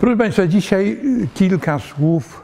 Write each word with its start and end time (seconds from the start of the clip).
Proszę 0.00 0.16
Państwa, 0.16 0.46
dzisiaj 0.46 1.00
kilka 1.34 1.78
słów, 1.78 2.42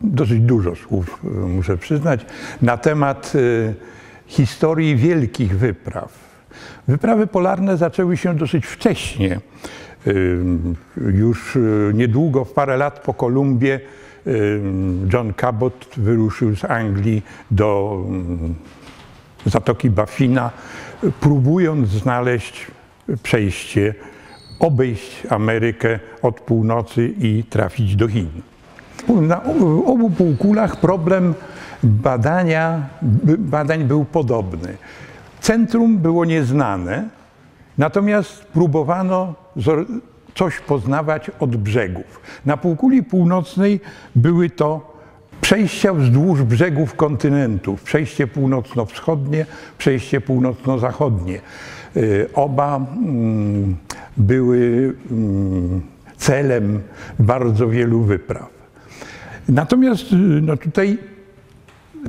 dosyć 0.00 0.40
dużo 0.40 0.76
słów 0.76 1.20
muszę 1.48 1.76
przyznać, 1.76 2.26
na 2.62 2.76
temat 2.76 3.32
historii 4.26 4.96
wielkich 4.96 5.58
wypraw. 5.58 6.12
Wyprawy 6.88 7.26
polarne 7.26 7.76
zaczęły 7.76 8.16
się 8.16 8.34
dosyć 8.34 8.66
wcześnie. 8.66 9.40
Już 10.96 11.58
niedługo, 11.94 12.44
w 12.44 12.52
parę 12.52 12.76
lat 12.76 13.00
po 13.00 13.14
Kolumbie, 13.14 13.80
John 15.12 15.34
Cabot 15.34 15.86
wyruszył 15.96 16.56
z 16.56 16.64
Anglii 16.64 17.22
do 17.50 18.00
Zatoki 19.46 19.90
Baffina, 19.90 20.50
próbując 21.20 21.88
znaleźć 21.88 22.66
przejście, 23.22 23.94
obejść 24.58 25.26
Amerykę 25.30 25.98
od 26.22 26.40
północy 26.40 27.14
i 27.20 27.44
trafić 27.50 27.96
do 27.96 28.08
Chin. 28.08 28.30
Na 29.08 29.42
obu 29.86 30.10
półkulach 30.10 30.76
problem 30.76 31.34
badania, 31.82 32.88
badań 33.38 33.84
był 33.84 34.04
podobny. 34.04 34.76
Centrum 35.40 35.98
było 35.98 36.24
nieznane, 36.24 37.08
natomiast 37.78 38.44
próbowano 38.44 39.34
coś 40.34 40.60
poznawać 40.60 41.30
od 41.40 41.56
brzegów. 41.56 42.20
Na 42.46 42.56
półkuli 42.56 43.02
północnej 43.02 43.80
były 44.14 44.50
to 44.50 44.96
przejścia 45.40 45.94
wzdłuż 45.94 46.42
brzegów 46.42 46.94
kontynentów, 46.94 47.82
przejście 47.82 48.26
północno-wschodnie, 48.26 49.46
przejście 49.78 50.20
północno-zachodnie. 50.20 51.40
Y, 51.96 52.28
oba 52.34 52.76
mm, 52.76 53.76
były 54.16 54.94
mm, 55.10 55.80
celem 56.16 56.80
bardzo 57.18 57.68
wielu 57.68 58.00
wypraw. 58.02 58.48
Natomiast 59.48 60.12
y, 60.12 60.16
no 60.16 60.56
tutaj 60.56 60.98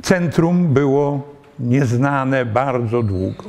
centrum 0.02 0.74
było 0.74 1.34
nieznane 1.58 2.46
bardzo 2.46 3.02
długo. 3.02 3.44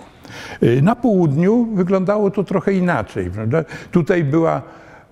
Y, 0.64 0.82
na 0.82 0.96
południu 0.96 1.68
wyglądało 1.74 2.32
to 2.32 2.44
trochę 2.44 2.74
inaczej. 2.74 3.30
Prawda? 3.30 3.64
Tutaj 3.92 4.24
była 4.24 4.62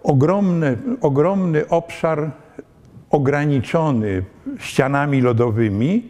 ogromny, 0.04 0.78
ogromny 1.02 1.68
obszar 1.68 2.32
ograniczony 3.10 4.24
ścianami 4.60 5.22
lodowymi 5.22 6.04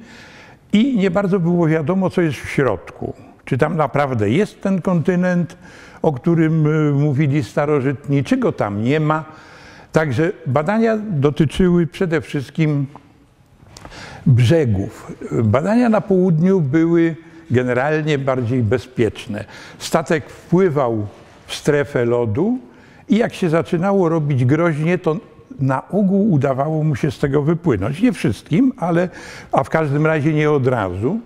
i 0.74 0.98
nie 0.98 1.12
bardzo 1.12 1.40
było 1.40 1.68
wiadomo, 1.68 2.10
co 2.10 2.22
jest 2.22 2.38
w 2.38 2.50
środku. 2.50 3.27
Czy 3.48 3.58
tam 3.58 3.78
naprawdę 3.78 4.30
jest 4.30 4.62
ten 4.62 4.82
kontynent, 4.82 5.58
o 6.02 6.14
którym 6.14 6.68
y, 6.68 6.92
mówili 6.92 7.44
starożytni, 7.44 8.24
czy 8.24 8.38
go 8.38 8.52
tam 8.52 8.84
nie 8.84 9.00
ma. 9.00 9.26
Także 9.92 10.32
badania 10.46 10.98
dotyczyły 10.98 11.88
przede 11.88 12.22
wszystkim 12.22 12.86
brzegów. 14.26 15.12
Badania 15.32 15.90
na 15.90 16.02
południu 16.02 16.62
były 16.62 17.16
generalnie 17.52 18.18
bardziej 18.18 18.64
bezpieczne. 18.64 19.46
Statek 19.80 20.30
wpływał 20.30 21.08
w 21.46 21.56
strefę 21.56 22.06
lodu 22.06 22.60
i 23.10 23.18
jak 23.18 23.34
się 23.34 23.50
zaczynało 23.50 24.10
robić 24.10 24.46
groźnie, 24.46 24.98
to 24.98 25.18
na 25.60 25.90
ogół 25.90 26.32
udawało 26.32 26.84
mu 26.84 26.96
się 26.96 27.12
z 27.12 27.20
tego 27.20 27.42
wypłynąć. 27.42 28.02
Nie 28.02 28.14
wszystkim, 28.14 28.74
ale, 28.78 29.10
a 29.52 29.64
w 29.64 29.70
każdym 29.70 30.06
razie 30.06 30.34
nie 30.34 30.52
od 30.52 30.68
razu, 30.68 31.20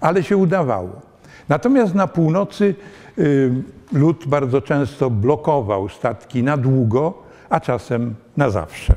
ale 0.00 0.22
się 0.22 0.36
udawało. 0.36 1.11
Natomiast 1.48 1.94
na 1.94 2.06
północy 2.06 2.74
y, 3.18 3.52
lud 3.92 4.24
bardzo 4.26 4.60
często 4.60 5.10
blokował 5.10 5.88
statki 5.88 6.42
na 6.42 6.56
długo, 6.56 7.22
a 7.50 7.60
czasem 7.60 8.14
na 8.36 8.50
zawsze. 8.50 8.94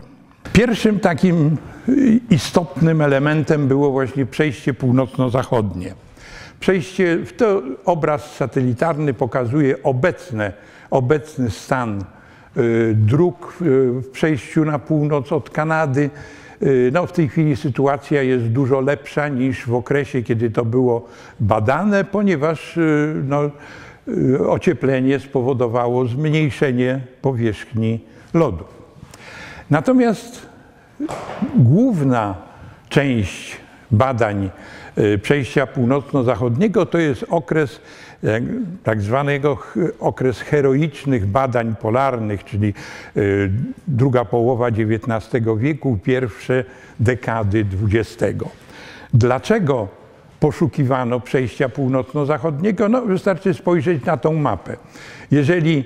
Pierwszym 0.53 0.99
takim 0.99 1.57
y, 1.89 2.19
istotnym 2.29 3.01
elementem 3.01 3.67
było 3.67 3.91
właśnie 3.91 4.25
przejście 4.25 4.73
północno-zachodnie. 4.73 5.93
Przejście, 6.59 7.17
to 7.37 7.61
obraz 7.85 8.35
satelitarny 8.35 9.13
pokazuje 9.13 9.83
obecne, 9.83 10.53
obecny 10.89 11.49
stan 11.51 12.03
y, 12.57 12.93
dróg 12.95 13.53
w 13.59 14.09
przejściu 14.11 14.65
na 14.65 14.79
północ 14.79 15.31
od 15.31 15.49
Kanady. 15.49 16.09
Y, 16.63 16.91
no, 16.93 17.07
w 17.07 17.11
tej 17.11 17.29
chwili 17.29 17.55
sytuacja 17.55 18.21
jest 18.21 18.45
dużo 18.45 18.81
lepsza 18.81 19.27
niż 19.27 19.65
w 19.65 19.73
okresie, 19.73 20.23
kiedy 20.23 20.49
to 20.49 20.65
było 20.65 21.07
badane, 21.39 22.03
ponieważ 22.03 22.79
no, 23.23 23.41
ocieplenie 24.47 25.19
spowodowało 25.19 26.05
zmniejszenie 26.05 26.99
powierzchni 27.21 27.99
lodu. 28.33 28.63
Natomiast 29.69 30.45
główna 31.55 32.35
część 32.89 33.57
badań 33.91 34.45
y, 34.45 34.49
przejścia 35.21 35.67
północno-zachodniego 35.67 36.85
to 36.85 36.97
jest 36.97 37.25
okres 37.29 37.81
tak 38.83 39.01
zwanego 39.01 39.57
okres 39.99 40.39
heroicznych 40.41 41.25
badań 41.25 41.75
polarnych, 41.75 42.43
czyli 42.43 42.73
y, 43.17 43.51
druga 43.87 44.25
połowa 44.25 44.67
XIX 44.67 45.45
wieku, 45.57 45.99
pierwsze 46.03 46.63
dekady 46.99 47.65
XX. 47.93 48.43
Dlaczego 49.13 49.87
poszukiwano 50.39 51.19
przejścia 51.19 51.69
północno-zachodniego? 51.69 52.89
No, 52.89 53.01
wystarczy 53.01 53.53
spojrzeć 53.53 54.05
na 54.05 54.17
tą 54.17 54.33
mapę. 54.33 54.77
Jeżeli 55.31 55.83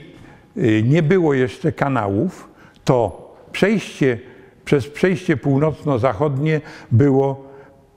y, 0.58 0.84
nie 0.84 1.04
było 1.04 1.34
jeszcze 1.34 1.72
kanałów, 1.72 2.50
to 2.84 3.30
przejście 3.52 4.20
przez 4.66 4.88
przejście 4.88 5.38
północno-zachodnie 5.38 6.62
było 6.92 7.49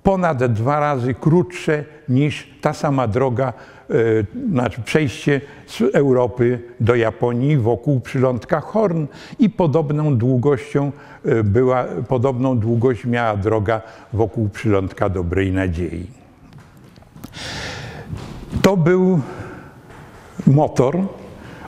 ponad 0.02 0.44
dwa 0.52 0.80
razy 0.80 1.14
krótsze 1.14 1.84
niż 2.08 2.48
ta 2.60 2.72
sama 2.72 3.06
droga, 3.06 3.52
e, 3.90 3.94
znaczy 4.50 4.80
przejście 4.82 5.40
z 5.66 5.80
Europy 5.94 6.58
do 6.80 6.94
Japonii 6.94 7.56
wokół 7.56 8.00
przylądka 8.00 8.60
Horn 8.60 9.06
i 9.38 9.50
podobną 9.50 10.16
długością 10.16 10.92
e, 11.24 11.44
była, 11.44 11.84
podobną 12.08 12.58
długość 12.58 13.04
miała 13.04 13.36
droga 13.36 13.82
wokół 14.12 14.48
przylądka 14.48 15.08
Dobrej 15.08 15.52
Nadziei. 15.52 16.06
To 18.62 18.76
był 18.76 19.20
motor, 20.46 20.98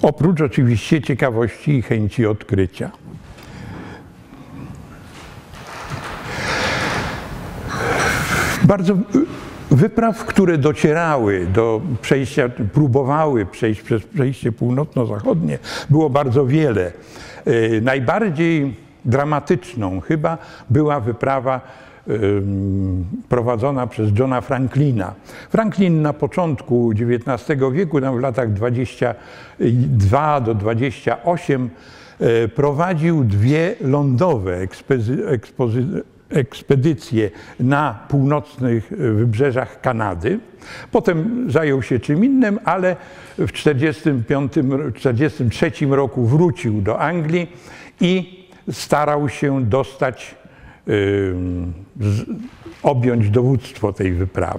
oprócz 0.02 0.40
oczywiście 0.40 1.02
ciekawości 1.02 1.70
i 1.70 1.82
chęci 1.82 2.26
odkrycia. 2.26 3.03
Bardzo 8.64 8.96
wypraw, 9.70 10.24
które 10.24 10.58
docierały 10.58 11.46
do 11.46 11.80
przejścia, 12.02 12.48
próbowały 12.72 13.46
przejść 13.46 13.82
przez 13.82 14.02
przejście 14.02 14.52
północno-zachodnie, 14.52 15.58
było 15.90 16.10
bardzo 16.10 16.46
wiele. 16.46 16.92
E, 17.44 17.80
najbardziej 17.80 18.76
dramatyczną 19.04 20.00
chyba 20.00 20.38
była 20.70 21.00
wyprawa 21.00 21.60
prowadzona 23.28 23.86
przez 23.86 24.18
Johna 24.18 24.40
Franklina. 24.40 25.14
Franklin 25.50 26.02
na 26.02 26.12
początku 26.12 26.90
XIX 26.90 27.60
wieku, 27.72 28.00
w 28.16 28.20
latach 28.20 28.52
22 28.52 30.40
do 30.40 30.54
28, 30.54 31.70
e, 32.20 32.48
prowadził 32.48 33.24
dwie 33.24 33.74
lądowe 33.80 34.56
ekspozy 35.26 36.04
ekspedycję 36.34 37.30
na 37.60 37.98
północnych 38.08 38.92
wybrzeżach 38.98 39.80
Kanady. 39.80 40.38
Potem 40.90 41.46
zajął 41.50 41.82
się 41.82 42.00
czym 42.00 42.24
innym, 42.24 42.58
ale 42.64 42.96
w 43.38 43.52
1943 43.52 45.70
roku 45.90 46.26
wrócił 46.26 46.82
do 46.82 47.00
Anglii 47.00 47.52
i 48.00 48.44
starał 48.72 49.28
się 49.28 49.64
dostać, 49.64 50.34
objąć 52.82 53.30
dowództwo 53.30 53.92
tej 53.92 54.12
wyprawy. 54.12 54.58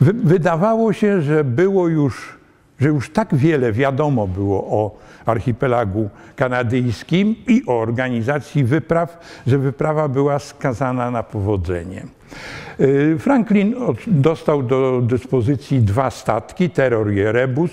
Wydawało 0.00 0.92
się, 0.92 1.22
że 1.22 1.44
było 1.44 1.88
już, 1.88 2.41
że 2.82 2.88
już 2.88 3.10
tak 3.10 3.34
wiele 3.34 3.72
wiadomo 3.72 4.26
było 4.26 4.58
o 4.58 4.98
archipelagu 5.26 6.10
kanadyjskim 6.36 7.36
i 7.48 7.62
o 7.66 7.78
organizacji 7.78 8.64
wypraw, 8.64 9.18
że 9.46 9.58
wyprawa 9.58 10.08
była 10.08 10.38
skazana 10.38 11.10
na 11.10 11.22
powodzenie. 11.22 12.06
Y, 12.80 13.16
Franklin 13.18 13.74
dostał 14.06 14.62
do 14.62 15.02
dyspozycji 15.02 15.80
dwa 15.80 16.10
statki, 16.10 16.70
Terror 16.70 17.12
i 17.12 17.20
Erebus, 17.20 17.70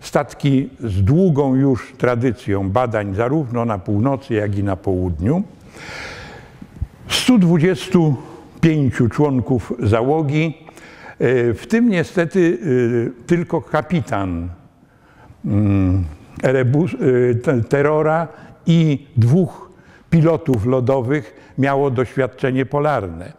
statki 0.00 0.68
z 0.80 1.02
długą 1.04 1.54
już 1.54 1.92
tradycją 1.98 2.70
badań 2.70 3.14
zarówno 3.14 3.64
na 3.64 3.78
północy, 3.78 4.34
jak 4.34 4.58
i 4.58 4.64
na 4.64 4.76
południu. 4.76 5.42
125 7.08 8.94
członków 9.10 9.72
załogi, 9.82 10.61
w 11.54 11.64
tym 11.68 11.88
niestety 11.88 12.38
y, 12.40 13.12
tylko 13.26 13.60
kapitan 13.60 14.48
mm, 15.44 16.04
y, 16.44 17.64
terrora 17.68 18.28
i 18.66 19.06
dwóch 19.16 19.70
pilotów 20.10 20.66
lodowych 20.66 21.54
miało 21.58 21.90
doświadczenie 21.90 22.66
polarne. 22.66 23.32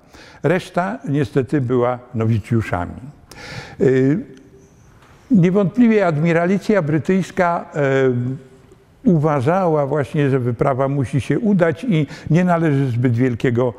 Reszta 0.44 1.00
niestety 1.10 1.62
była 1.62 2.00
nowicjuszami. 2.16 3.02
Niewątpliwie 5.32 6.08
admiralicja 6.08 6.82
brytyjska 6.82 7.72
uważała 9.04 9.86
właśnie, 9.86 10.30
że 10.30 10.40
wyprawa 10.40 10.88
musi 10.88 11.22
się 11.22 11.40
udać 11.40 11.84
i 11.90 12.08
nie 12.30 12.44
należy 12.44 12.88
zbyt 12.88 13.14
wielkiego 13.14 13.74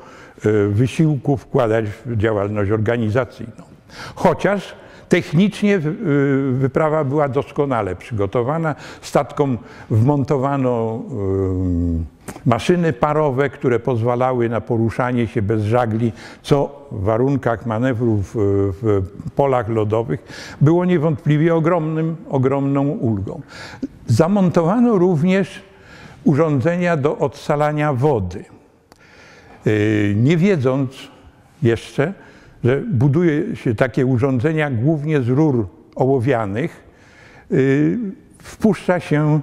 wysiłku 0.70 1.36
wkładać 1.36 1.84
w 2.06 2.16
działalność 2.16 2.70
organizacyjną. 2.70 3.73
Chociaż 4.14 4.74
technicznie 5.08 5.78
wyprawa 6.52 7.04
była 7.04 7.28
doskonale 7.28 7.96
przygotowana. 7.96 8.74
Statkom 9.02 9.58
wmontowano 9.90 11.02
maszyny 12.46 12.92
parowe, 12.92 13.50
które 13.50 13.80
pozwalały 13.80 14.48
na 14.48 14.60
poruszanie 14.60 15.26
się 15.26 15.42
bez 15.42 15.62
żagli, 15.62 16.12
co 16.42 16.86
w 16.92 17.02
warunkach 17.04 17.66
manewrów 17.66 18.36
w 18.82 19.02
polach 19.36 19.68
lodowych 19.68 20.24
było 20.60 20.84
niewątpliwie 20.84 21.54
ogromnym, 21.54 22.16
ogromną 22.30 22.88
ulgą. 22.88 23.40
Zamontowano 24.06 24.98
również 24.98 25.62
urządzenia 26.24 26.96
do 26.96 27.18
odsalania 27.18 27.92
wody. 27.92 28.44
Nie 30.16 30.36
wiedząc 30.36 30.90
jeszcze, 31.62 32.12
że 32.64 32.80
buduje 32.80 33.56
się 33.56 33.74
takie 33.74 34.06
urządzenia 34.06 34.70
głównie 34.70 35.22
z 35.22 35.28
rur 35.28 35.66
ołowianych, 35.96 36.84
wpuszcza 38.38 39.00
się 39.00 39.40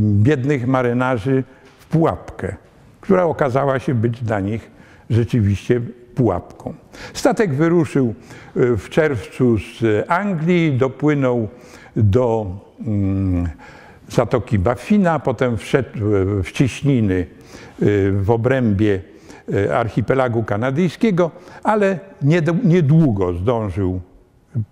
biednych 0.00 0.66
marynarzy 0.66 1.44
w 1.78 1.86
pułapkę, 1.86 2.56
która 3.00 3.24
okazała 3.24 3.78
się 3.78 3.94
być 3.94 4.24
dla 4.24 4.40
nich 4.40 4.70
rzeczywiście 5.10 5.80
pułapką. 6.14 6.74
Statek 7.14 7.54
wyruszył 7.54 8.14
w 8.54 8.88
czerwcu 8.88 9.58
z 9.58 10.04
Anglii, 10.10 10.72
dopłynął 10.72 11.48
do 11.96 12.46
Zatoki 14.08 14.58
Baffina, 14.58 15.18
potem 15.18 15.56
wszedł 15.56 15.98
w 16.44 16.52
cieśniny 16.52 17.26
w 18.12 18.26
obrębie 18.28 19.00
archipelagu 19.74 20.42
kanadyjskiego, 20.42 21.30
ale 21.62 21.98
niedługo 22.64 23.32
zdążył 23.32 24.00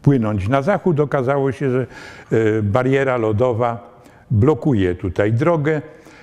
płynąć 0.02 0.48
na 0.48 0.62
zachód. 0.62 1.00
Okazało 1.00 1.52
się, 1.52 1.70
że 1.70 1.86
bariera 2.62 3.16
lodowa 3.16 4.00
blokuje 4.30 4.94
tutaj 4.94 5.32
drogę, 5.32 5.82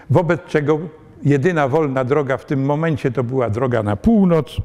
wobec 0.09 0.41
czego 0.47 0.79
jedyna 1.23 1.67
wolna 1.67 2.03
droga 2.03 2.37
w 2.37 2.45
tym 2.45 2.65
momencie 2.65 3.11
to 3.11 3.23
była 3.23 3.49
droga 3.49 3.83
na 3.83 3.95
północ, 3.95 4.57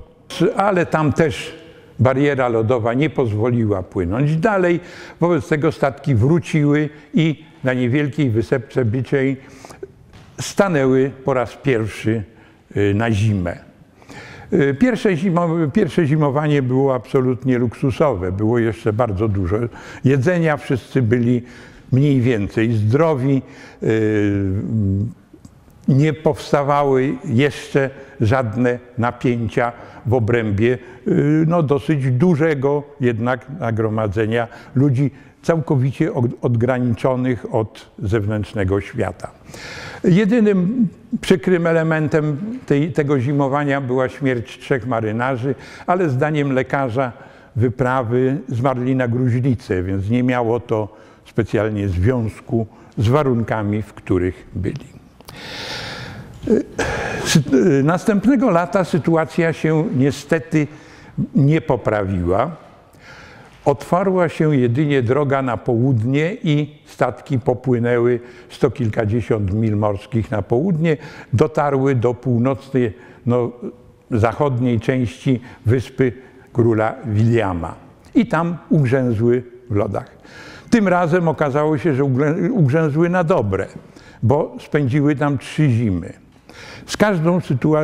ale 0.57 0.87
tam 0.87 1.13
też 1.13 1.61
bariera 1.99 2.49
lodowa 2.49 2.95
nie 2.95 3.11
pozwoliła 3.11 3.83
płynąć 3.83 4.37
dalej. 4.37 4.81
Wobec 5.21 5.49
tego 5.49 5.73
statki 5.73 6.15
wróciły 6.15 6.89
i 7.15 7.45
na 7.65 7.73
niewielkiej 7.73 8.31
wysepce 8.31 8.85
Byczej 8.85 9.37
stanęły 10.41 11.11
po 11.25 11.35
raz 11.35 11.57
pierwszy 11.57 12.23
na 12.95 13.11
zimę. 13.13 13.70
Pierwsze, 14.79 15.17
zimo, 15.17 15.49
pierwsze 15.73 16.07
zimowanie 16.07 16.63
było 16.63 16.95
absolutnie 16.95 17.59
luksusowe. 17.59 18.33
Było 18.33 18.59
jeszcze 18.59 18.93
bardzo 18.93 19.29
dużo 19.29 19.57
jedzenia, 20.05 20.57
wszyscy 20.57 21.03
byli 21.03 21.43
mniej 21.93 22.21
więcej 22.21 22.73
zdrowi. 22.73 23.43
Nie 25.89 26.13
powstawały 26.13 27.15
jeszcze 27.25 27.91
żadne 28.21 28.79
napięcia 28.99 29.73
w 30.07 30.15
obrębie 30.15 30.79
no, 31.47 31.63
dosyć 31.63 32.11
dużego 32.11 32.83
jednak 33.01 33.47
nagromadzenia 33.61 34.49
ludzi 34.75 35.11
całkowicie 35.43 36.11
odgraniczonych 36.43 37.55
od 37.55 37.91
zewnętrznego 37.99 38.81
świata. 38.81 39.31
Jedynym 40.05 40.89
przykrym 41.21 41.67
elementem 41.67 42.37
tej, 42.67 42.93
tego 42.93 43.21
zimowania 43.21 43.81
była 43.81 44.09
śmierć 44.09 44.59
trzech 44.59 44.87
marynarzy, 44.87 45.55
ale 45.87 46.11
zdaniem 46.11 46.53
lekarza 46.53 47.13
wyprawy 47.57 48.37
zmarli 48.49 48.97
na 48.97 49.09
gruźlicę, 49.09 49.83
więc 49.83 50.11
nie 50.11 50.23
miało 50.23 50.61
to 50.61 50.97
specjalnie 51.27 51.89
związku 51.89 52.67
z 52.99 53.09
warunkami, 53.09 53.83
w 53.83 53.95
których 53.95 54.47
byli. 54.55 54.87
Następnego 57.83 58.51
lata 58.51 58.85
sytuacja 58.85 59.53
się 59.53 59.85
niestety 59.97 60.67
nie 61.35 61.61
poprawiła. 61.61 62.57
Otwarła 63.65 64.29
się 64.29 64.57
jedynie 64.57 65.03
droga 65.03 65.43
na 65.43 65.57
południe 65.57 66.37
i 66.43 66.79
statki 66.87 67.39
popłynęły 67.39 68.21
sto 68.49 68.71
kilkadziesiąt 68.71 69.53
mil 69.53 69.77
morskich 69.77 70.31
na 70.31 70.43
południe, 70.43 70.97
dotarły 71.33 71.95
do 71.95 72.15
północnej, 72.15 72.93
no, 73.27 73.51
zachodniej 74.11 74.81
części 74.81 75.41
wyspy 75.67 76.13
króla 76.53 76.95
Williama 77.05 77.75
i 78.15 78.27
tam 78.27 78.57
ugrzęzły 78.69 79.43
w 79.71 79.77
lodach. 79.77 80.11
Tym 80.71 80.89
razem 80.89 81.29
okazało 81.29 81.79
się, 81.79 81.95
że 81.95 82.05
ugrzęzły 82.53 83.09
na 83.09 83.25
dobre, 83.25 83.67
bo 84.23 84.57
spędziły 84.61 85.17
tam 85.17 85.39
trzy 85.39 85.71
zimy. 85.71 86.13
Z, 86.87 86.97
każdą 86.97 87.41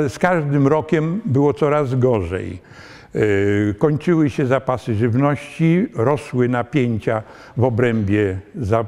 z 0.08 0.19
każdym 0.19 0.67
rokiem 0.67 1.20
było 1.25 1.55
coraz 1.55 1.94
gorzej. 1.94 2.61
Kończyły 3.78 4.30
się 4.30 4.46
zapasy 4.46 4.94
żywności, 4.94 5.86
rosły 5.94 6.48
napięcia 6.48 7.22
w 7.56 7.64
obrębie 7.64 8.38
za, 8.54 8.84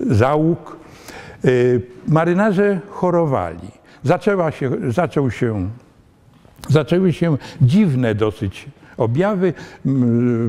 załóg. 0.00 0.76
Marynarze 2.08 2.80
chorowali. 2.90 3.70
Zaczęła 4.04 4.50
się, 4.50 4.70
zaczął 4.88 5.30
się, 5.30 5.68
zaczęły 6.68 7.12
się 7.12 7.36
dziwne 7.60 8.14
dosyć 8.14 8.68
objawy. 8.96 9.52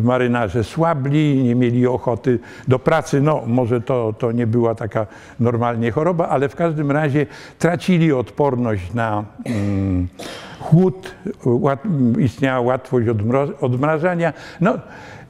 Marynarze 0.04 0.63
słabli, 0.63 1.44
nie 1.44 1.56
mieli 1.56 1.88
ochoty 1.88 2.39
do 2.68 2.80
pracy. 2.80 3.22
No, 3.22 3.44
może 3.48 3.82
to, 3.82 4.13
to 4.20 4.32
nie 4.32 4.48
była 4.48 4.75
taka 4.75 5.08
normalnie 5.39 5.92
choroba, 5.92 6.27
ale 6.27 6.50
w 6.50 6.56
każdym 6.56 6.92
razie 6.92 7.25
tracili 7.60 8.13
odporność 8.13 8.94
na 8.94 9.24
mm, 9.46 10.08
chłód, 10.68 11.16
istniała 12.20 12.62
łatwość 12.62 13.08
odmrażania. 13.62 14.34
No, 14.62 14.80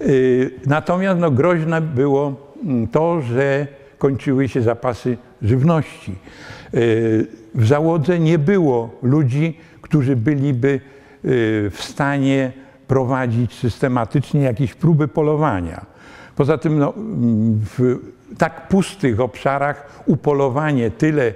y, 0.02 0.52
natomiast 0.66 1.20
no, 1.20 1.32
groźne 1.32 1.82
było 1.82 2.36
mm, 2.64 2.88
to, 2.88 3.22
że 3.22 3.68
kończyły 3.98 4.50
się 4.50 4.62
zapasy 4.62 5.18
żywności. 5.42 6.16
Y, 6.74 7.28
w 7.56 7.68
załodze 7.68 8.20
nie 8.20 8.40
było 8.40 8.90
ludzi, 9.04 9.58
którzy 9.82 10.16
byliby 10.16 10.68
y, 10.68 10.80
w 11.72 11.78
stanie 11.80 12.52
prowadzić 12.88 13.54
systematycznie 13.54 14.42
jakieś 14.42 14.74
próby 14.74 15.08
polowania. 15.08 15.86
Poza 16.36 16.58
tym 16.58 16.80
no, 16.80 16.94
w 17.78 18.00
tak 18.38 18.68
pustych 18.68 19.20
obszarach 19.20 20.04
upolowanie 20.06 20.92
tyle 20.92 21.34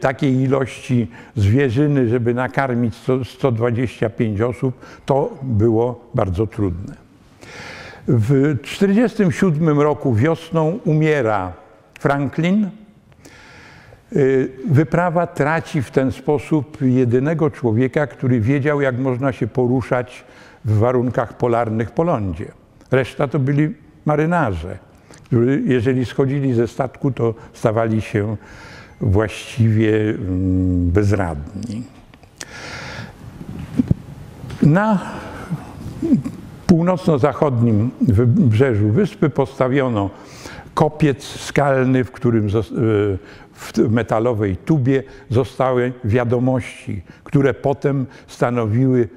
takiej 0.00 0.34
ilości 0.34 1.08
zwierzyny, 1.36 2.08
żeby 2.08 2.34
nakarmić 2.34 2.94
100, 2.94 3.24
125 3.24 4.40
osób, 4.40 4.74
to 5.06 5.38
było 5.42 6.10
bardzo 6.14 6.46
trudne. 6.46 6.94
W 8.08 8.58
1947 8.62 9.80
roku 9.80 10.14
wiosną 10.14 10.78
umiera 10.84 11.52
Franklin. 11.98 12.70
Y, 14.16 14.50
wyprawa 14.68 15.26
traci 15.26 15.82
w 15.82 15.90
ten 15.90 16.12
sposób 16.12 16.78
jedynego 16.80 17.50
człowieka, 17.50 18.06
który 18.06 18.40
wiedział, 18.40 18.80
jak 18.80 18.98
można 18.98 19.32
się 19.32 19.46
poruszać 19.46 20.24
w 20.64 20.78
warunkach 20.78 21.36
polarnych 21.36 21.90
po 21.90 22.02
lądzie. 22.02 22.46
Reszta 22.90 23.28
to 23.28 23.38
byli 23.38 23.74
marynarze, 24.04 24.78
którzy 25.24 25.62
jeżeli 25.66 26.04
schodzili 26.04 26.54
ze 26.54 26.68
statku, 26.68 27.10
to 27.10 27.34
stawali 27.52 28.00
się 28.00 28.36
właściwie 29.02 30.10
mm, 30.10 30.90
bezradni. 30.90 31.82
Na 34.62 34.98
północno-zachodnim 36.66 37.90
wybrzeżu 38.00 38.88
wyspy 38.88 39.30
postawiono 39.30 40.10
kopiec 40.74 41.24
skalny, 41.24 42.04
w 42.04 42.10
którym 42.10 42.48
w 43.54 43.90
metalowej 43.90 44.56
tubie 44.56 45.02
zostały 45.30 45.92
wiadomości, 46.04 47.02
które 47.24 47.54
potem 47.54 48.06
stanowiły 48.26 49.08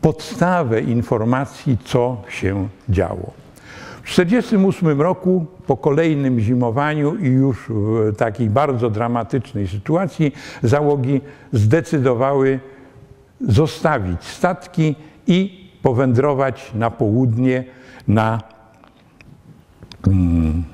podstawę 0.00 0.80
informacji, 0.80 1.78
co 1.84 2.22
się 2.28 2.68
działo. 2.88 3.45
W 4.06 4.08
W 4.08 4.12
1948 4.14 5.00
roku, 5.00 5.46
po 5.66 5.76
kolejnym 5.76 6.40
zimowaniu 6.40 7.16
i 7.16 7.26
już 7.26 7.56
w 7.68 8.12
takiej 8.16 8.50
bardzo 8.50 8.90
dramatycznej 8.90 9.68
sytuacji, 9.68 10.32
załogi 10.62 11.20
zdecydowały 11.52 12.60
zostawić 13.40 14.24
statki 14.24 14.94
i 15.26 15.70
powędrować 15.82 16.70
na 16.74 16.90
południe 16.90 17.64
na 18.08 18.40
mm, 20.06 20.64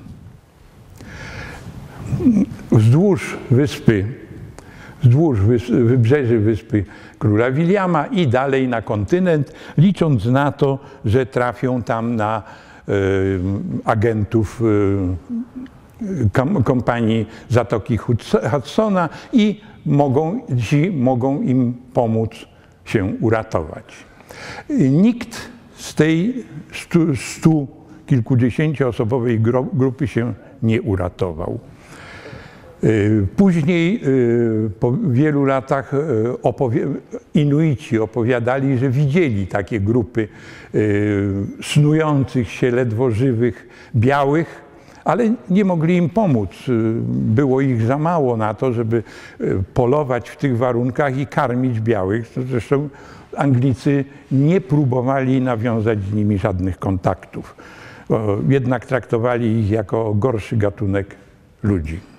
wzdłuż 2.71 3.37
wyspy, 3.51 4.05
wzdłuż 5.03 5.39
wybrzeży 5.69 6.39
wyspy 6.39 6.85
króla 7.19 7.51
Williama 7.51 8.05
i 8.05 8.27
dalej 8.27 8.67
na 8.67 8.81
kontynent, 8.81 9.53
licząc 9.77 10.25
na 10.25 10.51
to, 10.51 10.79
że 11.05 11.25
trafią 11.25 11.83
tam 11.83 12.15
na 12.15 12.43
agentów 13.85 14.61
y, 14.61 14.97
kompanii 16.63 17.25
Zatoki 17.49 17.97
Hudsona 17.97 19.09
i 19.33 19.61
mogą, 19.85 20.39
ci 20.69 20.91
mogą 20.91 21.41
im 21.41 21.73
pomóc 21.93 22.31
się 22.85 23.13
uratować. 23.21 23.85
Nikt 24.79 25.49
z 25.75 25.95
tej 25.95 26.45
stu, 26.71 27.15
stu 27.15 27.67
kilkudziesięcioosobowej 28.07 29.39
grupy 29.73 30.07
się 30.07 30.33
nie 30.63 30.81
uratował. 30.81 31.59
Y, 32.83 33.27
później, 33.35 34.01
y, 34.07 34.69
po 34.79 34.91
wielu 34.91 35.45
latach, 35.45 35.93
y, 35.93 35.99
Inuici 37.33 37.99
opowiadali, 37.99 38.77
że 38.77 38.89
widzieli 38.89 39.47
takie 39.47 39.79
grupy 39.79 40.27
snujących 41.61 42.49
się, 42.49 42.71
ledwo 42.71 43.11
żywych, 43.11 43.67
białych, 43.95 44.61
ale 45.05 45.35
nie 45.49 45.65
mogli 45.65 45.97
im 45.97 46.09
pomóc. 46.09 46.49
Było 47.07 47.61
ich 47.61 47.81
za 47.81 47.97
mało 47.97 48.37
na 48.37 48.53
to, 48.53 48.73
żeby 48.73 49.03
polować 49.73 50.29
w 50.29 50.37
tych 50.37 50.57
warunkach 50.57 51.17
i 51.17 51.27
karmić 51.27 51.79
białych. 51.79 52.33
Zresztą 52.49 52.89
Anglicy 53.37 54.05
nie 54.31 54.61
próbowali 54.61 55.41
nawiązać 55.41 55.99
z 56.03 56.13
nimi 56.13 56.37
żadnych 56.37 56.79
kontaktów. 56.79 57.55
Jednak 58.49 58.85
traktowali 58.85 59.59
ich 59.59 59.69
jako 59.69 60.13
gorszy 60.13 60.57
gatunek 60.57 61.15
ludzi. 61.63 62.12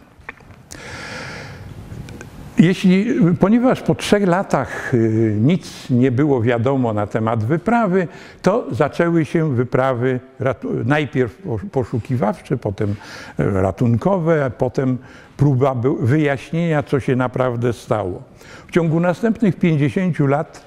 Jeśli, 2.58 3.06
ponieważ 3.40 3.82
po 3.82 3.94
trzech 3.94 4.26
latach 4.26 4.94
y, 4.94 5.36
nic 5.40 5.90
nie 5.90 6.12
było 6.12 6.42
wiadomo 6.42 6.92
na 6.92 7.06
temat 7.06 7.44
wyprawy, 7.44 8.08
to 8.42 8.66
zaczęły 8.70 9.24
się 9.24 9.54
wyprawy 9.54 10.20
najpierw 10.84 11.42
poszukiwawcze, 11.72 12.56
potem 12.56 12.94
ratunkowe, 13.38 14.44
a 14.44 14.50
potem 14.50 14.98
próba 15.36 15.74
wyjaśnienia, 16.00 16.82
co 16.82 17.00
się 17.00 17.16
naprawdę 17.16 17.72
stało. 17.72 18.22
W 18.66 18.70
ciągu 18.70 19.00
następnych 19.00 19.56
50 19.56 20.18
lat 20.18 20.64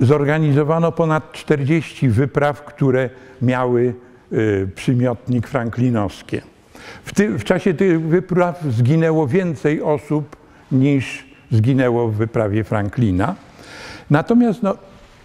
zorganizowano 0.00 0.92
ponad 0.92 1.32
40 1.32 2.08
wypraw, 2.08 2.64
które 2.64 3.10
miały 3.42 3.94
y, 4.32 4.68
przymiotnik 4.74 5.48
franklinowskie. 5.48 6.42
W, 7.04 7.14
ty, 7.14 7.38
w 7.38 7.44
czasie 7.44 7.74
tych 7.74 8.02
wypraw 8.02 8.62
zginęło 8.70 9.26
więcej 9.26 9.82
osób 9.82 10.36
niż 10.72 11.26
zginęło 11.50 12.08
w 12.08 12.14
wyprawie 12.14 12.64
Franklina. 12.64 13.34
Natomiast 14.10 14.62
no, 14.62 14.76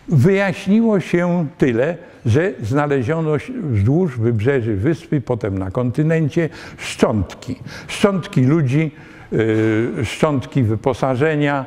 wyjaśniło 0.07 0.99
się 0.99 1.47
tyle, 1.57 1.97
że 2.25 2.51
znaleziono 2.61 3.31
wzdłuż 3.71 4.17
wybrzeży 4.17 4.75
wyspy, 4.75 5.21
potem 5.21 5.57
na 5.57 5.71
kontynencie 5.71 6.49
szczątki. 6.77 7.55
Szczątki 7.87 8.41
ludzi, 8.41 8.91
yy, 9.31 10.05
szczątki 10.05 10.63
wyposażenia. 10.63 11.65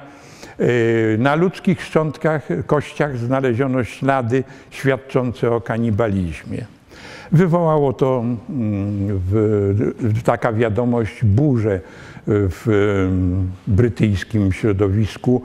Yy, 0.59 0.67
na 1.19 1.35
ludzkich 1.35 1.83
szczątkach, 1.83 2.49
kościach 2.67 3.19
znaleziono 3.19 3.85
ślady 3.85 4.45
świadczące 4.71 5.50
o 5.50 5.61
kanibalizmie. 5.61 6.75
Wywołało 7.33 7.92
to 7.92 8.25
mm, 8.50 9.21
w, 9.30 10.23
taka 10.25 10.52
wiadomość 10.52 11.25
burzę 11.25 11.80
w 12.26 12.66
brytyjskim 13.66 14.52
środowisku. 14.52 15.42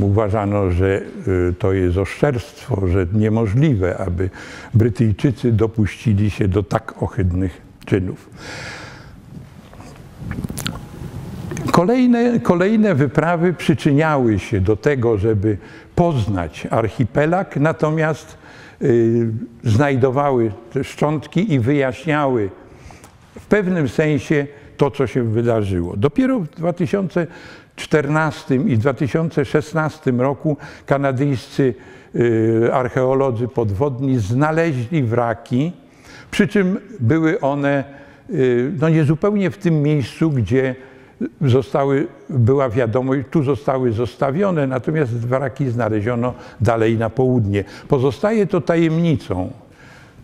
Uważano, 0.00 0.70
że 0.70 0.96
e, 0.96 1.52
to 1.52 1.72
jest 1.72 1.98
oszczerstwo, 1.98 2.88
że 2.88 3.06
niemożliwe, 3.12 3.98
aby 3.98 4.30
Brytyjczycy 4.74 5.52
dopuścili 5.52 6.30
się 6.30 6.48
do 6.48 6.62
tak 6.62 7.02
ohydnych 7.02 7.62
czynów. 7.86 8.30
Kolejne, 11.72 12.40
kolejne 12.40 12.94
wyprawy 12.94 13.52
przyczyniały 13.52 14.38
się 14.38 14.60
do 14.60 14.76
tego, 14.76 15.18
żeby 15.18 15.56
poznać 15.94 16.66
archipelag, 16.70 17.56
natomiast 17.56 18.37
znajdowały 19.64 20.52
te 20.72 20.84
szczątki 20.84 21.52
i 21.52 21.58
wyjaśniały 21.58 22.50
w 23.40 23.46
pewnym 23.46 23.88
sensie 23.88 24.46
to, 24.76 24.90
co 24.90 25.06
się 25.06 25.22
wydarzyło. 25.22 25.96
Dopiero 25.96 26.40
w 26.40 26.48
2014 26.48 28.54
i 28.54 28.78
2016 28.78 30.10
roku 30.10 30.56
kanadyjscy 30.86 31.74
y, 32.14 32.70
archeolodzy 32.72 33.48
podwodni 33.48 34.18
znaleźli 34.18 35.02
wraki, 35.02 35.72
przy 36.30 36.48
czym 36.48 36.78
były 37.00 37.40
one 37.40 37.84
y, 38.30 38.72
no 38.80 38.88
niezupełnie 38.88 39.50
w 39.50 39.58
tym 39.58 39.82
miejscu, 39.82 40.30
gdzie 40.30 40.74
zostały, 41.40 42.06
była 42.28 42.68
wiadomość, 42.68 43.22
tu 43.30 43.42
zostały 43.42 43.92
zostawione, 43.92 44.66
natomiast 44.66 45.12
wraki 45.12 45.68
znaleziono 45.68 46.34
dalej 46.60 46.98
na 46.98 47.10
południe. 47.10 47.64
Pozostaje 47.88 48.46
to 48.46 48.60
tajemnicą, 48.60 49.50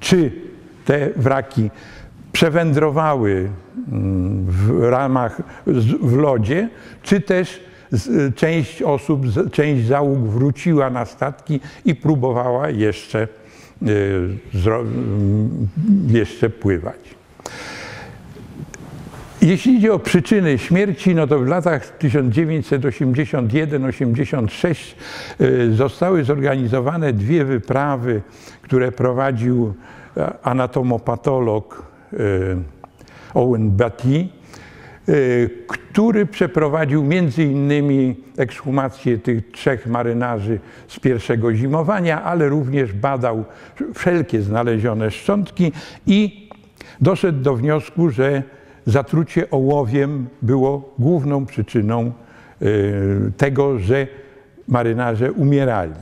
czy 0.01 0.33
te 0.85 1.11
wraki 1.17 1.71
przewędrowały 2.33 3.49
mm, 3.93 4.45
w 4.49 4.83
ramach, 4.83 5.43
w 6.01 6.17
lodzie, 6.17 6.69
czy 7.03 7.21
też 7.21 7.61
część 8.35 8.83
osób, 8.83 9.23
część 9.53 9.87
załóg 9.87 10.19
wróciła 10.19 10.91
na 10.91 11.05
statki 11.05 11.61
i 11.85 11.95
próbowała 11.95 12.71
jeszcze, 12.71 13.29
y, 13.83 13.87
mm, 14.67 15.69
jeszcze 16.09 16.51
pływać. 16.51 17.15
Jeśli 19.45 19.75
idzie 19.75 19.93
o 19.93 19.99
przyczyny 19.99 20.59
śmierci, 20.59 21.15
no 21.15 21.27
to 21.27 21.39
w 21.39 21.47
latach 21.47 21.99
1981-86 21.99 24.95
y, 25.41 25.75
zostały 25.75 26.25
zorganizowane 26.25 27.13
dwie 27.13 27.45
wyprawy, 27.45 28.23
które 28.63 28.93
prowadził 28.93 29.75
e, 30.17 30.33
anatomopatolog 30.43 31.95
E, 32.15 32.57
Owen 33.35 33.71
Batty, 33.71 34.29
e, 35.09 35.13
który 35.67 36.27
przeprowadził 36.27 37.05
między 37.05 37.45
innymi 37.45 38.17
ekshumację 38.37 39.19
tych 39.19 39.51
trzech 39.51 39.87
marynarzy 39.87 40.61
z 40.89 41.01
pierwszego 41.01 41.55
zimowania, 41.55 42.23
ale 42.23 42.49
również 42.49 42.93
badał 42.93 43.45
wszelkie 43.95 44.43
znalezione 44.43 45.11
szczątki 45.11 45.73
i 46.07 46.49
doszedł 47.01 47.43
do 47.43 47.55
wniosku, 47.55 48.11
że 48.11 48.43
zatrucie 48.87 49.51
ołowiem 49.51 50.27
było 50.43 50.95
główną 50.99 51.47
przyczyną 51.47 52.03
e, 52.03 52.13
tego, 53.37 53.79
że 53.79 54.07
marynarze 54.69 55.33
umierali. 55.33 55.95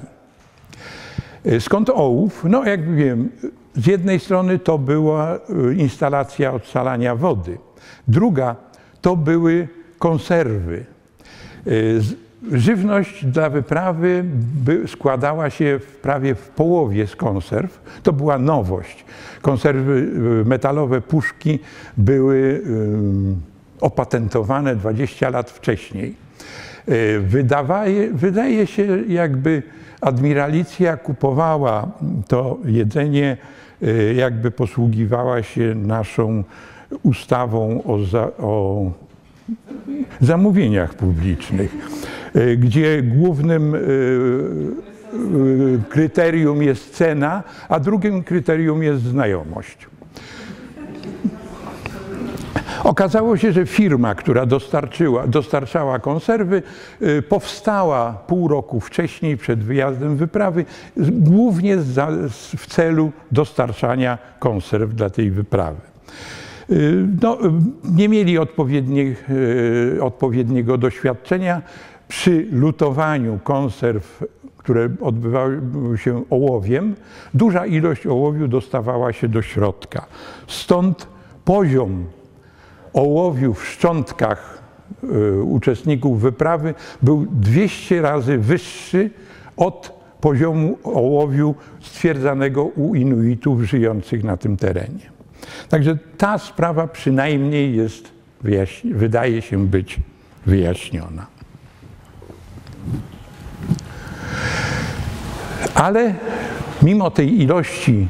Skąd 1.60 1.90
ołów? 1.90 2.44
No, 2.48 2.64
jak 2.64 2.94
wiem, 2.94 3.28
z 3.74 3.86
jednej 3.86 4.20
strony 4.20 4.58
to 4.58 4.78
była 4.78 5.36
y, 5.36 5.74
instalacja 5.74 6.52
odsalania 6.52 7.16
wody, 7.16 7.58
druga 8.08 8.56
to 9.00 9.16
były 9.16 9.68
konserwy. 9.98 10.84
Y, 12.52 12.60
żywność 12.60 13.26
dla 13.26 13.50
wyprawy 13.50 14.24
składała 14.86 15.50
się 15.50 15.78
w 15.78 15.96
prawie 15.96 16.34
w 16.34 16.48
połowie 16.48 17.06
z 17.06 17.16
konserw. 17.16 17.80
To 18.02 18.12
była 18.12 18.38
nowość. 18.38 19.04
Konserwy 19.42 19.92
y, 20.42 20.48
metalowe, 20.48 21.00
puszki 21.00 21.58
były 21.96 22.62
opatentowane 23.80 24.76
20 24.76 25.30
lat 25.30 25.50
wcześniej. 25.50 26.14
Wydawaje, 27.20 28.10
wydaje 28.12 28.66
się, 28.66 29.02
jakby 29.08 29.62
admiralicja 30.00 30.96
kupowała 30.96 31.90
to 32.28 32.58
jedzenie 32.64 33.36
Y, 33.82 34.14
jakby 34.14 34.50
posługiwała 34.50 35.42
się 35.42 35.74
naszą 35.74 36.44
ustawą 37.02 37.82
o, 37.84 38.04
za, 38.04 38.30
o 38.38 38.90
zamówieniach 40.20 40.94
publicznych, 40.94 41.76
y, 42.36 42.56
gdzie 42.56 43.02
głównym 43.02 43.74
y, 43.74 43.78
kryterium 45.88 46.62
jest 46.62 46.94
cena, 46.94 47.42
a 47.68 47.80
drugim 47.80 48.22
kryterium 48.22 48.82
jest 48.82 49.02
znajomość. 49.02 49.86
Okazało 52.84 53.36
się, 53.36 53.52
że 53.52 53.66
firma, 53.66 54.14
która 54.14 54.46
dostarczyła, 54.46 55.26
dostarczała 55.26 55.98
konserwy, 55.98 56.62
powstała 57.28 58.12
pół 58.12 58.48
roku 58.48 58.80
wcześniej, 58.80 59.36
przed 59.36 59.64
wyjazdem 59.64 60.16
wyprawy, 60.16 60.64
głównie 61.10 61.78
za, 61.78 62.08
w 62.56 62.66
celu 62.66 63.12
dostarczania 63.32 64.18
konserw 64.38 64.94
dla 64.94 65.10
tej 65.10 65.30
wyprawy. 65.30 65.91
Y, 66.70 67.06
no, 67.22 67.38
nie 67.96 68.08
mieli 68.08 68.38
y, 68.38 70.02
odpowiedniego 70.02 70.78
doświadczenia 70.78 71.62
przy 72.08 72.46
lutowaniu 72.52 73.38
konserw, 73.44 74.24
które 74.56 74.88
odbywały 75.00 75.60
się 75.96 76.22
ołowiem. 76.30 76.94
Duża 77.34 77.66
ilość 77.66 78.06
ołowiu 78.06 78.48
dostawała 78.48 79.12
się 79.12 79.28
do 79.28 79.42
środka. 79.42 80.06
Stąd 80.46 81.08
poziom 81.44 82.04
ołowiu 82.92 83.54
w 83.54 83.68
szczątkach 83.68 84.62
y, 85.04 85.42
uczestników 85.42 86.20
wyprawy 86.20 86.74
był 87.02 87.26
200 87.30 88.02
razy 88.02 88.38
wyższy 88.38 89.10
od 89.56 90.02
poziomu 90.20 90.78
ołowiu 90.84 91.54
stwierdzanego 91.80 92.64
u 92.64 92.94
Inuitów 92.94 93.62
żyjących 93.62 94.24
na 94.24 94.36
tym 94.36 94.56
terenie. 94.56 95.12
Także 95.68 95.98
ta 96.18 96.38
sprawa 96.38 96.86
przynajmniej 96.86 97.76
jest, 97.76 98.12
wydaje 98.84 99.42
się 99.42 99.66
być 99.66 100.00
wyjaśniona. 100.46 101.26
Ale 105.74 106.14
mimo 106.82 107.10
tej 107.10 107.40
ilości, 107.42 108.08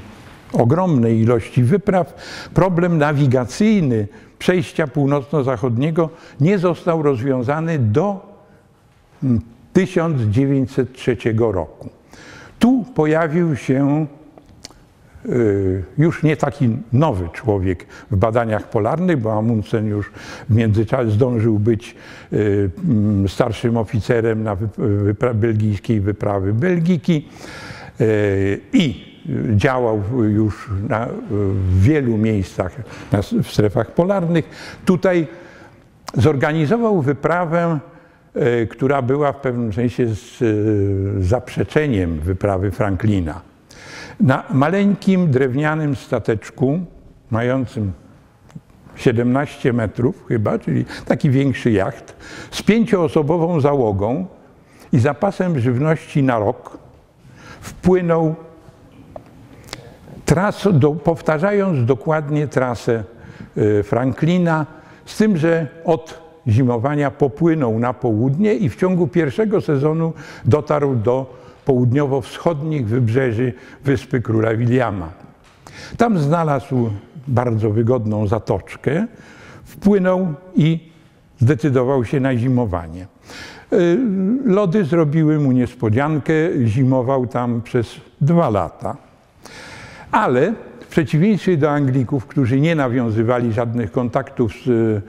ogromnej 0.53 1.21
ilości 1.21 1.63
wypraw, 1.63 2.15
problem 2.55 2.99
nawigacyjny 2.99 4.09
przejścia 4.39 4.87
północno-zachodniego 4.87 6.11
nie 6.41 6.59
został 6.59 7.03
rozwiązany 7.03 7.79
do 7.79 8.33
1903 9.73 11.17
mm, 11.25 11.53
roku. 11.53 11.89
Tu 12.59 12.85
pojawił 12.95 13.57
się 13.57 14.07
już 15.99 16.23
nie 16.23 16.37
taki 16.37 16.77
nowy 16.93 17.29
człowiek 17.29 17.87
w 18.11 18.17
badaniach 18.17 18.71
polarnych, 18.71 19.17
bo 19.17 19.39
Amundsen 19.39 19.87
już 19.87 20.11
w 20.49 20.55
międzyczasie 20.55 21.11
zdążył 21.11 21.59
być 21.59 21.97
y, 22.33 22.71
mm, 22.89 23.29
starszym 23.29 23.77
oficerem 23.77 24.43
na 24.43 24.57
wypra 24.79 25.35
belgijskiej 25.35 26.01
wyprawy 26.01 26.53
Belgiki 26.53 27.29
y, 28.01 28.61
i 28.73 29.13
działał 29.57 30.03
już 30.35 30.71
na, 30.89 31.09
w 31.31 31.83
wielu 31.83 32.17
miejscach 32.17 32.77
w 33.43 33.51
strefach 33.51 33.95
polarnych. 33.95 34.45
Tutaj 34.85 35.27
zorganizował 36.15 37.03
wyprawę, 37.03 37.79
która 38.71 39.03
była 39.03 39.33
w 39.33 39.41
pewnym 39.41 39.73
sensie 39.73 40.07
z 40.15 40.39
zaprzeczeniem 41.25 42.19
wyprawy 42.21 42.71
Franklina. 42.71 43.52
Na 44.21 44.45
maleńkim 44.51 45.31
drewnianym 45.31 45.97
stateczku, 45.97 46.81
mającym 47.31 47.93
17 48.97 49.73
metrów 49.73 50.25
chyba, 50.29 50.59
czyli 50.59 50.85
taki 51.05 51.31
większy 51.31 51.71
jacht, 51.71 52.17
z 52.51 52.63
pięcioosobową 52.63 53.61
załogą 53.61 54.27
i 54.93 54.99
zapasem 54.99 55.61
żywności 55.61 56.23
na 56.23 56.39
rok, 56.39 56.79
wpłynął 57.61 58.35
tras, 60.25 60.69
do, 60.73 60.93
powtarzając 60.93 61.87
dokładnie 61.87 62.49
trasę 62.49 63.05
y, 63.57 63.83
Franklina, 63.83 64.67
z 65.07 65.17
tym, 65.17 65.37
że 65.37 65.67
od 65.85 66.23
zimowania 66.49 67.11
popłynął 67.11 67.79
na 67.79 67.93
południe 67.93 68.55
i 68.55 68.69
w 68.69 68.77
ciągu 68.77 69.09
pierwszego 69.09 69.61
sezonu 69.61 70.13
dotarł 70.45 70.95
do 70.95 71.42
południowo-wschodnich 71.65 72.87
wybrzeży 72.87 73.53
Wyspy 73.85 74.21
Króla 74.21 74.55
Williama. 74.55 75.13
Tam 75.97 76.19
znalazł 76.19 76.91
bardzo 77.29 77.71
wygodną 77.71 78.27
zatoczkę, 78.27 79.07
wpłynął 79.65 80.35
i 80.57 80.93
zdecydował 81.39 82.05
się 82.05 82.21
na 82.21 82.37
zimowanie. 82.37 83.07
Y, 83.73 83.99
lody 84.45 84.85
zrobiły 84.85 85.39
mu 85.39 85.53
niespodziankę, 85.53 86.35
zimował 86.65 87.27
tam 87.27 87.63
przez 87.63 87.87
dwa 88.21 88.51
lata. 88.51 88.97
Ale 90.11 90.53
w 90.81 90.87
przeciwieństwie 90.87 91.57
do 91.57 91.71
Anglików, 91.71 92.27
którzy 92.27 92.61
nie 92.61 92.75
nawiązywali 92.75 93.53
żadnych 93.53 93.93
kontaktów 93.93 94.53
z 94.65 94.69
e, 94.69 95.03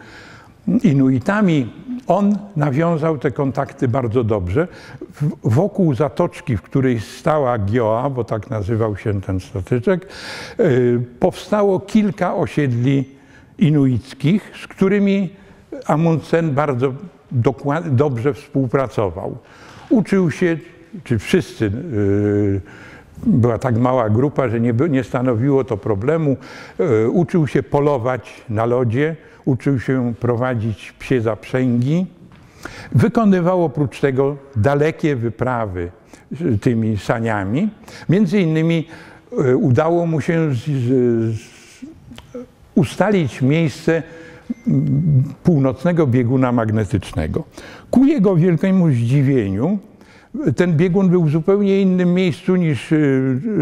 Inuitami, 0.84 1.74
on 2.08 2.38
nawiązał 2.56 3.18
te 3.18 3.32
kontakty 3.32 3.88
bardzo 3.88 4.24
dobrze. 4.24 4.68
Wokół 5.44 5.94
zatoczki, 5.94 6.58
w 6.58 6.62
której 6.62 7.00
stała 7.00 7.58
Gioa, 7.60 8.10
bo 8.10 8.24
tak 8.24 8.50
nazywał 8.50 8.98
się 8.98 9.22
ten 9.22 9.40
statyczek, 9.40 10.08
e, 10.60 10.64
powstało 11.20 11.80
kilka 11.80 12.36
osiedli 12.36 13.10
inuickich, 13.58 14.52
z 14.64 14.68
którymi 14.68 15.30
Amundsen 15.88 16.54
bardzo 16.54 16.94
dobrze 17.86 18.34
współpracował. 18.34 19.38
Uczył 19.90 20.32
się, 20.32 20.58
czy 21.04 21.20
wszyscy 21.20 21.66
e, 21.66 22.93
była 23.26 23.58
tak 23.58 23.78
mała 23.78 24.10
grupa, 24.10 24.50
że 24.50 24.60
nie, 24.60 24.74
nie 24.90 25.04
stanowiło 25.04 25.64
to 25.64 25.78
problemu. 25.78 26.38
E, 26.80 27.10
uczył 27.10 27.48
się 27.48 27.64
polować 27.64 28.44
na 28.50 28.66
lodzie, 28.66 29.16
uczył 29.46 29.80
się 29.80 30.14
prowadzić 30.20 30.92
psie 30.92 31.22
zaprzęgi. 31.22 32.06
Wykonywał 32.92 33.64
oprócz 33.64 34.00
tego 34.00 34.36
dalekie 34.56 35.16
wyprawy 35.16 35.92
tymi 36.62 36.98
saniami. 36.98 37.70
Między 38.10 38.40
innymi 38.40 38.88
e, 39.46 39.58
udało 39.58 40.06
mu 40.06 40.22
się 40.22 40.54
z, 40.54 40.58
z, 40.58 41.40
ustalić 42.76 43.42
miejsce 43.42 44.04
północnego 45.44 46.08
bieguna 46.08 46.52
magnetycznego. 46.52 47.44
Ku 47.92 48.06
jego 48.06 48.36
wielkiemu 48.36 48.90
zdziwieniu 48.90 49.80
ten 50.56 50.78
biegun 50.78 51.10
był 51.10 51.24
w 51.24 51.32
zupełnie 51.32 51.82
innym 51.82 52.14
miejscu 52.14 52.56
niż 52.56 52.94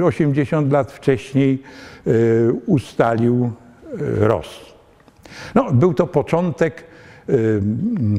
80 0.03 0.67
y, 0.67 0.73
lat 0.73 0.91
wcześniej 0.91 1.63
y, 2.07 2.53
ustalił 2.65 3.45
y, 3.45 4.27
Ross. 4.27 4.60
No, 5.55 5.71
był 5.71 5.93
to 5.93 6.07
początek, 6.07 6.84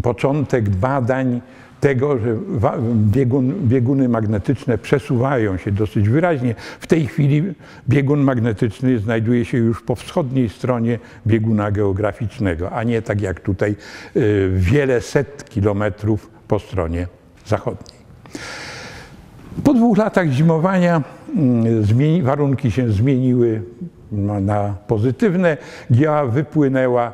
początek 0.02 0.70
badań 0.70 1.40
tego, 1.80 2.18
że 2.18 2.36
biegun, 2.94 3.54
bieguny 3.68 4.08
magnetyczne 4.08 4.78
przesuwają 4.78 5.56
się 5.56 5.72
dosyć 5.72 6.08
wyraźnie. 6.08 6.54
W 6.80 6.86
tej 6.86 7.06
chwili 7.06 7.42
biegun 7.88 8.20
magnetyczny 8.20 8.98
znajduje 8.98 9.44
się 9.44 9.58
już 9.58 9.82
po 9.82 9.94
wschodniej 9.94 10.48
stronie 10.48 10.98
bieguna 11.26 11.70
geograficznego, 11.70 12.70
a 12.70 12.82
nie 12.82 13.02
tak 13.02 13.20
jak 13.20 13.40
tutaj 13.40 13.76
wiele 14.52 15.00
set 15.00 15.50
kilometrów 15.50 16.30
po 16.48 16.58
stronie 16.58 17.06
zachodniej. 17.46 18.01
Po 19.64 19.74
dwóch 19.74 19.98
latach 19.98 20.28
zimowania 20.28 21.02
mm, 21.36 22.22
warunki 22.22 22.70
się 22.70 22.92
zmieniły 22.92 23.62
na 24.40 24.74
pozytywne. 24.86 25.56
Gia 25.92 26.24
wypłynęła 26.24 27.12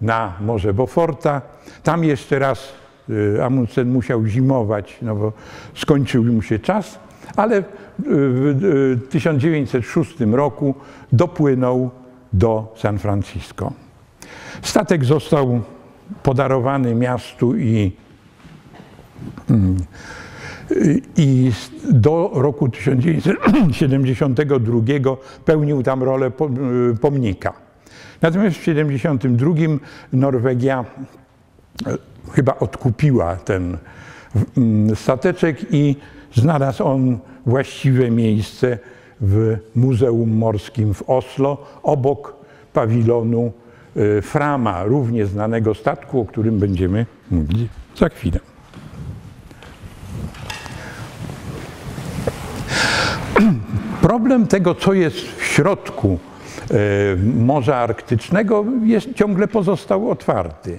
na 0.00 0.32
Morze 0.40 0.74
Beauforta. 0.74 1.42
Tam 1.82 2.04
jeszcze 2.04 2.38
raz 2.38 2.72
y, 3.10 3.44
Amundsen 3.44 3.92
musiał 3.92 4.26
zimować, 4.26 4.98
no 5.02 5.16
bo 5.16 5.32
skończył 5.74 6.24
mu 6.24 6.42
się 6.42 6.58
czas, 6.58 6.98
ale 7.36 7.62
w 7.98 9.06
1906 9.10 10.20
roku 10.20 10.74
dopłynął 11.12 11.90
do 12.32 12.74
San 12.76 12.98
Francisco. 12.98 13.72
Statek 14.62 15.04
został 15.04 15.60
podarowany 16.22 16.94
miastu 16.94 17.56
i 17.56 17.92
mm, 19.50 19.76
i 21.16 21.52
do 21.90 22.30
roku 22.34 22.68
1972 22.68 25.16
pełnił 25.44 25.82
tam 25.82 26.02
rolę 26.02 26.30
pomnika. 27.00 27.52
Natomiast 28.22 28.56
w 28.56 28.60
1972 28.60 29.54
Norwegia 30.12 30.84
e, 31.86 31.96
chyba 32.32 32.58
odkupiła 32.58 33.36
ten 33.36 33.76
mm, 34.56 34.96
stateczek 34.96 35.56
i 35.70 35.96
znalazł 36.34 36.84
on 36.84 37.18
właściwe 37.46 38.10
miejsce 38.10 38.78
w 39.20 39.56
Muzeum 39.74 40.30
Morskim 40.30 40.94
w 40.94 41.10
Oslo, 41.10 41.66
obok 41.82 42.36
pawilonu 42.72 43.52
e, 43.96 44.22
Frama, 44.22 44.84
równie 44.84 45.26
znanego 45.26 45.74
statku, 45.74 46.20
o 46.20 46.24
którym 46.24 46.58
będziemy 46.58 47.06
mówić 47.30 47.68
za 47.96 48.08
chwilę. 48.08 48.49
Problem 54.02 54.46
tego, 54.46 54.74
co 54.74 54.92
jest 54.92 55.16
w 55.16 55.44
środku 55.44 56.18
Morza 57.36 57.76
Arktycznego, 57.76 58.64
jest, 58.84 59.14
ciągle 59.14 59.48
pozostał 59.48 60.10
otwarty. 60.10 60.78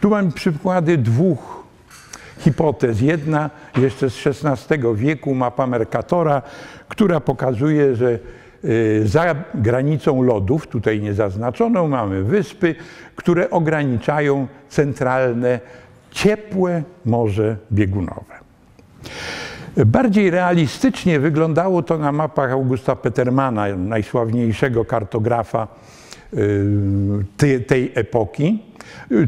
Tu 0.00 0.10
mam 0.10 0.32
przykłady 0.32 0.98
dwóch 0.98 1.64
hipotez. 2.38 3.00
Jedna 3.00 3.50
jeszcze 3.78 4.10
z 4.10 4.26
XVI 4.26 4.78
wieku, 4.94 5.34
mapa 5.34 5.66
Mercatora, 5.66 6.42
która 6.88 7.20
pokazuje, 7.20 7.96
że 7.96 8.18
za 9.04 9.34
granicą 9.54 10.22
lodów, 10.22 10.66
tutaj 10.66 11.00
nie 11.00 11.14
zaznaczoną, 11.14 11.88
mamy 11.88 12.22
wyspy, 12.22 12.74
które 13.16 13.50
ograniczają 13.50 14.46
centralne, 14.68 15.60
ciepłe 16.10 16.82
morze 17.04 17.56
biegunowe. 17.72 18.42
Bardziej 19.76 20.30
realistycznie 20.30 21.20
wyglądało 21.20 21.82
to 21.82 21.98
na 21.98 22.12
mapach 22.12 22.50
Augusta 22.50 22.96
Petermana, 22.96 23.76
najsławniejszego 23.76 24.84
kartografa 24.84 25.68
tej 27.66 27.92
epoki. 27.94 28.62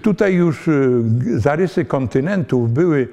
Tutaj 0.02 0.35
już 0.35 0.70
zarysy 1.37 1.85
kontynentów 1.85 2.72
były 2.72 3.09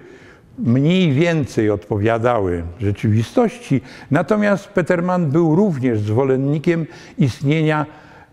mniej 0.60 1.14
więcej 1.14 1.70
odpowiadały 1.70 2.64
rzeczywistości, 2.80 3.82
natomiast 4.12 4.68
Peterman 4.68 5.32
był 5.32 5.56
również 5.56 6.00
zwolennikiem 6.00 6.86
istnienia 7.18 7.86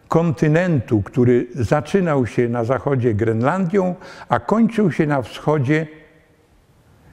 kontynentu, 0.09 1.03
który 1.03 1.47
zaczynał 1.55 2.27
się 2.27 2.49
na 2.49 2.65
zachodzie 2.65 3.15
Grenlandią, 3.15 3.95
a 4.29 4.41
kończył 4.41 4.93
się 4.93 5.07
na 5.07 5.23
wschodzie 5.23 5.87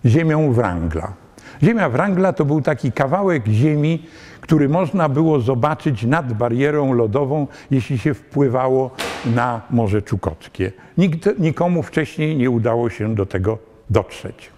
ziemią 0.05 0.53
Wrangla. 0.53 1.24
Ziemia 1.63 1.89
Wrangla 1.89 2.33
to 2.33 2.45
był 2.45 2.61
taki 2.61 2.91
kawałek 2.91 3.47
ziemi, 3.47 4.03
który 4.41 4.69
można 4.69 5.09
było 5.09 5.39
zobaczyć 5.39 6.03
nad 6.03 6.33
barierą 6.33 6.93
lodową, 6.93 7.47
jeśli 7.71 7.97
się 7.97 8.13
wpływało 8.13 8.91
na 9.35 9.61
Morze 9.69 10.01
Czukotkie. 10.01 10.71
Nikt, 10.97 11.39
nikomu 11.39 11.83
wcześniej 11.83 12.37
nie 12.37 12.49
udało 12.49 12.89
się 12.89 13.15
do 13.15 13.25
tego 13.25 13.57
dotrzeć. 13.89 14.49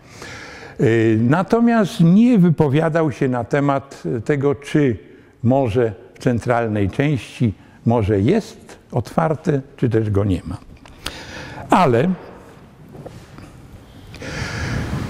Y, 0.80 1.20
natomiast 1.22 2.00
nie 2.00 2.38
wypowiadał 2.38 3.12
się 3.12 3.28
na 3.28 3.44
temat 3.44 4.04
tego, 4.26 4.56
czy 4.56 4.98
morze 5.44 5.94
w 6.14 6.20
centralnej 6.20 6.90
części 6.90 7.54
morze 7.86 8.20
jest 8.20 8.80
otwarte, 8.92 9.62
czy 9.78 9.90
też 9.90 10.10
go 10.10 10.24
nie 10.24 10.42
ma. 10.46 10.58
Ale 11.70 12.10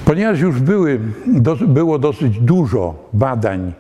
ponieważ 0.08 0.40
już 0.40 0.60
były, 0.60 1.00
było 1.68 2.00
dosyć 2.00 2.40
dużo 2.40 3.10
badań 3.14 3.74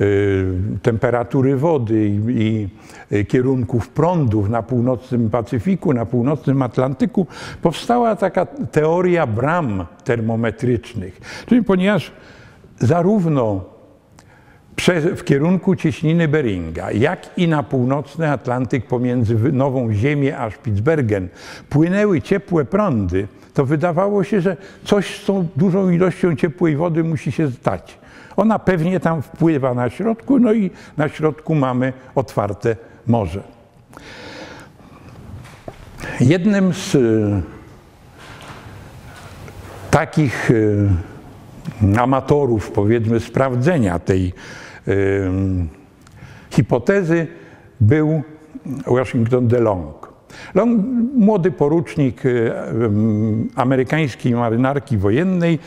y, 0.00 0.46
temperatury 0.82 1.56
wody 1.56 2.06
i, 2.08 2.20
i 2.28 2.68
y, 3.16 3.24
kierunków 3.24 3.88
prądów 3.88 4.48
na 4.48 4.62
północnym 4.62 5.30
Pacyfiku, 5.30 5.92
na 5.92 6.06
północnym 6.06 6.62
Atlantyku, 6.62 7.26
powstała 7.62 8.16
taka 8.16 8.46
teoria 8.46 9.26
bram 9.26 9.86
termometrycznych. 10.04 11.44
Czyli 11.46 11.64
ponieważ 11.64 12.12
zarówno 12.78 13.64
w 15.16 15.24
kierunku 15.24 15.76
cieśniny 15.76 16.28
Beringa, 16.28 16.90
jak 16.92 17.38
i 17.38 17.48
na 17.48 17.62
północny 17.62 18.30
Atlantyk 18.30 18.86
pomiędzy 18.86 19.52
Nową 19.52 19.92
Ziemię 19.92 20.38
a 20.38 20.50
Spitsbergen 20.50 21.28
płynęły 21.68 22.22
ciepłe 22.22 22.64
prądy, 22.64 23.28
to 23.56 23.66
wydawało 23.66 24.24
się, 24.24 24.40
że 24.40 24.56
coś 24.84 25.22
z 25.22 25.24
tą 25.24 25.46
dużą 25.56 25.90
ilością 25.90 26.36
ciepłej 26.36 26.76
wody 26.76 27.04
musi 27.04 27.32
się 27.32 27.50
stać. 27.50 27.98
Ona 28.36 28.58
pewnie 28.58 29.00
tam 29.00 29.22
wpływa 29.22 29.74
na 29.74 29.90
środku, 29.90 30.38
no 30.38 30.52
i 30.52 30.70
na 30.96 31.08
środku 31.08 31.54
mamy 31.54 31.92
otwarte 32.14 32.76
morze. 33.06 33.42
Jednym 36.20 36.74
z 36.74 36.94
e, 36.94 36.98
takich 39.90 40.50
e, 40.50 42.00
amatorów, 42.00 42.70
powiedzmy, 42.70 43.20
sprawdzenia 43.20 43.98
tej 43.98 44.32
hipotezy 46.50 47.26
był 47.80 48.22
Washington 48.86 49.48
DeLong. 49.48 50.05
Long, 50.54 50.84
młody 51.14 51.50
porucznik 51.50 52.26
y, 52.26 52.52
amerykańskiej 53.54 54.34
marynarki 54.34 54.98
wojennej, 54.98 55.58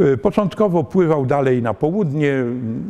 y, 0.00 0.16
początkowo 0.16 0.84
pływał 0.84 1.26
dalej 1.26 1.62
na 1.62 1.74
południe, 1.74 2.44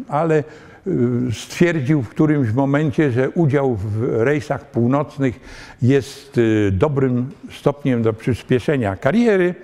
ale 0.09 0.45
y, 0.87 0.93
stwierdził 1.33 2.03
w 2.03 2.09
którymś 2.09 2.53
momencie, 2.53 3.11
że 3.11 3.31
udział 3.31 3.75
w 3.75 4.03
rejsach 4.03 4.71
północnych 4.71 5.41
jest 5.83 6.41
dobrym 6.73 7.31
stopniem 7.51 8.03
do 8.03 8.13
przyspieszenia 8.13 8.97
kariery. 8.97 9.55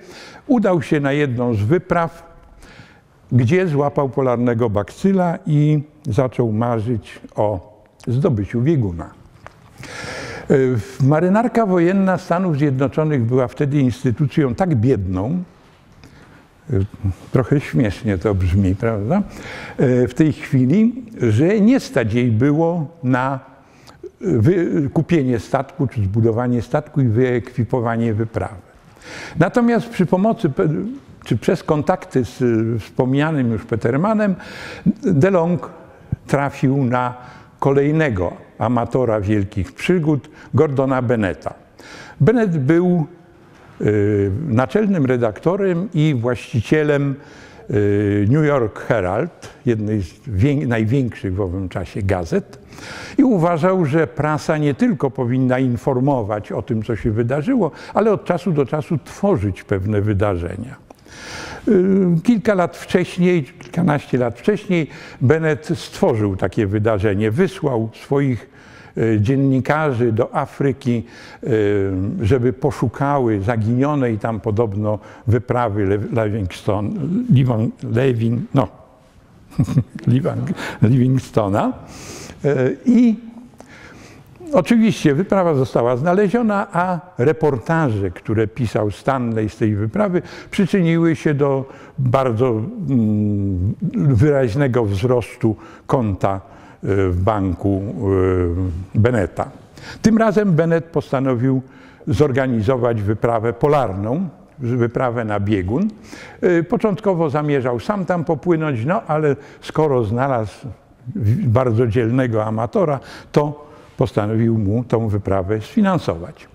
Udał 0.47 0.81
się 0.81 0.99
na 0.99 1.11
jedną 1.11 1.53
z 1.53 1.61
wypraw, 1.61 2.37
gdzie 3.31 3.67
złapał 3.67 4.09
polarnego 4.09 4.69
bakcyla 4.69 5.39
i 5.45 5.81
zaczął 6.05 6.51
marzyć 6.51 7.19
o 7.35 7.77
zdobyciu 8.07 8.61
bieguna. 8.61 9.09
E, 10.49 10.55
marynarka 11.03 11.65
wojenna 11.65 12.17
Stanów 12.17 12.57
Zjednoczonych 12.57 13.23
była 13.23 13.47
wtedy 13.47 13.79
instytucją 13.79 14.55
tak 14.55 14.75
biedną, 14.75 15.43
e, 16.73 16.79
trochę 17.31 17.59
śmiesznie 17.59 18.17
to 18.17 18.35
brzmi, 18.35 18.75
prawda, 18.75 19.21
e, 19.77 20.07
w 20.07 20.13
tej 20.13 20.33
chwili, 20.33 21.03
że 21.21 21.59
nie 21.59 21.79
stać 21.79 22.13
jej 22.13 22.31
było 22.31 22.87
na 23.03 23.39
kupienie 24.93 25.39
statku, 25.39 25.87
czy 25.87 26.03
zbudowanie 26.03 26.61
statku 26.61 27.01
i 27.01 27.07
wyekwipowanie 27.07 28.13
wyprawy. 28.13 28.55
Natomiast 29.39 29.89
przy 29.89 30.05
pomocy, 30.05 30.51
czy 31.25 31.37
przez 31.37 31.63
kontakty 31.63 32.25
z 32.25 32.43
wspomnianym 32.83 33.51
już 33.51 33.65
Petermanem, 33.65 34.35
DeLong 35.03 35.69
trafił 36.27 36.83
na 36.83 37.13
kolejnego 37.59 38.33
amatora 38.59 39.21
wielkich 39.21 39.71
przygód, 39.71 40.29
Gordona 40.53 41.01
Beneta. 41.01 41.53
Bennett 42.21 42.57
był 42.57 43.05
y, 43.81 44.31
naczelnym 44.47 45.05
redaktorem 45.05 45.89
i 45.93 46.15
właścicielem 46.21 47.15
y, 47.69 48.27
New 48.29 48.45
York 48.45 48.79
Herald, 48.79 49.49
jednej 49.65 50.01
z 50.01 50.13
największych 50.67 51.35
w 51.35 51.41
owym 51.41 51.69
czasie 51.69 52.01
gazet, 52.01 52.59
i 53.17 53.23
uważał, 53.23 53.85
że 53.85 54.07
prasa 54.07 54.57
nie 54.57 54.73
tylko 54.73 55.11
powinna 55.11 55.59
informować 55.59 56.51
o 56.51 56.61
tym, 56.61 56.83
co 56.83 56.95
się 56.95 57.11
wydarzyło, 57.11 57.71
ale 57.93 58.11
od 58.11 58.25
czasu 58.25 58.51
do 58.51 58.65
czasu 58.65 58.97
tworzyć 58.97 59.63
pewne 59.63 60.01
wydarzenia. 60.01 60.86
Y, 61.67 62.21
kilka 62.23 62.53
lat 62.53 62.77
wcześniej, 62.77 63.43
kilkanaście 63.43 64.17
lat 64.17 64.39
wcześniej, 64.39 64.87
Bennett 65.21 65.69
stworzył 65.75 66.35
takie 66.35 66.67
wydarzenie. 66.67 67.31
Wysłał 67.31 67.89
swoich 68.03 68.49
y, 68.97 69.17
dziennikarzy 69.21 70.11
do 70.11 70.35
Afryki, 70.35 71.03
y, 71.43 71.91
żeby 72.21 72.53
poszukały 72.53 73.41
zaginionej 73.41 74.17
tam 74.17 74.39
podobno 74.39 74.99
wyprawy 75.27 75.99
Livingstone, 76.25 76.89
Levin, 77.93 78.45
no, 78.53 78.67
Livingstona. 80.81 81.73
I 82.85 83.15
Oczywiście 84.53 85.15
wyprawa 85.15 85.53
została 85.53 85.97
znaleziona, 85.97 86.67
a 86.73 86.99
reportaże, 87.17 88.11
które 88.11 88.47
pisał 88.47 88.91
Stanley 88.91 89.49
z 89.49 89.57
tej 89.57 89.75
wyprawy, 89.75 90.21
przyczyniły 90.51 91.15
się 91.15 91.33
do 91.33 91.65
bardzo 91.97 92.49
mm, 92.49 93.75
wyraźnego 93.93 94.85
wzrostu 94.85 95.55
konta 95.87 96.35
e, 96.35 96.39
w 97.09 97.21
banku 97.23 97.81
e, 98.95 98.99
Beneta. 98.99 99.49
Tym 100.01 100.17
razem 100.17 100.51
Bennett 100.51 100.85
postanowił 100.85 101.61
zorganizować 102.07 103.01
wyprawę 103.01 103.53
polarną, 103.53 104.29
wyprawę 104.59 105.25
na 105.25 105.39
biegun. 105.39 105.87
E, 106.41 106.63
początkowo 106.63 107.29
zamierzał 107.29 107.79
sam 107.79 108.05
tam 108.05 108.25
popłynąć, 108.25 108.85
no 108.85 109.01
ale 109.07 109.35
skoro 109.61 110.03
znalazł 110.03 110.67
bardzo 111.45 111.87
dzielnego 111.87 112.45
amatora, 112.45 112.99
to 113.31 113.66
postanowił 113.97 114.57
mu 114.57 114.83
tą 114.83 115.07
wyprawę 115.07 115.61
sfinansować. 115.61 116.47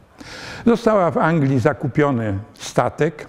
Została 0.66 1.10
w 1.10 1.18
Anglii 1.18 1.58
zakupiony 1.58 2.38
statek, 2.54 3.26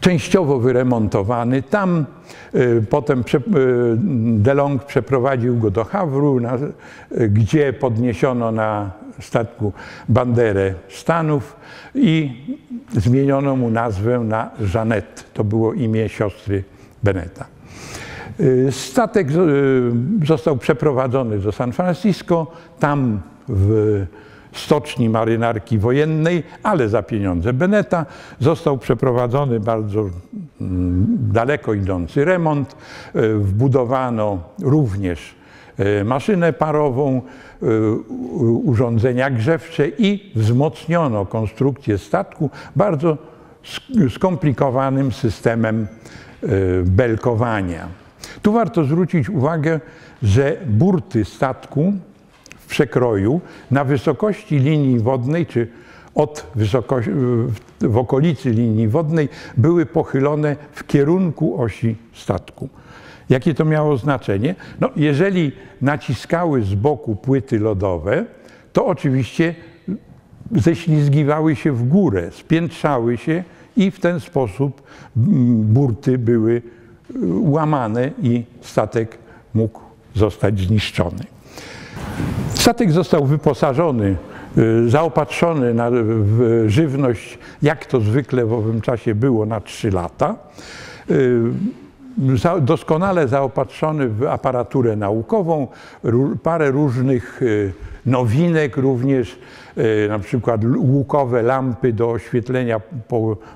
częściowo 0.00 0.58
wyremontowany. 0.58 1.62
Tam 1.62 2.06
y, 2.54 2.84
potem 2.90 3.20
y, 3.20 3.42
DeLong 4.38 4.84
przeprowadził 4.84 5.58
go 5.58 5.70
do 5.70 5.84
Hawru, 5.84 6.40
na, 6.40 6.56
y, 6.56 7.28
gdzie 7.28 7.72
podniesiono 7.72 8.52
na 8.52 8.90
statku 9.20 9.72
banderę 10.08 10.74
Stanów 10.88 11.56
i 11.94 12.30
zmieniono 12.92 13.56
mu 13.56 13.70
nazwę 13.70 14.18
na 14.18 14.50
Jeanette. 14.74 15.22
To 15.34 15.44
było 15.44 15.72
imię 15.72 16.08
siostry 16.08 16.64
Beneta. 17.02 17.59
Statek 18.70 19.28
został 20.26 20.56
przeprowadzony 20.56 21.38
do 21.38 21.52
San 21.52 21.72
Francisco, 21.72 22.46
tam 22.78 23.20
w 23.48 24.06
stoczni 24.52 25.08
marynarki 25.08 25.78
wojennej, 25.78 26.42
ale 26.62 26.88
za 26.88 27.02
pieniądze 27.02 27.52
Beneta 27.52 28.06
został 28.40 28.78
przeprowadzony 28.78 29.60
bardzo 29.60 30.00
mm, 30.60 31.06
daleko 31.32 31.74
idący 31.74 32.24
remont. 32.24 32.76
Wbudowano 33.38 34.38
również 34.62 35.34
maszynę 36.04 36.52
parową, 36.52 37.22
urządzenia 38.64 39.30
grzewcze 39.30 39.88
i 39.88 40.32
wzmocniono 40.36 41.26
konstrukcję 41.26 41.98
statku 41.98 42.50
bardzo 42.76 43.18
skomplikowanym 44.08 45.12
systemem 45.12 45.86
belkowania. 46.84 47.88
Tu 48.42 48.52
warto 48.52 48.84
zwrócić 48.84 49.30
uwagę, 49.30 49.80
że 50.22 50.56
burty 50.66 51.24
statku 51.24 51.92
w 52.58 52.66
przekroju 52.66 53.40
na 53.70 53.84
wysokości 53.84 54.58
linii 54.58 54.98
wodnej, 54.98 55.46
czy 55.46 55.68
od 56.14 56.46
wysokości, 56.54 57.10
w 57.80 57.96
okolicy 57.96 58.50
linii 58.50 58.88
wodnej, 58.88 59.28
były 59.56 59.86
pochylone 59.86 60.56
w 60.72 60.86
kierunku 60.86 61.62
osi 61.62 61.96
statku. 62.12 62.68
Jakie 63.28 63.54
to 63.54 63.64
miało 63.64 63.96
znaczenie? 63.96 64.54
No, 64.80 64.90
jeżeli 64.96 65.52
naciskały 65.82 66.62
z 66.62 66.74
boku 66.74 67.16
płyty 67.16 67.58
lodowe, 67.58 68.24
to 68.72 68.86
oczywiście 68.86 69.54
ześlizgiwały 70.52 71.56
się 71.56 71.72
w 71.72 71.88
górę, 71.88 72.30
spiętrzały 72.32 73.16
się 73.16 73.44
i 73.76 73.90
w 73.90 74.00
ten 74.00 74.20
sposób 74.20 74.82
burty 75.62 76.18
były 76.18 76.62
łamane 77.40 78.10
i 78.22 78.44
statek 78.60 79.18
mógł 79.54 79.80
zostać 80.14 80.60
zniszczony. 80.60 81.24
Statek 82.54 82.92
został 82.92 83.24
wyposażony, 83.24 84.16
zaopatrzony 84.86 85.74
na, 85.74 85.90
w 85.92 86.64
żywność, 86.66 87.38
jak 87.62 87.86
to 87.86 88.00
zwykle 88.00 88.46
w 88.46 88.52
owym 88.52 88.80
czasie 88.80 89.14
było, 89.14 89.46
na 89.46 89.60
trzy 89.60 89.90
lata. 89.90 90.36
Doskonale 92.60 93.28
zaopatrzony 93.28 94.08
w 94.08 94.26
aparaturę 94.26 94.96
naukową, 94.96 95.68
parę 96.42 96.70
różnych 96.70 97.40
nowinek 98.06 98.76
również, 98.76 99.38
na 100.08 100.18
przykład 100.18 100.64
łukowe 100.78 101.42
lampy 101.42 101.92
do 101.92 102.10
oświetlenia 102.10 102.80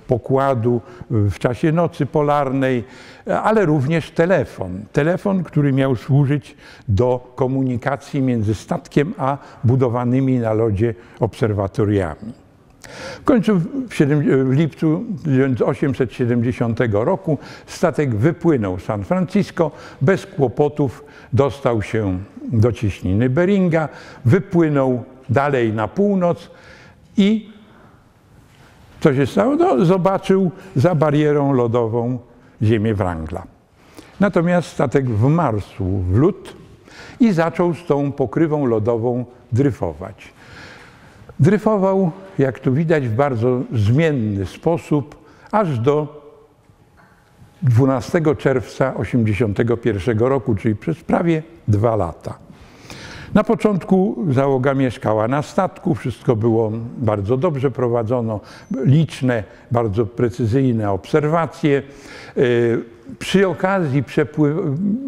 pokładu 0.07 0.81
w 1.11 1.39
czasie 1.39 1.73
nocy 1.73 2.07
polarnej, 2.07 2.85
ale 3.27 3.67
również 3.67 4.11
telefon. 4.11 4.85
Telefon, 4.93 5.45
który 5.45 5.73
miał 5.73 5.97
służyć 5.97 6.57
do 6.89 7.33
komunikacji 7.35 8.23
między 8.23 8.55
statkiem 8.55 9.15
a 9.19 9.39
budowanymi 9.65 10.39
na 10.39 10.53
lodzie 10.53 10.95
obserwatoriami. 11.21 12.44
W 13.21 13.25
końcu 13.25 13.59
w, 13.59 14.51
lipcu 14.51 15.05
1870 15.19 16.81
roku 16.93 17.39
statek 17.67 18.15
wypłynął 18.15 18.79
z 18.79 18.85
San 18.85 19.05
Francisco, 19.05 19.71
bez 20.01 20.27
kłopotów 20.27 21.05
dostał 21.33 21.83
się 21.83 22.19
do 22.53 22.73
cieśniny 22.73 23.31
Beringa, 23.31 23.89
wypłynął 24.25 25.05
dalej 25.29 25.73
na 25.73 25.89
północ 25.89 26.51
i 27.17 27.51
co 29.01 29.15
się 29.15 29.27
stało? 29.27 29.57
No, 29.57 29.85
zobaczył 29.85 30.51
za 30.77 30.95
barierą 30.95 31.53
lodową 31.53 32.19
ziemię 32.63 32.95
Wrangla. 32.95 33.43
Natomiast 34.21 34.69
statek 34.69 35.11
wmarsł 35.11 35.85
w 35.85 36.17
lód 36.17 36.57
i 37.21 37.33
zaczął 37.33 37.75
z 37.75 37.87
tą 37.87 38.13
pokrywą 38.13 38.67
lodową 38.67 39.25
dryfować. 39.53 40.33
Dryfował, 41.41 42.11
jak 42.39 42.59
tu 42.59 42.73
widać, 42.73 43.09
w 43.09 43.15
bardzo 43.15 43.61
zmienny 43.73 44.47
sposób, 44.47 45.17
aż 45.51 45.79
do 45.79 46.25
12 47.63 48.23
czerwca 48.39 48.93
1981 48.93 50.19
roku, 50.19 50.55
czyli 50.55 50.77
przez 50.77 51.05
prawie 51.05 51.43
dwa 51.69 51.97
lata. 51.97 52.44
Na 53.35 53.45
początku 53.45 54.27
załoga 54.31 54.75
mieszkała 54.75 55.29
na 55.29 55.43
statku, 55.43 55.95
wszystko 55.95 56.37
było 56.37 56.73
bardzo 56.99 57.37
dobrze 57.37 57.71
prowadzono, 57.71 58.41
liczne, 58.85 59.45
bardzo 59.71 60.07
precyzyjne 60.07 60.91
obserwacje. 60.91 61.83
Przy 63.19 63.49
okazji 63.49 64.05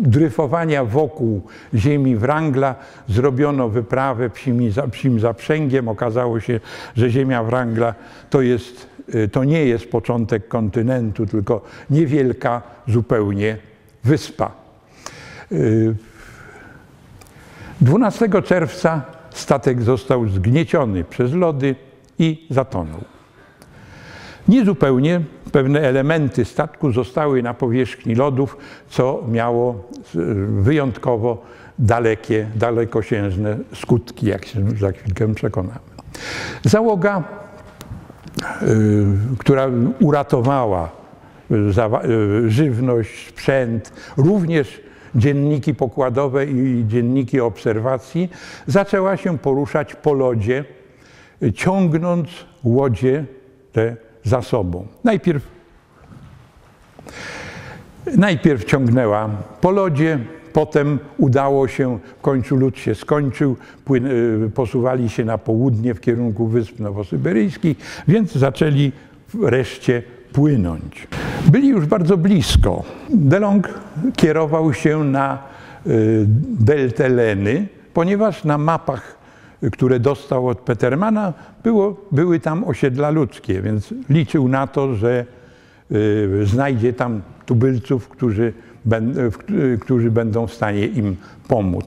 dryfowania 0.01 0.85
wokół 0.85 1.43
ziemi 1.75 2.17
Wrangla 2.17 2.75
zrobiono 3.09 3.69
wyprawę 3.69 4.31
psim, 4.31 4.61
psim 4.91 5.21
zaprzęgiem. 5.21 5.89
Okazało 5.89 6.41
się, 6.41 6.61
że 6.97 7.11
ziemia 7.11 7.45
Wrangla 7.45 7.95
to, 8.31 8.43
jest, 8.43 8.87
to 9.33 9.45
nie 9.45 9.65
jest 9.65 9.91
początek 9.91 10.49
kontynentu, 10.49 11.27
tylko 11.27 11.63
niewielka 11.91 12.63
zupełnie 12.89 13.57
wyspa. 14.05 14.51
12 17.81 18.43
czerwca 18.43 19.03
statek 19.31 19.83
został 19.83 20.29
zgnieciony 20.29 21.05
przez 21.05 21.33
lody 21.33 21.75
i 22.19 22.47
zatonął. 22.51 23.01
Niezupełnie 24.49 25.21
pewne 25.53 25.81
elementy 25.81 26.45
statku 26.45 26.93
zostały 26.93 27.43
na 27.43 27.55
powierzchni 27.55 28.15
lodów, 28.15 28.57
co 28.89 29.25
miało 29.29 29.85
wyjątkowo 30.61 31.43
dalekie, 31.79 32.47
dalekosiężne 32.55 33.59
skutki, 33.75 34.27
jak 34.27 34.47
się 34.47 34.71
za 34.81 34.93
chwilkę 34.93 35.35
przekonamy. 35.35 35.79
Załoga, 36.65 37.25
która 39.39 39.67
uratowała 40.01 40.91
żywność, 42.47 43.29
sprzęt, 43.29 43.93
również 44.17 44.81
dzienniki 45.17 45.75
pokładowe 45.75 46.47
i 46.47 46.85
dzienniki 46.89 47.41
obserwacji, 47.41 48.29
zaczęła 48.67 49.17
się 49.17 49.39
poruszać 49.39 49.95
po 49.95 50.13
lodzie, 50.13 50.65
ciągnąc 51.55 52.29
łodzie 52.65 53.25
te 53.73 53.97
za 54.25 54.43
sobą. 54.43 54.87
Najpierw, 55.05 55.43
najpierw 58.17 58.65
ciągnęła 58.65 59.31
po 59.61 59.71
lodzie, 59.71 60.19
potem 60.53 60.99
udało 61.19 61.69
się, 61.69 61.99
w 62.19 62.21
końcu 62.21 62.57
lód 62.57 62.79
się 62.79 62.95
skończył, 62.95 63.57
płyn, 63.85 64.07
y, 64.07 64.51
posuwali 64.55 65.09
się 65.09 65.25
na 65.25 65.39
południe 65.39 65.95
w 65.95 66.01
kierunku 66.01 66.47
Wysp 66.47 66.79
Nowosyberyjskich, 66.81 67.77
więc 68.09 68.33
zaczęli 68.33 68.93
wreszcie 69.35 70.03
płynąć. 70.37 71.09
Byli 71.53 71.69
już 71.69 71.87
bardzo 71.87 72.17
blisko. 72.17 72.83
DeLong 73.11 73.69
kierował 74.17 74.75
się 74.75 75.05
na 75.05 75.39
y, 75.87 76.25
deltę 76.61 77.09
Leny, 77.09 77.69
ponieważ 77.95 78.45
na 78.45 78.59
mapach, 78.59 79.19
które 79.73 80.01
dostał 80.01 80.49
od 80.49 80.59
Petermana, 80.59 81.33
było, 81.65 81.97
były 82.13 82.41
tam 82.41 82.65
osiedla 82.65 83.11
ludzkie, 83.11 83.63
więc 83.63 83.95
liczył 84.11 84.49
na 84.49 84.67
to, 84.67 84.95
że 84.95 85.25
y, 85.93 86.47
znajdzie 86.47 86.93
tam 86.93 87.23
tubylców, 87.47 88.09
którzy, 88.09 88.53
którzy 89.81 90.11
będą 90.11 90.47
w 90.47 90.55
stanie 90.55 90.87
im 90.87 91.17
pomóc. 91.49 91.87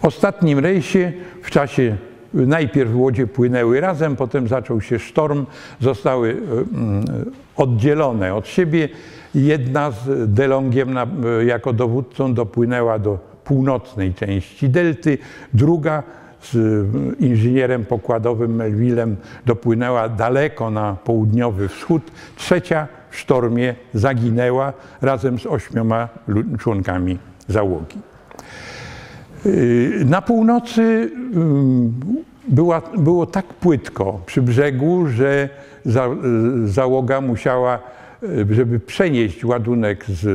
W 0.00 0.04
ostatnim 0.04 0.58
rejsie 0.58 1.12
w 1.42 1.50
czasie 1.50 1.96
Najpierw 2.34 2.94
łodzie 2.94 3.26
płynęły 3.26 3.80
razem, 3.80 4.16
potem 4.16 4.48
zaczął 4.48 4.80
się 4.80 4.98
sztorm, 4.98 5.46
zostały 5.80 6.36
oddzielone 7.58 8.34
od 8.34 8.48
siebie. 8.48 8.88
Jedna 9.34 9.90
z 9.90 10.32
Delongiem 10.34 10.96
jako 11.46 11.72
dowódcą 11.72 12.34
dopłynęła 12.34 12.98
do 12.98 13.18
północnej 13.44 14.14
części 14.14 14.68
delty, 14.68 15.18
druga 15.54 16.02
z 16.42 16.56
inżynierem 17.20 17.84
pokładowym 17.84 18.54
Melvillem 18.54 19.16
dopłynęła 19.46 20.08
daleko 20.08 20.70
na 20.70 20.96
południowy 21.04 21.68
wschód, 21.68 22.02
trzecia 22.36 22.86
w 23.10 23.16
sztormie 23.16 23.74
zaginęła 23.94 24.72
razem 25.00 25.38
z 25.38 25.46
ośmioma 25.46 26.08
członkami 26.58 27.18
załogi. 27.48 27.98
Na 30.04 30.22
północy 30.22 31.10
mm, 31.34 31.94
było 32.98 33.26
tak 33.26 33.46
płytko 33.46 34.20
przy 34.26 34.42
brzegu, 34.42 35.06
że 35.06 35.48
za, 35.84 36.08
załoga 36.64 37.20
musiała, 37.20 37.78
żeby 38.50 38.80
przenieść 38.80 39.44
ładunek 39.44 40.04
z 40.04 40.26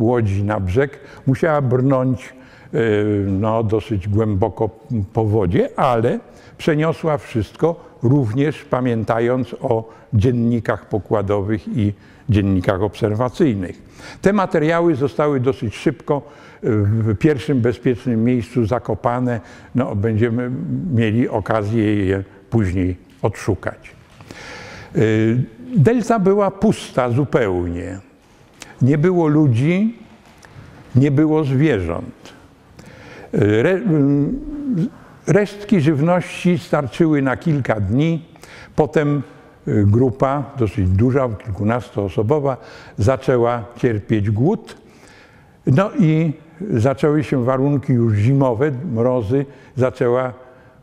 łodzi 0.00 0.44
na 0.44 0.60
brzeg, 0.60 1.00
musiała 1.26 1.62
brnąć 1.62 2.34
e, 2.74 2.78
no, 3.26 3.62
dosyć 3.62 4.08
głęboko 4.08 4.70
po 5.12 5.24
wodzie, 5.24 5.68
ale 5.76 6.18
przeniosła 6.58 7.18
wszystko, 7.18 7.88
również 8.02 8.64
pamiętając 8.64 9.54
o 9.60 9.88
dziennikach 10.14 10.88
pokładowych 10.88 11.68
i 11.68 11.92
dziennikach 12.28 12.82
obserwacyjnych. 12.82 13.82
Te 14.22 14.32
materiały 14.32 14.94
zostały 14.94 15.40
dosyć 15.40 15.76
szybko 15.76 16.22
w 16.62 17.16
pierwszym 17.18 17.60
bezpiecznym 17.60 18.24
miejscu 18.24 18.66
zakopane. 18.66 19.40
No, 19.74 19.96
będziemy 19.96 20.50
mieli 20.94 21.28
okazję 21.28 22.06
je 22.06 22.24
później 22.50 22.96
odszukać. 23.22 23.90
Y, 24.96 25.44
delta 25.76 26.18
była 26.18 26.50
pusta 26.50 27.10
zupełnie. 27.10 27.98
Nie 28.82 28.98
było 28.98 29.28
ludzi, 29.28 29.98
nie 30.96 31.10
było 31.10 31.44
zwierząt. 31.44 32.32
Y, 33.34 33.38
re, 33.40 33.70
y, 33.70 33.82
resztki 35.26 35.80
żywności 35.80 36.58
starczyły 36.58 37.22
na 37.22 37.36
kilka 37.36 37.80
dni. 37.80 38.24
Potem 38.76 39.22
grupa, 39.66 40.44
dosyć 40.58 40.88
duża, 40.88 41.28
kilkunastoosobowa, 41.28 42.56
zaczęła 42.98 43.64
cierpieć 43.76 44.30
głód. 44.30 44.76
No 45.66 45.90
i 45.98 46.32
zaczęły 46.70 47.24
się 47.24 47.44
warunki 47.44 47.92
już 47.92 48.14
zimowe, 48.14 48.70
mrozy, 48.92 49.46
zaczęła 49.76 50.32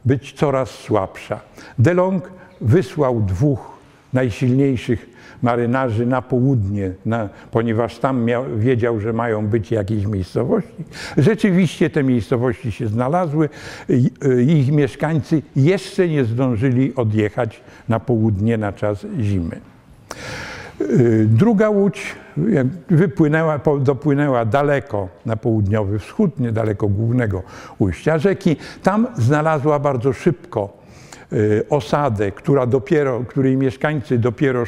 być 0.06 0.34
coraz 0.34 0.70
słabsza. 0.70 1.40
DeLong 1.80 2.32
wysłał 2.62 3.22
dwóch 3.22 3.75
najsilniejszych 4.16 5.10
marynarzy 5.42 6.06
na 6.06 6.22
południe, 6.22 6.92
na, 7.06 7.30
ponieważ 7.52 7.98
tam 8.00 8.24
miał, 8.24 8.46
wiedział, 8.58 9.00
że 9.00 9.14
mają 9.14 9.48
być 9.48 9.72
jakieś 9.72 10.06
miejscowości. 10.06 10.84
Rzeczywiście 11.18 11.90
te 11.90 12.04
miejscowości 12.04 12.72
się 12.72 12.88
znalazły. 12.88 13.50
Ich 14.48 14.72
mieszkańcy 14.72 15.42
jeszcze 15.56 16.08
nie 16.08 16.26
zdążyli 16.26 16.96
odjechać 16.96 17.62
na 17.90 18.00
południe 18.00 18.58
na 18.58 18.74
czas 18.74 19.06
zimy. 19.20 19.62
Y, 20.82 21.26
druga 21.30 21.70
łódź 21.70 22.16
wypłynęła, 22.90 23.60
dopłynęła 23.80 24.46
daleko 24.46 25.10
na 25.26 25.36
południowy 25.36 26.00
wschód, 26.00 26.40
niedaleko 26.40 26.88
głównego 26.88 27.44
ujścia 27.80 28.18
rzeki. 28.18 28.56
Tam 28.84 29.08
znalazła 29.18 29.80
bardzo 29.80 30.14
szybko 30.14 30.78
y, 30.82 30.85
osadę, 31.70 32.32
która 32.32 32.66
dopiero, 32.66 33.24
której 33.28 33.58
mieszkańcy 33.58 34.18
dopiero 34.18 34.64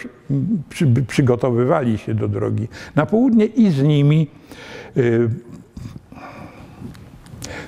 przy, 0.70 0.88
przygotowywali 1.08 1.98
się 1.98 2.14
do 2.14 2.28
drogi 2.28 2.68
na 2.96 3.06
południe 3.06 3.46
i 3.46 3.72
z 3.72 3.84
nimi 3.84 4.28
y, 4.98 5.30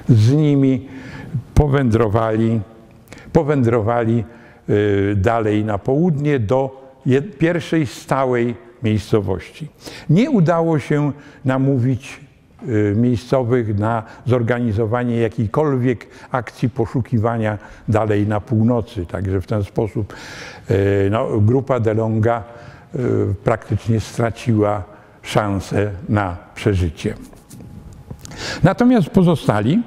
z 0.10 0.34
nimi 0.34 0.88
powędrowali, 1.54 2.62
powędrowali 3.34 4.23
dalej 5.15 5.65
na 5.65 5.78
południe 5.78 6.39
do 6.39 6.91
pierwszej 7.39 7.86
stałej 7.86 8.56
miejscowości. 8.84 9.67
Nie 10.10 10.32
udało 10.32 10.80
się 10.80 11.12
namówić 11.45 12.19
y, 12.23 12.28
miejscowych 12.95 13.80
na 13.80 14.04
zorganizowanie 14.26 15.19
jakiejkolwiek 15.19 16.08
akcji 16.32 16.69
poszukiwania 16.69 17.58
dalej 17.88 18.28
na 18.28 18.41
północy. 18.41 19.06
Także 19.06 19.41
w 19.41 19.48
ten 19.48 19.63
sposób 19.63 20.13
y, 20.72 21.08
no, 21.12 21.39
grupa 21.39 21.80
DeLonga 21.80 22.43
y, 22.95 23.00
praktycznie 23.43 24.00
straciła 24.00 24.84
szansę 25.22 25.91
na 26.10 26.38
przeżycie. 26.56 27.13
Natomiast 28.63 29.10
pozostali 29.10 29.84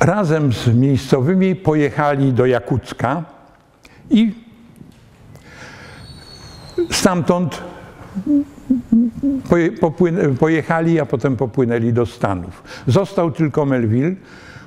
razem 0.00 0.52
z 0.52 0.68
miejscowymi 0.68 1.56
pojechali 1.56 2.32
do 2.32 2.46
Jakucka, 2.46 3.36
i 4.10 4.34
stamtąd 6.90 7.62
pojechali, 10.38 11.00
a 11.00 11.06
potem 11.06 11.36
popłynęli 11.36 11.92
do 11.92 12.06
Stanów. 12.06 12.62
Został 12.86 13.30
tylko 13.30 13.66
Melville, 13.66 14.14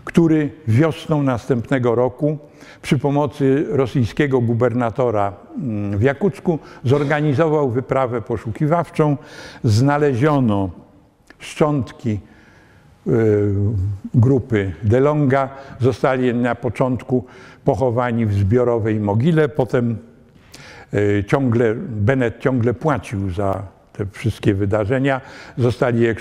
który 0.06 0.50
wiosną 0.68 1.24
następnego 1.24 1.96
roku 1.96 2.38
przy 2.82 3.00
pomocy 3.00 3.66
rosyjskiego 3.70 4.42
gubernatora 4.42 5.34
mm, 5.58 5.98
w 5.98 6.02
Jakucku 6.02 6.60
zorganizował 6.84 7.70
wyprawę 7.70 8.22
poszukiwawczą. 8.22 9.18
Znaleziono 9.64 10.70
szczątki 11.40 12.20
y, 13.08 13.54
grupy 14.14 14.74
DeLonga. 14.84 15.50
Zostali 15.80 16.34
na 16.34 16.56
początku 16.56 17.26
pochowani 17.66 18.26
w 18.26 18.34
zbiorowej 18.34 19.00
mogile. 19.00 19.50
Potem 19.50 19.98
e, 20.94 21.24
ciągle, 21.24 21.76
Bennett 21.76 22.40
ciągle 22.40 22.74
płacił 22.74 23.32
za 23.32 23.79
te 24.00 24.06
wszystkie 24.12 24.54
wydarzenia. 24.54 25.22
Zostali, 25.58 26.08
e, 26.08 26.16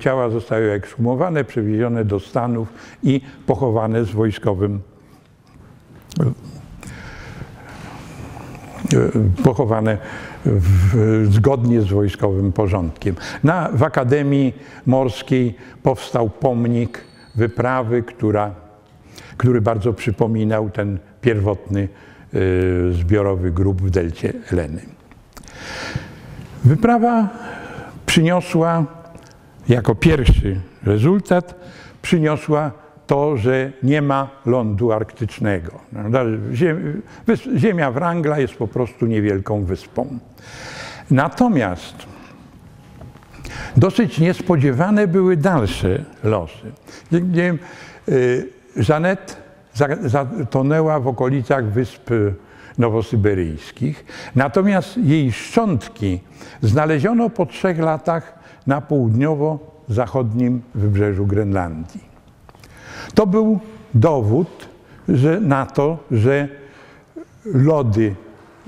ciała 0.00 0.30
zostały 0.30 0.70
ekshumowane, 0.70 1.44
przewiezione 1.44 2.04
do 2.04 2.20
Stanów 2.20 2.68
i 3.02 3.20
pochowane 3.46 4.04
z 4.04 4.10
wojskowym 4.10 4.80
e, 6.20 6.32
pochowane 9.44 9.98
w, 10.44 11.26
zgodnie 11.30 11.80
z 11.82 11.88
wojskowym 11.88 12.52
porządkiem. 12.52 13.14
Na, 13.44 13.68
w 13.72 13.82
Akademii 13.82 14.54
Morskiej 14.86 15.54
powstał 15.82 16.30
pomnik 16.30 17.00
wyprawy, 17.34 18.02
która 18.02 18.54
który 19.36 19.60
bardzo 19.60 19.92
przypominał 19.92 20.70
ten 20.70 20.98
pierwotny 21.20 21.88
y, 22.34 22.92
zbiorowy 22.92 23.50
grób 23.50 23.82
w 23.82 23.90
delcie 23.90 24.32
Eleny. 24.52 24.80
Wyprawa 26.64 27.28
przyniosła 28.06 28.84
jako 29.68 29.94
pierwszy 29.94 30.60
rezultat 30.82 31.54
przyniosła 32.02 32.70
to, 33.06 33.36
że 33.36 33.72
nie 33.82 34.02
ma 34.02 34.28
lądu 34.46 34.92
arktycznego. 34.92 35.72
Ziemia 37.56 37.90
Wrangla 37.90 38.38
jest 38.38 38.54
po 38.54 38.68
prostu 38.68 39.06
niewielką 39.06 39.64
wyspą. 39.64 40.18
Natomiast 41.10 41.94
dosyć 43.76 44.18
niespodziewane 44.18 45.06
były 45.06 45.36
dalsze 45.36 46.04
losy. 46.24 46.72
Żanet 48.76 49.36
zatonęła 50.04 51.00
w 51.00 51.08
okolicach 51.08 51.64
wysp 51.64 52.10
nowosyberyjskich, 52.78 54.04
natomiast 54.34 54.96
jej 54.96 55.32
szczątki 55.32 56.20
znaleziono 56.62 57.30
po 57.30 57.46
trzech 57.46 57.78
latach 57.78 58.38
na 58.66 58.80
południowo-zachodnim 58.80 60.62
wybrzeżu 60.74 61.26
Grenlandii. 61.26 62.08
To 63.14 63.26
był 63.26 63.60
dowód 63.94 64.68
że, 65.08 65.40
na 65.40 65.66
to, 65.66 65.98
że 66.10 66.48
lody 67.44 68.14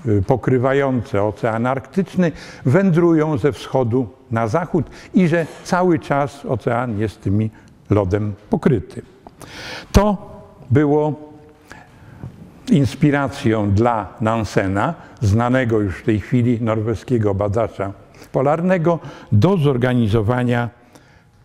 y, 0.07 0.23
pokrywające 0.23 1.23
Ocean 1.23 1.67
Arktyczny 1.67 2.33
wędrują 2.67 3.39
ze 3.39 3.53
wschodu 3.53 4.09
na 4.31 4.49
zachód 4.49 4.91
i 5.15 5.29
że 5.29 5.47
cały 5.65 5.99
czas 5.99 6.47
ocean 6.47 6.99
jest 6.99 7.21
tymi 7.23 7.51
lodem 7.91 8.35
pokryty. 8.51 9.03
To 9.93 10.31
było 10.71 11.30
inspiracją 12.71 13.71
dla 13.71 14.09
Nansena, 14.21 14.95
znanego 15.21 15.81
już 15.81 15.97
w 15.97 16.03
tej 16.03 16.21
chwili 16.21 16.63
norweskiego 16.63 17.35
badacza 17.35 17.93
polarnego, 18.33 18.99
do 19.33 19.57
zorganizowania 19.57 20.71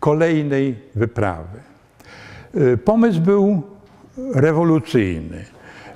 kolejnej 0.00 0.78
wyprawy. 0.94 1.58
Y, 2.54 2.78
pomysł 2.78 3.20
był 3.20 3.62
rewolucyjny. 4.34 5.44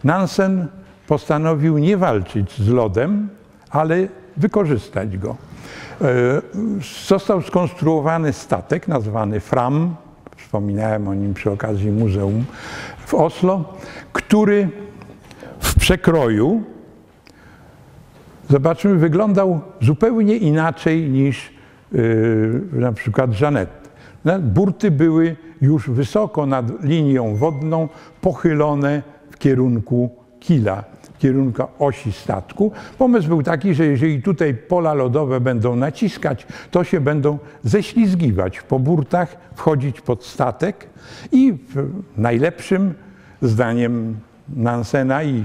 Nansen 0.04 0.66
postanowił 1.06 1.78
nie 1.78 1.96
walczyć 1.96 2.58
z 2.58 2.68
lodem, 2.68 3.28
ale 3.70 4.08
wykorzystać 4.36 5.18
go. 5.18 5.36
Y, 6.02 6.06
został 7.06 7.42
skonstruowany 7.42 8.32
statek 8.32 8.88
nazwany 8.88 9.40
Fram, 9.40 9.96
wspominałem 10.36 11.08
o 11.08 11.14
nim 11.14 11.34
przy 11.34 11.50
okazji 11.50 11.90
muzeum 11.90 12.44
w 13.06 13.14
Oslo, 13.14 13.64
który 14.12 14.68
przekroju, 15.90 16.62
zobaczymy, 18.48 18.94
wyglądał 18.96 19.60
zupełnie 19.80 20.36
inaczej 20.36 21.10
niż 21.10 21.52
yy, 21.92 22.60
na 22.72 22.92
przykład 22.92 23.40
Jeanette. 23.40 23.88
Burty 24.40 24.90
były 24.90 25.36
już 25.60 25.90
wysoko 25.90 26.46
nad 26.46 26.84
linią 26.84 27.36
wodną, 27.36 27.88
pochylone 28.20 29.02
w 29.30 29.38
kierunku 29.38 30.10
kila 30.40 30.84
kierunku 31.18 31.62
osi 31.78 32.12
statku. 32.12 32.72
Pomysł 32.98 33.28
był 33.28 33.42
taki, 33.42 33.74
że 33.74 33.86
jeżeli 33.86 34.22
tutaj 34.22 34.54
pola 34.54 34.94
lodowe 34.94 35.40
będą 35.40 35.76
naciskać, 35.76 36.46
to 36.70 36.84
się 36.84 37.00
będą 37.00 37.38
ześlizgiwać 37.64 38.60
po 38.60 38.78
burtach, 38.78 39.36
wchodzić 39.54 40.00
pod 40.00 40.24
statek 40.24 40.86
i 41.32 41.58
najlepszym 42.16 42.94
zdaniem 43.42 44.16
Nansena 44.56 45.22
i 45.22 45.44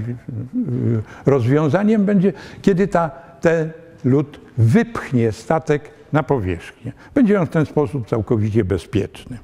rozwiązaniem 1.26 2.04
będzie, 2.04 2.32
kiedy 2.62 2.88
ta, 2.88 3.10
ten 3.40 3.70
lód 4.04 4.40
wypchnie 4.58 5.32
statek 5.32 5.90
na 6.12 6.22
powierzchnię. 6.22 6.92
Będzie 7.14 7.40
on 7.40 7.46
w 7.46 7.50
ten 7.50 7.66
sposób 7.66 8.08
całkowicie 8.08 8.64
bezpieczny. 8.64 9.38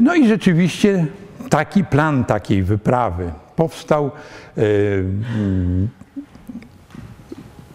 No 0.00 0.14
i 0.14 0.28
rzeczywiście 0.28 1.06
taki 1.50 1.84
plan 1.84 2.24
takiej 2.24 2.62
wyprawy 2.62 3.32
powstał 3.56 4.10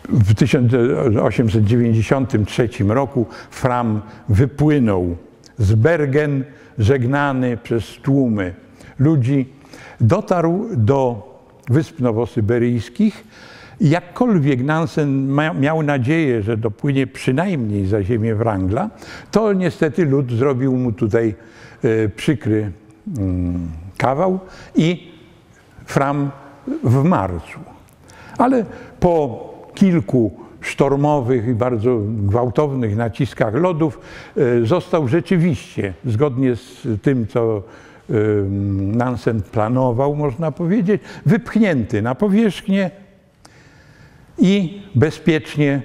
w 0.09 0.33
1893 0.35 2.69
roku. 2.87 3.25
Fram 3.51 4.01
wypłynął 4.29 5.17
z 5.57 5.75
Bergen, 5.75 6.43
żegnany 6.77 7.57
przez 7.57 7.85
tłumy 7.85 8.53
ludzi, 8.99 9.47
dotarł 10.01 10.67
do 10.73 11.31
Wysp 11.69 11.99
Nowosyberyjskich. 11.99 13.23
Jakkolwiek 13.81 14.63
Nansen 14.63 15.35
miał 15.59 15.83
nadzieję, 15.83 16.41
że 16.41 16.57
dopłynie 16.57 17.07
przynajmniej 17.07 17.85
za 17.85 18.03
ziemię 18.03 18.35
Wrangla, 18.35 18.89
to 19.31 19.53
niestety 19.53 20.05
lud 20.05 20.31
zrobił 20.31 20.77
mu 20.77 20.91
tutaj 20.91 21.35
e, 21.83 22.09
przykry 22.09 22.71
mm, 23.17 23.67
kawał 23.97 24.39
i 24.75 25.11
Fram 25.85 26.31
w 26.83 27.03
marcu. 27.03 27.59
Ale 28.37 28.65
po 28.99 29.39
kilku 29.75 30.31
sztormowych 30.61 31.47
i 31.47 31.53
bardzo 31.53 31.97
gwałtownych 32.07 32.95
naciskach 32.95 33.53
lodów 33.53 33.99
e, 34.37 34.65
został 34.65 35.07
rzeczywiście, 35.07 35.93
zgodnie 36.05 36.55
z 36.55 36.87
tym, 37.01 37.27
co 37.27 37.63
Nansen 38.95 39.41
planował, 39.41 40.15
można 40.15 40.51
powiedzieć, 40.51 41.01
wypchnięty 41.25 42.01
na 42.01 42.15
powierzchnię 42.15 42.91
i 44.37 44.81
bezpiecznie 44.95 45.81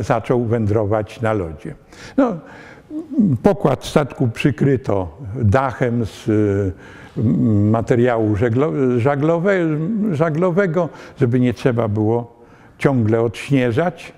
zaczął 0.00 0.44
wędrować 0.44 1.20
na 1.20 1.32
lodzie. 1.32 1.74
No, 2.16 2.36
pokład 3.42 3.84
statku 3.84 4.28
przykryto 4.28 5.18
dachem 5.34 6.06
z 6.06 6.28
e, 6.28 7.22
materiału 7.70 8.36
żaglowego, 10.12 10.88
żeby 11.20 11.40
nie 11.40 11.54
trzeba 11.54 11.88
było 11.88 12.40
ciągle 12.78 13.20
odśnieżać. 13.20 14.12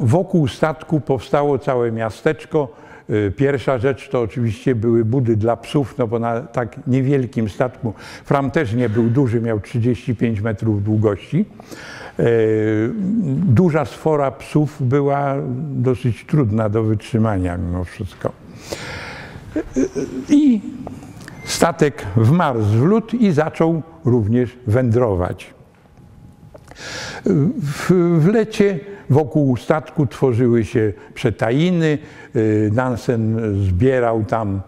Wokół 0.00 0.48
statku 0.48 1.00
powstało 1.00 1.58
całe 1.58 1.92
miasteczko. 1.92 2.68
Y, 3.10 3.32
pierwsza 3.36 3.78
rzecz 3.78 4.08
to 4.08 4.20
oczywiście 4.20 4.74
były 4.74 5.04
budy 5.04 5.36
dla 5.36 5.56
psów, 5.56 5.98
no 5.98 6.06
bo 6.06 6.18
na 6.18 6.40
tak 6.40 6.86
niewielkim 6.86 7.48
statku 7.48 7.94
Fram 8.24 8.50
też 8.50 8.72
nie 8.72 8.88
był 8.88 9.04
duży, 9.04 9.40
miał 9.40 9.60
35 9.60 10.40
metrów 10.40 10.84
długości. 10.84 11.44
Y, 12.20 12.90
duża 13.36 13.84
sfora 13.84 14.30
psów 14.30 14.76
była 14.80 15.34
dosyć 15.70 16.24
trudna 16.26 16.68
do 16.68 16.82
wytrzymania 16.82 17.56
mimo 17.56 17.84
wszystko. 17.84 18.32
Y, 19.56 19.86
I 20.28 20.60
statek 21.44 22.06
wmarzł 22.16 22.62
w 22.62 22.84
lód 22.84 23.14
i 23.14 23.32
zaczął 23.32 23.82
również 24.04 24.56
wędrować. 24.66 25.53
W, 27.62 27.90
w 28.18 28.26
lecie 28.26 28.80
wokół 29.10 29.56
statku 29.56 30.06
tworzyły 30.06 30.64
się 30.64 30.92
przetajiny. 31.14 31.98
Y, 32.36 32.70
Nansen 32.74 33.40
zbierał 33.64 34.24
tam 34.24 34.60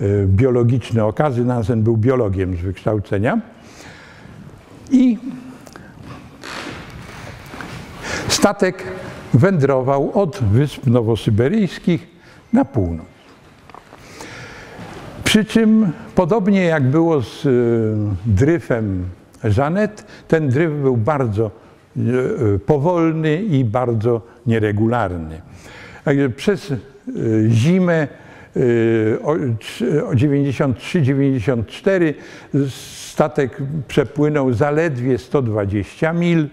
y, 0.00 0.26
biologiczne 0.28 1.04
okazy. 1.04 1.44
Nansen 1.44 1.82
był 1.82 1.96
biologiem 1.96 2.56
z 2.56 2.60
wykształcenia. 2.60 3.40
I 4.90 5.18
statek 8.28 8.84
wędrował 9.34 10.12
od 10.14 10.38
Wysp 10.52 10.86
Nowosyberyjskich 10.86 12.06
na 12.52 12.64
północ. 12.64 13.06
Przy 15.24 15.44
czym, 15.44 15.92
podobnie 16.14 16.64
jak 16.64 16.82
było 16.82 17.22
z 17.22 17.46
y, 17.46 17.96
dryfem 18.26 19.04
Żanet, 19.44 20.04
ten 20.28 20.48
dryf 20.48 20.72
był 20.72 20.96
bardzo 20.96 21.50
e, 21.96 22.00
powolny 22.58 23.42
i 23.42 23.64
bardzo 23.64 24.22
nieregularny. 24.46 25.40
Przez 26.36 26.70
e, 26.70 26.76
zimę 27.48 28.08
93-94 30.14 32.04
e, 32.04 32.14
statek 33.10 33.56
przepłynął 33.88 34.52
zaledwie 34.52 35.18
120 35.18 36.12
mil, 36.12 36.48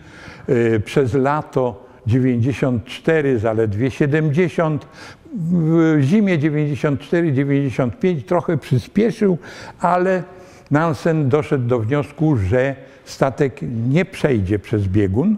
przez 0.85 1.13
lato 1.13 1.87
94 2.07 3.39
zaledwie 3.39 3.91
70, 3.91 4.87
w 5.33 5.97
zimie 6.01 6.39
94-95 6.39 8.23
trochę 8.23 8.57
przyspieszył, 8.57 9.37
ale 9.79 10.23
Nansen 10.71 11.29
doszedł 11.29 11.67
do 11.67 11.79
wniosku, 11.79 12.37
że 12.37 12.75
statek 13.05 13.59
nie 13.89 14.05
przejdzie 14.05 14.59
przez 14.59 14.87
biegun 14.87 15.37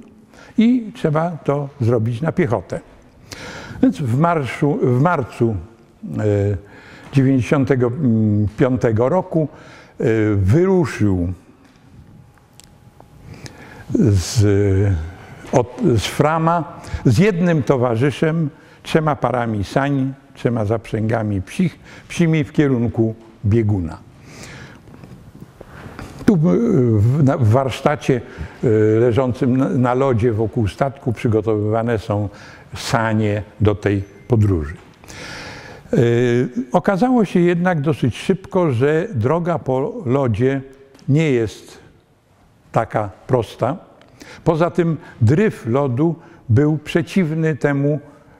i 0.57 0.91
trzeba 0.95 1.31
to 1.31 1.69
zrobić 1.81 2.21
na 2.21 2.31
piechotę. 2.31 2.79
Więc 3.83 3.97
w, 4.01 4.17
marszu, 4.17 4.79
w 4.81 5.01
marcu 5.01 5.55
1995 7.11 8.85
e, 8.85 9.09
roku 9.09 9.47
e, 9.99 10.05
wyruszył 10.35 11.33
z, 13.99 14.43
od, 15.51 15.81
z 15.95 16.05
Frama 16.05 16.81
z 17.05 17.17
jednym 17.17 17.63
towarzyszem, 17.63 18.49
trzema 18.83 19.15
parami 19.15 19.63
sań, 19.63 20.13
trzema 20.33 20.65
zaprzęgami 20.65 21.41
psich, 21.41 21.79
psimi 22.07 22.43
w 22.43 22.51
kierunku 22.51 23.15
bieguna. 23.45 24.08
Tu 26.29 26.37
w 27.39 27.49
warsztacie 27.49 28.21
e, 28.63 28.67
leżącym 28.99 29.81
na 29.81 29.93
lodzie 29.93 30.31
wokół 30.31 30.67
statku 30.67 31.13
przygotowywane 31.13 31.99
są 31.99 32.29
sanie 32.75 33.43
do 33.61 33.75
tej 33.75 34.03
podróży. 34.27 34.73
E, 35.93 35.97
okazało 36.71 37.25
się 37.25 37.39
jednak 37.39 37.81
dosyć 37.81 38.17
szybko, 38.17 38.71
że 38.71 39.07
droga 39.13 39.59
po 39.59 40.03
lodzie 40.05 40.61
nie 41.07 41.31
jest 41.31 41.79
taka 42.71 43.09
prosta. 43.27 43.77
Poza 44.43 44.71
tym 44.71 44.97
dryf 45.21 45.65
lodu 45.65 46.15
był 46.49 46.77
przeciwny 46.77 47.55
temu 47.55 47.99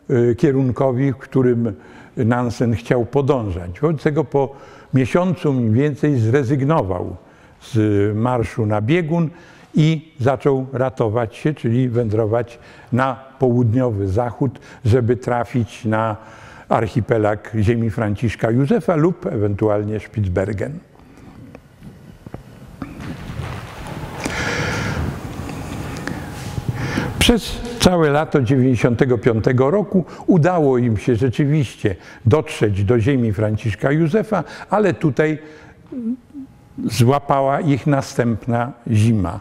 e, 0.10 0.36
kierunkowi, 0.36 1.12
w 1.14 1.18
którym 1.18 1.74
Nansen 2.18 2.76
chciał 2.76 3.06
podążać. 3.06 3.80
Wobec 3.80 4.04
tego 4.04 4.24
po 4.24 4.56
miesiącu 4.94 5.54
mniej 5.54 5.72
więcej 5.72 6.20
zrezygnował 6.20 7.16
z 7.62 8.16
marszu 8.16 8.66
na 8.66 8.82
biegun 8.82 9.30
i 9.76 10.14
zaczął 10.20 10.68
ratować 10.74 11.36
się, 11.36 11.53
czyli 11.53 11.89
wędrować 11.89 12.60
na 12.91 13.16
południowy 13.39 14.07
zachód, 14.07 14.60
żeby 14.86 15.18
trafić 15.18 15.86
na 15.86 16.18
archipelag 16.70 17.51
ziemi 17.60 17.89
Franciszka 17.89 18.51
Józefa 18.51 18.95
lub 18.95 19.26
ewentualnie 19.26 19.99
Spitsbergen. 19.99 20.80
Przez 27.20 27.62
całe 27.80 28.10
lato 28.10 28.41
95 28.41 29.45
roku 29.57 30.05
udało 30.28 30.78
im 30.78 30.97
się 30.97 31.16
rzeczywiście 31.16 31.95
dotrzeć 32.26 32.84
do 32.84 32.99
ziemi 32.99 33.34
Franciszka 33.34 33.91
Józefa, 33.91 34.43
ale 34.70 34.93
tutaj 34.93 35.38
złapała 36.86 37.61
ich 37.61 37.88
następna 37.88 38.71
zima. 38.91 39.39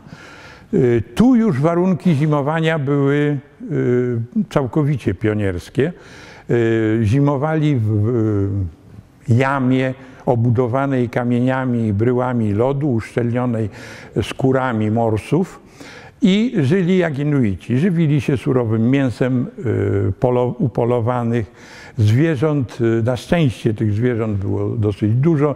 Y, 0.75 1.03
tu 1.15 1.37
już 1.37 1.61
warunki 1.61 2.15
zimowania 2.15 2.79
były 2.79 3.39
y, 3.73 4.19
całkowicie 4.51 5.15
pionierskie. 5.15 5.93
Y, 6.51 7.01
zimowali 7.03 7.77
w 7.83 8.49
jamie 9.29 9.95
obudowanej 10.27 11.09
kamieniami 11.09 11.87
i 11.87 11.93
bryłami 11.93 12.53
lodu, 12.53 12.93
uszczelnionej 12.93 13.71
skórami 14.23 14.91
morsów 14.91 15.61
i 16.23 16.55
żyli 16.63 16.99
jak 16.99 17.19
Inuici. 17.19 17.79
Żywili 17.79 18.21
się 18.21 18.37
surowym 18.37 18.91
mięsem 18.91 19.47
upolowanych 20.59 21.53
zwierząt. 21.99 22.79
Na 23.05 23.17
szczęście 23.17 23.75
tych 23.75 23.93
zwierząt 23.93 24.39
było 24.39 24.69
dosyć 24.69 25.15
dużo. 25.15 25.55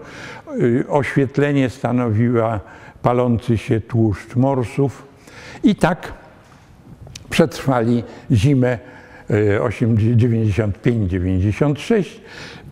Y, 0.60 0.84
oświetlenie 0.88 1.70
stanowiła 1.70 2.60
palący 3.02 3.58
się 3.58 3.80
tłuszcz 3.80 4.36
morsów 4.36 5.06
i 5.64 5.74
tak 5.74 6.12
przetrwali 7.30 8.04
zimę 8.30 8.78
95-96. 9.30 12.04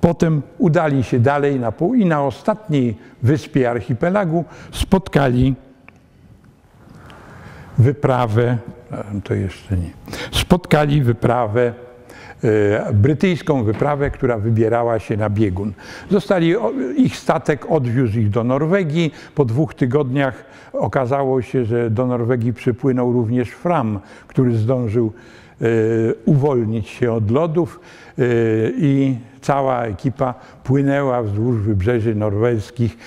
Potem 0.01 0.43
udali 0.59 1.05
się 1.05 1.21
dalej 1.21 1.61
na 1.61 1.73
pół 1.73 1.95
i 1.95 2.07
na 2.07 2.23
ostatniej 2.23 2.97
wyspie 3.23 3.71
archipelagu 3.71 4.45
spotkali 4.73 5.55
wyprawę, 7.79 8.59
to 9.25 9.35
jeszcze 9.35 9.77
nie, 9.77 9.91
spotkali 10.33 11.03
wyprawę, 11.03 11.75
brytyjską 12.93 13.65
wyprawę, 13.65 14.11
która 14.11 14.39
wybierała 14.39 14.99
się 14.99 15.17
na 15.17 15.31
biegun. 15.31 15.73
Zostali, 16.11 16.55
ich 16.97 17.17
statek 17.17 17.71
odwiózł 17.71 18.19
ich 18.19 18.31
do 18.31 18.45
Norwegii. 18.45 19.13
Po 19.35 19.45
dwóch 19.45 19.75
tygodniach 19.75 20.45
okazało 20.73 21.43
się, 21.43 21.65
że 21.65 21.91
do 21.91 22.07
Norwegii 22.07 22.53
przypłynął 22.53 23.13
również 23.13 23.51
Fram, 23.51 24.01
który 24.27 24.57
zdążył 24.57 25.13
e, 25.61 25.67
uwolnić 26.25 26.89
się 26.89 27.13
od 27.13 27.31
lodów 27.31 27.81
e, 28.19 28.23
i 28.77 29.17
cała 29.41 29.85
ekipa 29.85 30.35
płynęła 30.65 31.23
wzdłuż 31.23 31.57
wybrzeży 31.57 32.15
norweskich, 32.15 32.99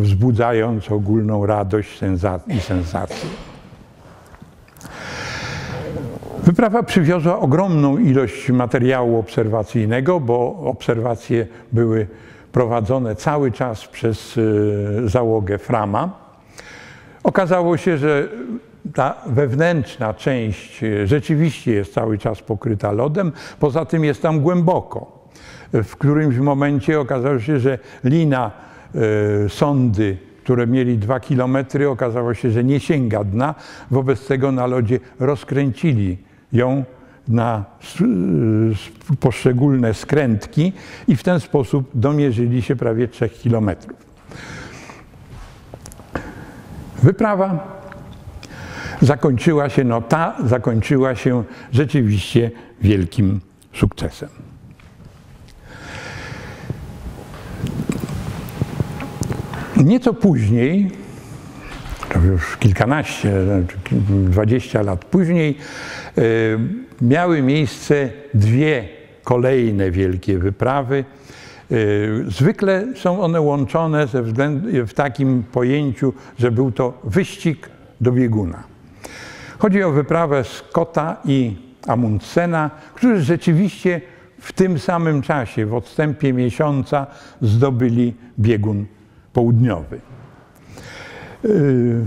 wzbudzając 0.00 0.92
ogólną 0.92 1.46
radość 1.46 2.00
i 2.48 2.60
sensację. 2.60 3.55
Wyprawa 6.46 6.82
przywiozła 6.82 7.38
ogromną 7.38 7.98
ilość 7.98 8.50
materiału 8.50 9.18
obserwacyjnego, 9.18 10.20
bo 10.20 10.56
obserwacje 10.64 11.46
były 11.72 12.06
prowadzone 12.52 13.16
cały 13.16 13.52
czas 13.52 13.86
przez 13.86 14.38
e, 14.38 15.08
załogę 15.08 15.58
Frama. 15.58 16.10
Okazało 17.22 17.76
się, 17.76 17.98
że 17.98 18.28
ta 18.94 19.14
wewnętrzna 19.26 20.14
część 20.14 20.84
e, 20.84 21.06
rzeczywiście 21.06 21.72
jest 21.72 21.94
cały 21.94 22.18
czas 22.18 22.42
pokryta 22.42 22.92
lodem, 22.92 23.32
poza 23.60 23.84
tym 23.84 24.04
jest 24.04 24.22
tam 24.22 24.40
głęboko. 24.40 25.28
W 25.72 25.96
którymś 25.96 26.36
momencie 26.36 27.00
okazało 27.00 27.40
się, 27.40 27.60
że 27.60 27.78
lina 28.04 28.50
e, 28.94 29.48
sondy 29.48 30.16
które 30.44 30.66
mieli 30.66 30.98
dwa 30.98 31.20
kilometry, 31.20 31.88
okazało 31.88 32.34
się, 32.34 32.50
że 32.50 32.64
nie 32.64 32.80
sięga 32.80 33.24
dna. 33.24 33.54
Wobec 33.90 34.26
tego 34.26 34.52
na 34.52 34.66
lodzie 34.66 35.00
rozkręcili 35.20 36.25
ją 36.52 36.84
na 37.28 37.64
poszczególne 39.20 39.94
skrętki 39.94 40.72
i 41.08 41.16
w 41.16 41.22
ten 41.22 41.40
sposób 41.40 41.90
domierzyli 41.94 42.62
się 42.62 42.76
prawie 42.76 43.08
3 43.08 43.28
kilometrów. 43.28 44.06
Wyprawa 47.02 47.76
zakończyła 49.02 49.68
się, 49.68 49.84
no 49.84 50.00
ta 50.00 50.36
zakończyła 50.44 51.14
się 51.14 51.44
rzeczywiście 51.72 52.50
wielkim 52.80 53.40
sukcesem. 53.74 54.28
Nieco 59.76 60.14
później, 60.14 60.90
to 62.12 62.20
już 62.20 62.56
kilkanaście, 62.56 63.32
dwadzieścia 64.08 64.82
lat 64.82 65.04
później, 65.04 65.58
e, 66.18 66.22
miały 67.00 67.42
miejsce 67.42 68.10
dwie 68.34 68.88
kolejne 69.24 69.90
wielkie 69.90 70.38
wyprawy. 70.38 71.04
E, 71.70 71.74
zwykle 72.30 72.84
są 72.96 73.20
one 73.20 73.40
łączone 73.40 74.06
ze 74.06 74.22
względu, 74.22 74.86
w 74.86 74.94
takim 74.94 75.42
pojęciu, 75.52 76.12
że 76.38 76.50
był 76.50 76.72
to 76.72 77.00
wyścig 77.04 77.70
do 78.00 78.12
bieguna. 78.12 78.62
Chodzi 79.58 79.82
o 79.82 79.90
wyprawę 79.90 80.44
Scotta 80.44 81.16
i 81.24 81.56
Amundsena, 81.86 82.70
którzy 82.94 83.22
rzeczywiście 83.22 84.00
w 84.40 84.52
tym 84.52 84.78
samym 84.78 85.22
czasie, 85.22 85.66
w 85.66 85.74
odstępie 85.74 86.32
miesiąca, 86.32 87.06
zdobyli 87.42 88.14
biegun 88.38 88.86
południowy. 89.32 90.00
Y, 91.44 92.06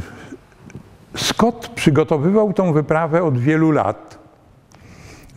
Scott 1.16 1.68
przygotowywał 1.68 2.54
tą 2.54 2.74
wyprawę 2.74 3.24
od 3.24 3.38
wielu 3.38 3.72
lat, 3.72 4.20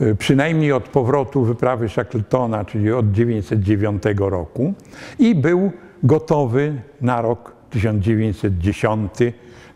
y, 0.00 0.14
przynajmniej 0.14 0.72
od 0.72 0.88
powrotu 0.88 1.44
wyprawy 1.44 1.88
Shackletona, 1.88 2.64
czyli 2.64 2.92
od 2.92 3.12
1909 3.12 4.02
roku 4.18 4.74
i 5.18 5.34
był 5.34 5.72
gotowy 6.02 6.82
na 7.00 7.20
rok 7.20 7.52
1910 7.70 9.12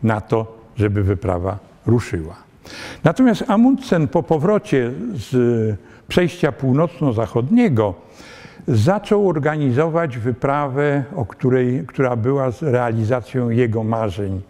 na 0.03 0.21
to, 0.21 0.57
żeby 0.75 1.03
wyprawa 1.03 1.59
ruszyła. 1.85 2.35
Natomiast 3.03 3.43
Amundsen 3.47 4.07
po 4.07 4.23
powrocie 4.23 4.91
z 5.13 5.75
przejścia 6.07 6.51
północno-zachodniego 6.51 7.93
zaczął 8.67 9.29
organizować 9.29 10.17
wyprawę, 10.17 11.03
o 11.15 11.25
której, 11.25 11.83
która 11.87 12.15
była 12.15 12.47
realizacją 12.61 13.49
jego 13.49 13.83
marzeń, 13.83 14.41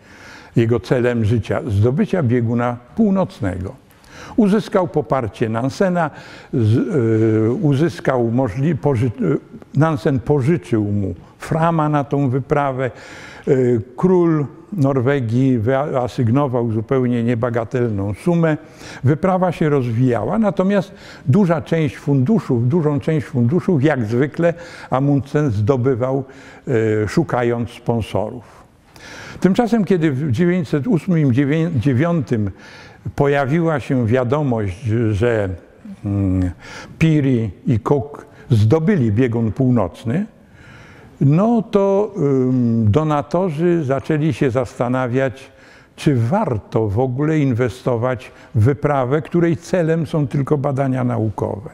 jego 0.55 0.79
celem 0.79 1.25
życia 1.25 1.61
zdobycia 1.67 2.23
bieguna 2.23 2.77
północnego. 2.95 3.75
Uzyskał 4.35 4.87
poparcie 4.87 5.49
Nansena, 5.49 6.11
z, 6.53 6.77
y, 6.77 7.51
uzyskał 7.51 8.31
możli, 8.31 8.75
poży, 8.75 9.11
Nansen 9.75 10.19
pożyczył 10.19 10.83
mu 10.83 11.15
Frama 11.39 11.89
na 11.89 12.03
tą 12.03 12.29
wyprawę. 12.29 12.91
Y, 13.47 13.81
król 13.97 14.45
Norwegii 14.73 15.59
wyasygnował 15.59 16.71
zupełnie 16.71 17.23
niebagatelną 17.23 18.13
sumę. 18.13 18.57
Wyprawa 19.03 19.51
się 19.51 19.69
rozwijała, 19.69 20.39
natomiast 20.39 20.91
duża 21.25 21.61
część 21.61 21.97
funduszów, 21.97 22.69
dużą 22.69 22.99
część 22.99 23.27
funduszów, 23.27 23.83
jak 23.83 24.05
zwykle, 24.05 24.53
Amundsen 24.89 25.51
zdobywał 25.51 26.23
e, 27.03 27.07
szukając 27.07 27.69
sponsorów. 27.69 28.57
Tymczasem, 29.39 29.85
kiedy 29.85 30.11
w 30.11 30.31
1908-1909 30.31 32.49
pojawiła 33.15 33.79
się 33.79 34.07
wiadomość, 34.07 34.81
że 35.11 35.49
mm, 36.05 36.51
Piri 36.99 37.51
i 37.67 37.79
Cook 37.79 38.25
zdobyli 38.49 39.11
biegun 39.11 39.51
północny, 39.51 40.25
no 41.21 41.61
to 41.61 42.13
donatorzy 42.83 43.83
zaczęli 43.83 44.33
się 44.33 44.51
zastanawiać, 44.51 45.51
czy 45.95 46.15
warto 46.15 46.87
w 46.87 46.99
ogóle 46.99 47.39
inwestować 47.39 48.31
w 48.55 48.63
wyprawę, 48.63 49.21
której 49.21 49.57
celem 49.57 50.07
są 50.07 50.27
tylko 50.27 50.57
badania 50.57 51.03
naukowe. 51.03 51.69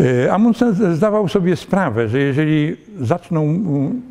E, 0.00 0.32
Amundsen 0.32 0.96
zdawał 0.96 1.28
sobie 1.28 1.56
sprawę, 1.56 2.08
że 2.08 2.18
jeżeli 2.18 2.76
zaczną 3.00 3.62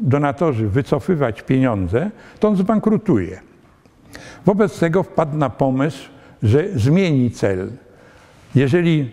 donatorzy 0.02 0.68
wycofywać 0.68 1.42
pieniądze, 1.42 2.12
to 2.40 2.48
on 2.48 2.56
zbankrutuje. 2.56 3.40
Wobec 4.46 4.80
tego 4.80 5.04
wpadł 5.04 5.38
na 5.38 5.50
pomysł, 5.50 6.10
że 6.44 6.66
zmieni 6.76 7.32
cel. 7.32 7.72
Jeżeli 8.56 9.12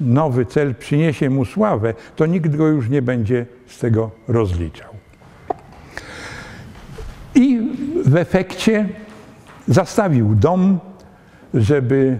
nowy 0.00 0.46
cel 0.46 0.74
przyniesie 0.74 1.30
mu 1.30 1.44
sławę, 1.44 1.94
to 2.16 2.26
nikt 2.26 2.56
go 2.56 2.66
już 2.66 2.88
nie 2.88 3.02
będzie 3.02 3.46
z 3.66 3.78
tego 3.78 4.10
rozliczał. 4.28 4.90
I 7.34 7.60
w 8.06 8.16
efekcie 8.16 8.88
zastawił 9.68 10.34
dom, 10.34 10.78
żeby 11.54 12.18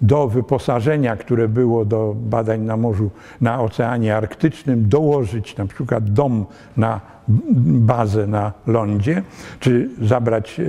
do 0.00 0.28
wyposażenia, 0.28 1.16
które 1.16 1.48
było 1.48 1.84
do 1.84 2.16
badań 2.16 2.60
na 2.60 2.76
morzu, 2.76 3.10
na 3.40 3.60
Oceanie 3.60 4.16
Arktycznym, 4.16 4.88
dołożyć 4.88 5.56
na 5.56 5.66
przykład 5.66 6.12
dom 6.12 6.46
na 6.76 7.00
bazę 7.58 8.26
na 8.26 8.52
lądzie, 8.66 9.22
czy 9.60 9.90
zabrać 10.02 10.60
e, 10.60 10.64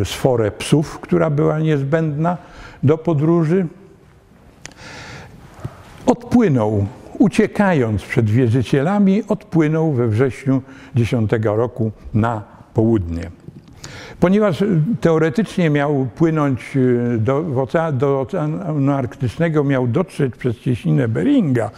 e, 0.00 0.04
sforę 0.04 0.50
psów, 0.50 1.00
która 1.00 1.30
była 1.30 1.58
niezbędna 1.58 2.36
do 2.82 2.98
podróży 2.98 3.66
odpłynął, 6.10 6.86
uciekając 7.18 8.02
przed 8.02 8.30
wierzycielami, 8.30 9.22
odpłynął 9.28 9.92
we 9.92 10.08
wrześniu 10.08 10.62
10 10.94 11.30
roku 11.42 11.92
na 12.14 12.42
południe. 12.74 13.30
Ponieważ 14.20 14.64
teoretycznie 15.00 15.70
miał 15.70 16.06
płynąć 16.16 16.76
e, 16.76 17.18
do, 17.18 17.66
do 17.92 18.20
Oceanu 18.20 18.92
Arktycznego, 18.92 19.64
miał 19.64 19.86
dotrzeć 19.86 20.36
przez 20.36 20.58
cieśninę 20.58 21.08
Beringa, 21.08 21.70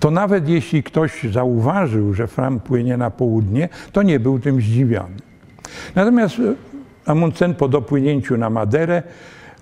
to 0.00 0.10
nawet 0.10 0.48
jeśli 0.48 0.82
ktoś 0.82 1.22
zauważył, 1.32 2.14
że 2.14 2.26
Fram 2.26 2.60
płynie 2.60 2.96
na 2.96 3.10
południe, 3.10 3.68
to 3.92 4.02
nie 4.02 4.20
był 4.20 4.38
tym 4.38 4.60
zdziwiony. 4.60 5.16
Natomiast 5.94 6.38
e, 6.38 6.42
Amundsen 7.06 7.54
po 7.54 7.68
dopłynięciu 7.68 8.36
na 8.36 8.50
Maderę 8.50 9.02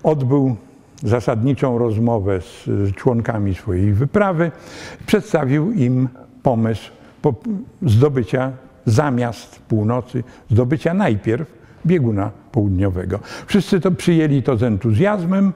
odbył 0.03 0.55
zasadniczą 1.03 1.77
rozmowę 1.77 2.39
z 2.41 2.95
członkami 2.95 3.55
swojej 3.55 3.93
wyprawy, 3.93 4.51
przedstawił 5.05 5.71
im 5.71 6.09
pomysł 6.43 6.91
zdobycia 7.81 8.51
zamiast 8.85 9.59
północy, 9.59 10.23
zdobycia 10.51 10.93
najpierw 10.93 11.47
bieguna 11.85 12.31
południowego. 12.51 13.19
Wszyscy 13.45 13.79
to 13.79 13.91
przyjęli 13.91 14.43
to 14.43 14.57
z 14.57 14.63
entuzjazmem. 14.63 15.53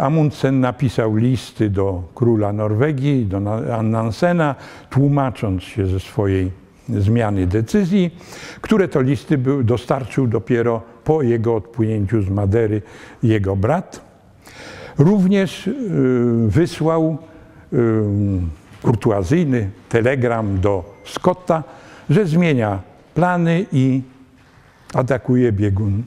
Amundsen 0.00 0.60
napisał 0.60 1.16
listy 1.16 1.70
do 1.70 2.02
króla 2.14 2.52
Norwegii, 2.52 3.26
do 3.26 3.40
Nansena, 3.82 4.54
tłumacząc 4.90 5.62
się 5.62 5.86
ze 5.86 6.00
swojej 6.00 6.50
zmiany 6.88 7.46
decyzji, 7.46 8.18
które 8.60 8.88
to 8.88 9.00
listy 9.00 9.38
dostarczył 9.64 10.26
dopiero 10.26 10.82
po 11.08 11.22
jego 11.22 11.56
odpłynięciu 11.56 12.22
z 12.22 12.28
Madery 12.28 12.82
jego 13.22 13.56
brat. 13.56 14.00
Również 14.98 15.70
wysłał 16.46 17.18
kurtuazyjny 18.82 19.70
telegram 19.88 20.60
do 20.60 20.94
Scotta, 21.04 21.64
że 22.10 22.26
zmienia 22.26 22.82
plany 23.14 23.66
i 23.72 24.02
atakuje 24.94 25.52
biegun 25.52 26.02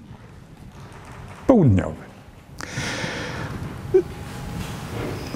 południowy. 1.47 2.03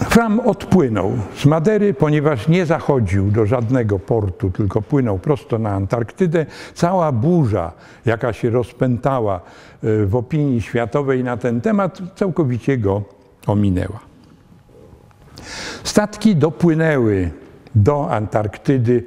Fram 0.10 0.40
odpłynął 0.40 1.12
z 1.36 1.46
Madery, 1.46 1.94
ponieważ 1.94 2.48
nie 2.48 2.66
zachodził 2.66 3.32
do 3.32 3.46
żadnego 3.46 4.00
portu, 4.00 4.50
tylko 4.52 4.82
płynął 4.82 5.20
prosto 5.20 5.60
na 5.60 5.70
Antarktydę. 5.70 6.46
Cała 6.74 7.12
burza, 7.12 7.72
jaka 8.06 8.34
się 8.34 8.50
rozpętała 8.50 9.36
e, 9.36 10.06
w 10.06 10.16
opinii 10.16 10.62
światowej 10.62 11.24
na 11.24 11.38
ten 11.38 11.62
temat, 11.62 12.02
całkowicie 12.16 12.78
go 12.78 13.04
ominęła. 13.48 14.00
Statki 15.84 16.36
dopłynęły 16.36 17.30
do 17.76 18.12
Antarktydy 18.12 18.96
e, 18.98 19.02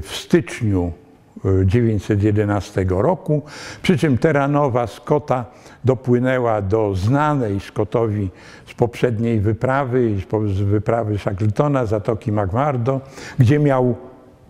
w 0.00 0.08
styczniu 0.10 0.92
1911 1.44 2.86
roku, 2.88 3.42
przy 3.82 3.98
czym 3.98 4.18
Terranowa 4.18 4.86
Scotta 4.86 5.44
dopłynęła 5.84 6.62
do 6.62 6.94
znanej 6.94 7.60
Scottowi 7.60 8.30
z 8.66 8.74
poprzedniej 8.74 9.40
wyprawy, 9.40 10.16
z 10.54 10.60
wyprawy 10.60 11.18
Shackletona, 11.18 11.86
Zatoki 11.86 12.32
McMurdo, 12.32 13.00
gdzie 13.38 13.58
miał 13.58 13.94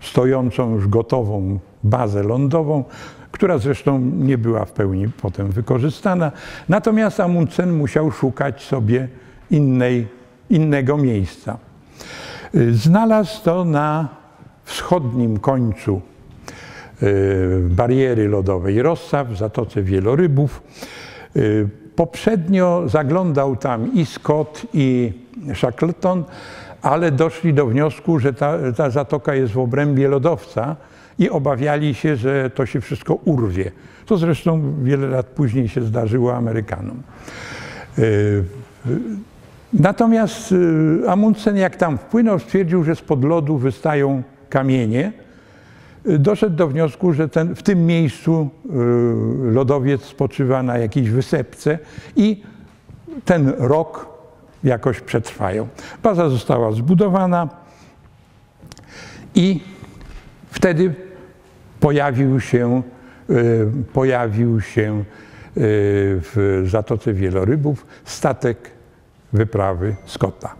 stojącą 0.01 0.75
już 0.75 0.89
gotową 0.89 1.59
bazę 1.85 2.23
lądową, 2.23 2.85
która 3.33 3.59
zresztą 3.59 3.99
nie 3.99 4.39
była 4.39 4.65
w 4.65 4.73
pełni 4.73 5.09
potem 5.23 5.51
wykorzystana. 5.51 6.33
Natomiast 6.69 7.21
Amundsen 7.21 7.73
musiał 7.73 8.11
szukać 8.11 8.63
sobie 8.63 9.09
innej, 9.51 10.07
innego 10.51 10.97
miejsca. 10.97 11.59
Znalazł 12.73 13.45
to 13.45 13.65
na 13.65 14.09
wschodnim 14.65 15.39
końcu 15.39 16.01
y, 17.03 17.61
bariery 17.71 18.29
lodowej 18.29 18.83
Rossa 18.83 19.25
w 19.25 19.37
Zatoce 19.37 19.83
Wielorybów. 19.83 20.63
Y, 21.37 21.69
poprzednio 21.97 22.83
zaglądał 22.87 23.57
tam 23.57 23.95
i 23.95 24.07
Scott, 24.07 24.67
i 24.75 25.13
Shackleton, 25.55 26.25
ale 26.83 27.11
doszli 27.11 27.55
do 27.55 27.67
wniosku, 27.67 28.19
że 28.19 28.33
ta, 28.33 28.59
ta 28.77 28.91
zatoka 28.91 29.35
jest 29.35 29.53
w 29.53 29.59
obrębie 29.59 30.09
lodowca 30.09 30.77
i 31.19 31.31
obawiali 31.31 31.95
się, 31.95 32.17
że 32.17 32.51
to 32.51 32.67
się 32.67 32.81
wszystko 32.81 33.15
urwie. 33.15 33.71
To 34.07 34.17
zresztą 34.17 34.75
wiele 34.83 35.07
lat 35.07 35.27
później 35.27 35.69
się 35.69 35.83
zdarzyło 35.83 36.35
Amerykanom. 36.35 37.03
Y, 37.99 38.45
natomiast 39.73 40.55
Amundsen, 41.09 41.57
jak 41.57 41.77
tam 41.77 41.99
wpłynął, 41.99 42.39
stwierdził, 42.39 42.85
że 42.85 42.97
spod 42.97 43.25
lodu 43.25 43.59
wystają 43.59 44.23
kamienie, 44.49 45.13
doszedł 46.05 46.57
do 46.57 46.69
wniosku, 46.69 47.13
że 47.13 47.29
ten, 47.29 47.55
w 47.55 47.63
tym 47.63 47.87
miejscu 47.87 48.49
y, 48.67 48.71
lodowiec 49.53 50.03
spoczywa 50.03 50.63
na 50.63 50.79
jakiejś 50.79 51.11
wysepce 51.11 51.79
i 52.17 52.43
ten 53.25 53.53
rok 53.59 54.09
jakoś 54.65 55.01
przetrwają. 55.01 55.69
Baza 56.03 56.29
została 56.29 56.73
zbudowana 56.73 57.49
i 59.35 59.61
wtedy 60.51 60.95
pojawił 61.81 62.41
się, 62.41 62.83
y, 63.31 63.67
pojawił 63.93 64.61
się 64.61 64.99
y, 65.01 65.03
w 66.21 66.65
Zatoce 66.67 67.13
Wielorybów 67.13 67.87
statek 68.05 68.71
wyprawy 69.33 69.97
Scotta. 70.07 70.55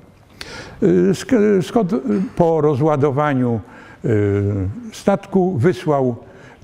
Scott 1.63 1.89
po 2.37 2.61
rozładowaniu 2.61 3.61
statku 4.93 5.59
wysłał 5.59 6.17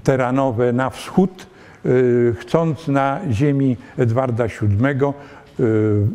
teranowe 0.05 0.73
na 0.73 0.91
wschód, 0.91 1.47
y, 1.87 2.35
chcąc 2.39 2.89
na 2.89 3.21
ziemi 3.31 3.77
Edwarda 3.99 4.47
VII 4.47 5.13
y, 5.61 6.07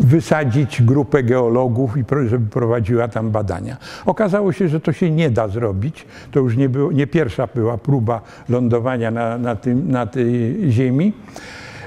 wysadzić 0.00 0.82
grupę 0.82 1.22
geologów 1.22 1.96
i 1.96 2.04
żeby 2.26 2.50
prowadziła 2.50 3.08
tam 3.08 3.30
badania. 3.30 3.76
Okazało 4.06 4.52
się, 4.52 4.68
że 4.68 4.80
to 4.80 4.92
się 4.92 5.10
nie 5.10 5.30
da 5.30 5.48
zrobić. 5.48 6.06
To 6.30 6.40
już 6.40 6.56
nie, 6.56 6.68
było, 6.68 6.92
nie 6.92 7.06
pierwsza 7.06 7.48
była 7.54 7.78
próba 7.78 8.20
lądowania 8.48 9.10
na, 9.10 9.38
na, 9.38 9.56
tym, 9.56 9.90
na 9.90 10.06
tej 10.06 10.56
ziemi. 10.68 11.12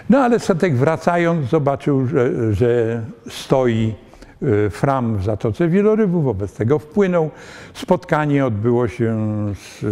No 0.10 0.18
ale 0.18 0.40
statek 0.40 0.76
wracając 0.76 1.50
zobaczył, 1.50 2.08
że, 2.08 2.54
że 2.54 3.02
stoi 3.30 3.94
Y, 3.94 4.05
Fram 4.70 5.18
w 5.18 5.24
Zatoce 5.24 5.68
Wielorybu, 5.68 6.22
wobec 6.22 6.54
tego 6.54 6.80
wpłynął. 6.80 7.32
Spotkanie 7.74 8.46
odbyło 8.46 8.88
się 8.88 9.16
y, 9.84 9.88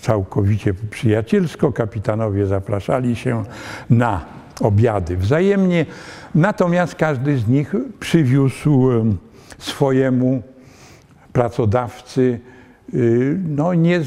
całkowicie 0.00 0.74
przyjacielsko. 0.90 1.72
Kapitanowie 1.72 2.46
zapraszali 2.46 3.16
się 3.16 3.44
na 3.90 4.24
obiady 4.60 5.16
wzajemnie, 5.16 5.86
natomiast 6.34 6.94
każdy 6.94 7.38
z 7.38 7.48
nich 7.48 7.74
przywiózł 8.00 8.90
y, 8.90 9.04
swojemu 9.58 10.42
pracodawcy 11.32 12.40
no, 13.48 13.74
nie, 13.74 14.00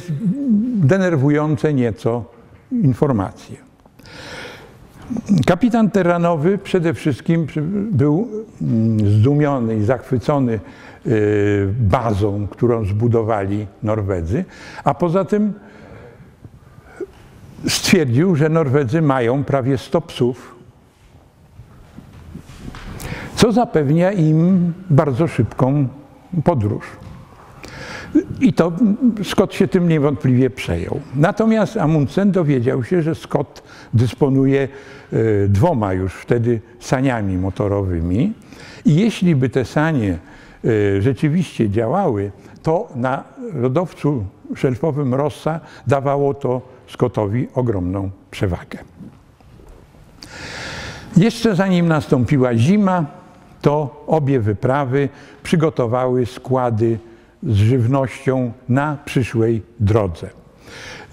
denerwujące 0.76 1.74
nieco 1.74 2.26
informacje. 2.72 3.73
Kapitan 5.46 5.92
terranowy 5.92 6.58
przede 6.58 6.94
wszystkim 6.94 7.48
był 7.92 8.28
mm, 8.62 9.10
zdumiony 9.10 9.76
i 9.76 9.84
zachwycony 9.84 10.60
y, 11.08 11.70
bazą, 11.80 12.48
którą 12.48 12.86
zbudowali 12.86 13.68
Norwedzy, 13.84 14.46
a 14.84 14.94
poza 14.94 15.26
tym 15.26 15.54
stwierdził, 17.68 18.36
że 18.36 18.50
Norwedzy 18.50 19.02
mają 19.02 19.44
prawie 19.44 19.78
100 19.78 20.02
psów, 20.02 20.56
co 23.36 23.52
zapewnia 23.52 24.12
im 24.12 24.74
bardzo 24.90 25.28
szybką 25.28 25.88
podróż. 26.44 27.03
I 28.42 28.54
to 28.54 28.72
Scott 29.24 29.54
się 29.54 29.68
tym 29.68 29.90
niewątpliwie 29.90 30.50
przejął. 30.50 31.00
Natomiast 31.16 31.78
Amundsen 31.78 32.32
dowiedział 32.32 32.84
się, 32.84 33.02
że 33.02 33.16
Scott 33.16 33.64
dysponuje 33.94 34.68
e, 35.14 35.48
dwoma 35.48 35.94
już 35.94 36.14
wtedy 36.14 36.62
saniami 36.80 37.38
motorowymi 37.38 38.34
i 38.86 38.96
jeśli 38.96 39.36
by 39.36 39.50
te 39.50 39.66
sanie 39.66 40.18
e, 40.66 41.02
rzeczywiście 41.02 41.70
działały, 41.70 42.32
to 42.64 42.90
na 42.96 43.24
lodowcu 43.54 44.26
szelfowym 44.56 45.14
Rossa 45.14 45.60
dawało 45.88 46.34
to 46.34 46.62
Scottowi 46.88 47.48
ogromną 47.56 48.10
przewagę. 48.32 48.78
Jeszcze 51.18 51.56
zanim 51.56 51.88
nastąpiła 51.88 52.56
zima, 52.56 53.06
to 53.62 54.04
obie 54.08 54.40
wyprawy 54.40 55.10
przygotowały 55.44 56.26
składy 56.26 57.00
z 57.48 57.56
żywnością 57.56 58.52
na 58.70 58.98
przyszłej 59.06 59.62
drodze. 59.80 60.30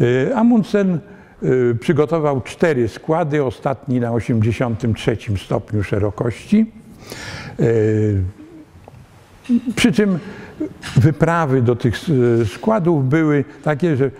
Y, 0.00 0.30
Amundsen 0.36 0.98
y, 1.42 1.76
przygotował 1.80 2.40
cztery 2.40 2.88
składy, 2.88 3.44
ostatni 3.44 4.00
na 4.00 4.12
83 4.12 5.16
stopniu 5.36 5.82
szerokości. 5.82 6.72
Y, 7.60 8.22
przy 9.76 9.92
czym 9.92 10.18
wyprawy 10.96 11.62
do 11.62 11.76
tych 11.76 11.94
składów 12.54 13.08
były 13.08 13.44
takie, 13.62 13.96
że 13.96 14.10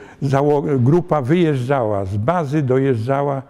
grupa 0.79 1.23
wyjeżdżała 1.23 2.05
z 2.05 2.17
bazy, 2.17 2.63
dojeżdżała 2.63 3.43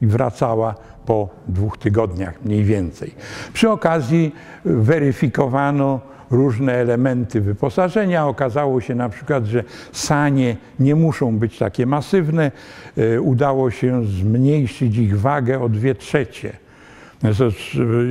i 0.00 0.06
wracała 0.06 0.74
po 1.06 1.28
dwóch 1.48 1.78
tygodniach 1.78 2.44
mniej 2.44 2.64
więcej. 2.64 3.14
Przy 3.52 3.70
okazji 3.70 4.34
weryfikowano 4.64 6.00
różne 6.30 6.72
elementy 6.72 7.40
wyposażenia. 7.40 8.26
Okazało 8.26 8.80
się 8.80 8.94
na 8.94 9.08
przykład, 9.08 9.44
że 9.44 9.64
sanie 9.92 10.56
nie 10.80 10.94
muszą 10.94 11.38
być 11.38 11.58
takie 11.58 11.86
masywne. 11.86 12.52
E, 12.96 13.20
udało 13.20 13.70
się 13.70 14.04
zmniejszyć 14.06 14.96
ich 14.96 15.20
wagę 15.20 15.60
o 15.60 15.68
dwie 15.68 15.94
trzecie. 15.94 16.52
To 17.22 17.48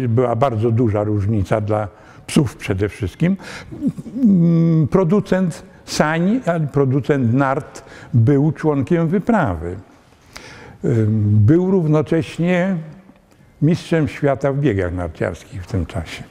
była 0.07 0.35
bardzo 0.35 0.71
duża 0.71 1.03
różnica 1.03 1.61
dla 1.61 1.87
psów 2.27 2.55
przede 2.55 2.89
wszystkim. 2.89 3.37
Mm, 4.23 4.87
producent 4.87 5.63
sań, 5.85 6.41
producent 6.71 7.33
nart 7.33 7.83
był 8.13 8.51
członkiem 8.51 9.07
wyprawy. 9.07 9.75
Był 11.23 11.71
równocześnie 11.71 12.75
mistrzem 13.61 14.07
świata 14.07 14.53
w 14.53 14.59
biegach 14.59 14.93
narciarskich 14.93 15.63
w 15.63 15.67
tym 15.67 15.85
czasie. 15.85 16.23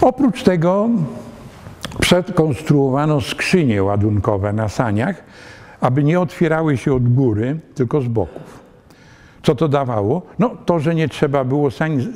Oprócz 0.00 0.42
tego 0.42 0.88
przekonstruowano 2.00 3.20
skrzynie 3.20 3.82
ładunkowe 3.82 4.52
na 4.52 4.68
saniach, 4.68 5.22
aby 5.80 6.04
nie 6.04 6.20
otwierały 6.20 6.76
się 6.76 6.94
od 6.94 7.14
góry, 7.14 7.60
tylko 7.74 8.00
z 8.00 8.08
boków. 8.08 8.60
Co 9.42 9.54
to 9.54 9.68
dawało? 9.68 10.22
No 10.38 10.50
to, 10.66 10.80
że 10.80 10.94
nie 10.94 11.08
trzeba 11.08 11.44
było 11.44 11.70
sań, 11.70 12.06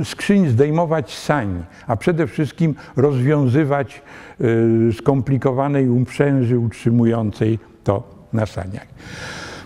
y, 0.00 0.04
skrzyń 0.04 0.48
zdejmować 0.48 1.18
sań, 1.18 1.64
a 1.86 1.96
przede 1.96 2.26
wszystkim 2.26 2.74
rozwiązywać 2.96 4.02
y, 4.40 4.92
skomplikowanej 4.92 5.88
uprzęży 5.88 6.58
utrzymującej 6.58 7.58
to 7.84 8.02
na 8.32 8.46
saniach. 8.46 8.86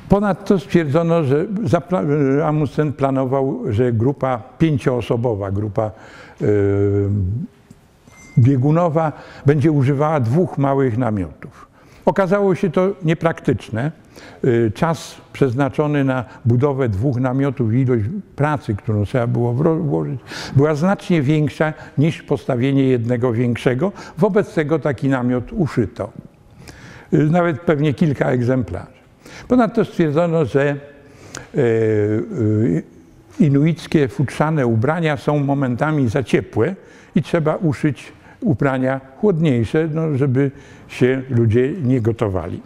Ponadto 0.08 0.58
stwierdzono, 0.58 1.24
że 1.24 1.46
Amundsen 2.44 2.92
planował, 2.92 3.60
że 3.68 3.92
grupa 3.92 4.42
pięcioosobowa, 4.58 5.50
grupa 5.50 5.90
y, 6.42 7.08
biegunowa 8.38 9.12
będzie 9.46 9.72
używała 9.72 10.20
dwóch 10.20 10.58
małych 10.58 10.98
namiotów. 10.98 11.68
Okazało 12.04 12.54
się 12.54 12.70
to 12.70 12.88
niepraktyczne. 13.02 13.92
Y, 14.44 14.72
czas 14.74 15.14
przeznaczony 15.32 16.04
na 16.04 16.24
budowę 16.44 16.88
dwóch 16.88 17.16
namiotów 17.20 17.74
i 17.74 17.76
ilość 17.76 18.04
pracy, 18.36 18.74
którą 18.74 19.04
trzeba 19.04 19.26
było 19.26 19.54
włożyć, 19.54 20.20
była 20.56 20.74
znacznie 20.74 21.22
większa 21.22 21.72
niż 21.98 22.22
postawienie 22.22 22.82
jednego 22.82 23.32
większego. 23.32 23.92
Wobec 24.18 24.54
tego 24.54 24.78
taki 24.78 25.08
namiot 25.08 25.52
uszyto. 25.52 26.12
Y, 27.14 27.30
nawet 27.30 27.60
pewnie 27.60 27.94
kilka 27.94 28.30
egzemplarzy. 28.30 28.98
Ponadto 29.48 29.84
stwierdzono, 29.84 30.44
że 30.44 30.76
y, 31.54 32.82
inuickie 33.40 34.08
futrzane 34.08 34.66
ubrania 34.66 35.16
są 35.16 35.38
momentami 35.38 36.08
za 36.08 36.22
ciepłe 36.22 36.74
i 37.14 37.22
trzeba 37.22 37.56
uszyć 37.56 38.12
ubrania 38.40 39.00
chłodniejsze, 39.20 39.88
no, 39.94 40.16
żeby 40.16 40.50
się 40.88 41.22
ludzie 41.30 41.72
nie 41.82 42.00
gotowali. 42.00 42.60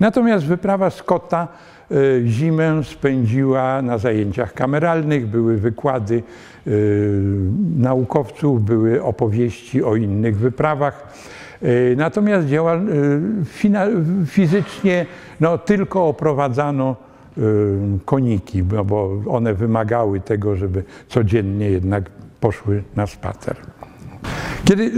Natomiast 0.00 0.46
wyprawa 0.46 0.90
Scotta 0.90 1.48
e, 1.90 1.94
zimę 2.26 2.84
spędziła 2.84 3.82
na 3.82 3.98
zajęciach 3.98 4.54
kameralnych, 4.54 5.26
były 5.26 5.56
wykłady 5.56 6.22
e, 6.66 6.70
naukowców, 7.76 8.64
były 8.64 9.02
opowieści 9.02 9.84
o 9.84 9.96
innych 9.96 10.36
wyprawach. 10.36 11.14
E, 11.62 11.96
natomiast 11.96 12.46
fizycznie 14.26 15.06
no, 15.40 15.58
tylko 15.58 16.08
oprowadzano 16.08 16.96
koniki, 18.04 18.62
bo 18.62 19.22
one 19.28 19.54
wymagały 19.54 20.20
tego, 20.20 20.56
żeby 20.56 20.84
codziennie 21.08 21.70
jednak 21.70 22.10
poszły 22.40 22.82
na 22.96 23.06
spacer. 23.06 23.56
Kiedy 24.64 24.92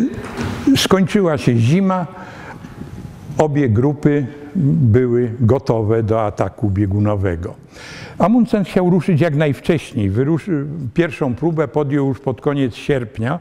skończyła 0.76 1.38
się 1.38 1.56
zima, 1.56 2.06
obie 3.38 3.68
grupy 3.68 4.26
były 4.56 5.30
gotowe 5.40 6.02
do 6.02 6.24
ataku 6.24 6.70
biegunowego. 6.70 7.54
Amundsen 8.18 8.64
chciał 8.64 8.90
ruszyć 8.90 9.20
jak 9.20 9.34
najwcześniej. 9.36 10.10
Wyruszy, 10.10 10.66
pierwszą 10.94 11.34
próbę 11.34 11.68
podjął 11.68 12.08
już 12.08 12.20
pod 12.20 12.40
koniec 12.40 12.74
sierpnia, 12.74 13.38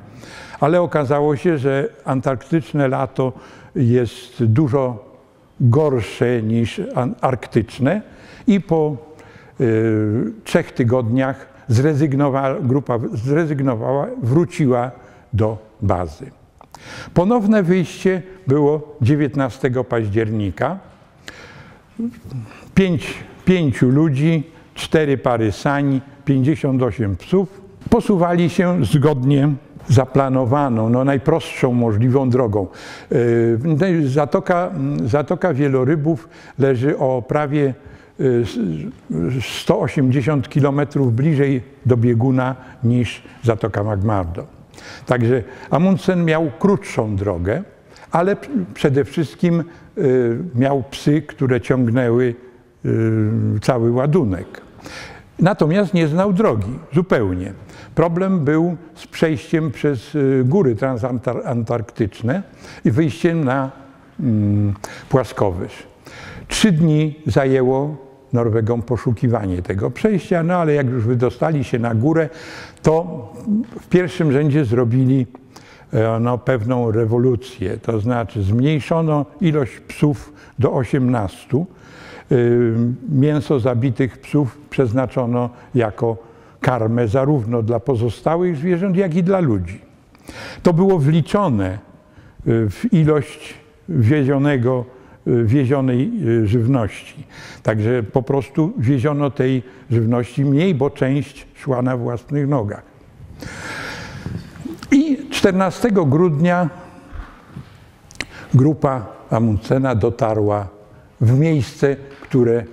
ale 0.60 0.82
okazało 0.82 1.36
się, 1.36 1.58
że 1.58 1.90
antarktyczne 2.06 2.88
lato 2.88 3.34
jest 3.76 4.44
dużo 4.44 5.10
gorsze 5.62 6.42
niż 6.44 6.82
arktyczne 7.22 8.02
i 8.48 8.62
po 8.62 8.98
y, 9.62 10.34
trzech 10.44 10.72
tygodniach 10.72 11.48
grupa 12.62 13.00
zrezygnowała, 13.14 14.08
wróciła 14.24 14.92
do 15.34 15.69
bazy. 15.82 16.32
Ponowne 17.14 17.64
wyjście 17.64 18.22
było 18.48 18.98
19 19.02 19.72
października. 19.90 20.80
Pięć, 22.76 23.14
pięciu 23.46 23.90
ludzi, 23.90 24.44
cztery 24.76 25.18
pary 25.18 25.52
sań, 25.52 26.02
58 26.26 27.16
psów 27.16 27.62
posuwali 27.90 28.50
się 28.50 28.86
zgodnie 28.86 29.50
zaplanowaną, 29.88 30.90
no 30.90 31.04
najprostszą 31.04 31.74
możliwą 31.74 32.30
drogą. 32.30 32.68
E, 33.12 34.08
Zatoka, 34.08 34.72
Zatoka 35.06 35.54
Wielorybów 35.54 36.30
leży 36.60 36.98
o 36.98 37.22
prawie 37.22 37.74
180 39.42 40.48
e, 40.48 40.50
km 40.50 40.82
bliżej 41.12 41.62
do 41.86 41.98
bieguna 41.98 42.56
niż 42.84 43.24
Zatoka 43.44 43.84
Magmardo. 43.84 44.59
Także 45.06 45.44
Amundsen 45.70 46.26
miał 46.26 46.52
krótszą 46.60 47.16
drogę, 47.16 47.64
ale 48.12 48.36
przede 48.74 49.06
wszystkim 49.06 49.64
y, 49.98 50.38
miał 50.56 50.84
psy, 50.92 51.22
które 51.22 51.62
ciągnęły 51.62 52.36
y, 52.86 52.90
cały 53.62 53.92
ładunek. 53.92 54.62
Natomiast 55.40 55.94
nie 55.94 56.08
znał 56.08 56.34
drogi 56.34 56.80
zupełnie. 56.94 57.54
Problem 57.96 58.40
był 58.40 58.78
z 58.96 59.08
przejściem 59.08 59.72
przez 59.72 60.16
y, 60.16 60.44
góry 60.46 60.76
transantarktyczne 60.76 62.44
i 62.86 62.92
wyjściem 62.92 63.44
na 63.44 63.72
mm, 64.20 64.74
płaskowyż. 65.10 65.72
Trzy 66.48 66.72
dni 66.72 67.20
zajęło 67.26 68.09
Norwegom 68.34 68.82
poszukiwanie 68.82 69.62
tego 69.62 69.92
przejścia, 69.92 70.44
no 70.44 70.54
ale 70.54 70.74
jak 70.74 70.90
już 70.90 71.04
wydostali 71.04 71.64
się 71.64 71.80
na 71.80 71.96
górę, 71.96 72.30
to 72.82 73.28
w 73.80 73.88
pierwszym 73.88 74.32
rzędzie 74.32 74.66
zrobili 74.66 75.28
e, 75.94 76.20
no, 76.20 76.38
pewną 76.38 76.92
rewolucję, 76.92 77.78
to 77.78 78.00
znaczy 78.00 78.44
zmniejszono 78.44 79.26
ilość 79.42 79.80
psów 79.80 80.34
do 80.60 80.74
18. 80.74 81.58
E, 81.58 81.66
mięso 83.10 83.60
zabitych 83.60 84.18
psów 84.18 84.58
przeznaczono 84.70 85.50
jako 85.76 86.18
karmę 86.62 87.08
zarówno 87.08 87.64
dla 87.64 87.80
pozostałych 87.80 88.58
zwierząt, 88.58 88.98
jak 88.98 89.16
i 89.16 89.24
dla 89.24 89.40
ludzi. 89.40 89.82
To 90.64 90.74
było 90.74 91.00
wliczone 91.00 91.70
e, 91.70 91.80
w 92.70 92.94
ilość 92.94 93.54
wiezionego 93.90 94.86
wiezionej 95.46 96.12
y, 96.28 96.48
żywności. 96.48 97.24
Także 97.64 98.04
po 98.04 98.24
prostu 98.24 98.74
wieziono 98.78 99.32
tej 99.32 99.64
żywności 99.92 100.46
mniej, 100.46 100.76
bo 100.76 100.90
część 100.90 101.48
szła 101.56 101.82
na 101.82 101.98
własnych 101.98 102.48
nogach. 102.48 102.82
I 104.92 105.18
14 105.30 105.92
grudnia 105.92 106.70
grupa 108.54 109.06
Amundsena 109.30 109.96
dotarła 109.96 110.68
w 111.22 111.40
miejsce, 111.40 111.96
które 112.22 112.64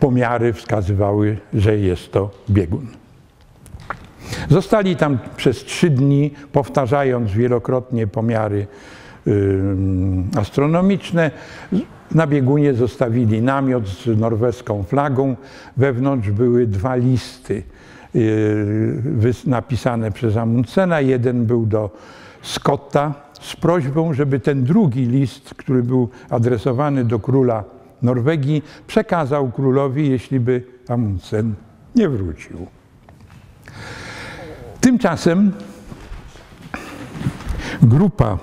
pomiary 0.00 0.52
wskazywały, 0.52 1.38
że 1.54 1.76
jest 1.76 2.12
to 2.12 2.30
biegun. 2.50 2.86
Zostali 4.50 4.96
tam 4.96 5.18
przez 5.36 5.64
trzy 5.64 5.90
dni, 5.90 6.30
powtarzając 6.52 7.32
wielokrotnie 7.32 8.06
pomiary 8.06 8.66
astronomiczne. 10.36 11.30
Na 12.14 12.26
biegunie 12.26 12.74
zostawili 12.74 13.42
namiot 13.42 13.88
z 13.88 14.18
norweską 14.20 14.82
flagą. 14.82 15.36
Wewnątrz 15.76 16.30
były 16.30 16.66
dwa 16.66 16.96
listy 16.96 17.62
y, 18.14 19.32
napisane 19.46 20.12
przez 20.12 20.36
Amundsena. 20.36 21.00
Jeden 21.00 21.46
był 21.46 21.66
do 21.66 21.90
Scotta 22.42 23.14
z 23.40 23.56
prośbą, 23.56 24.12
żeby 24.12 24.40
ten 24.40 24.64
drugi 24.64 25.06
list, 25.06 25.54
który 25.54 25.82
był 25.82 26.08
adresowany 26.30 27.04
do 27.04 27.18
króla 27.18 27.64
Norwegii, 28.02 28.62
przekazał 28.86 29.50
królowi, 29.50 30.10
jeśli 30.10 30.40
by 30.40 30.62
Amundsen 30.88 31.54
nie 31.96 32.08
wrócił. 32.08 32.66
Tymczasem 34.80 35.52
grupa 37.82 38.38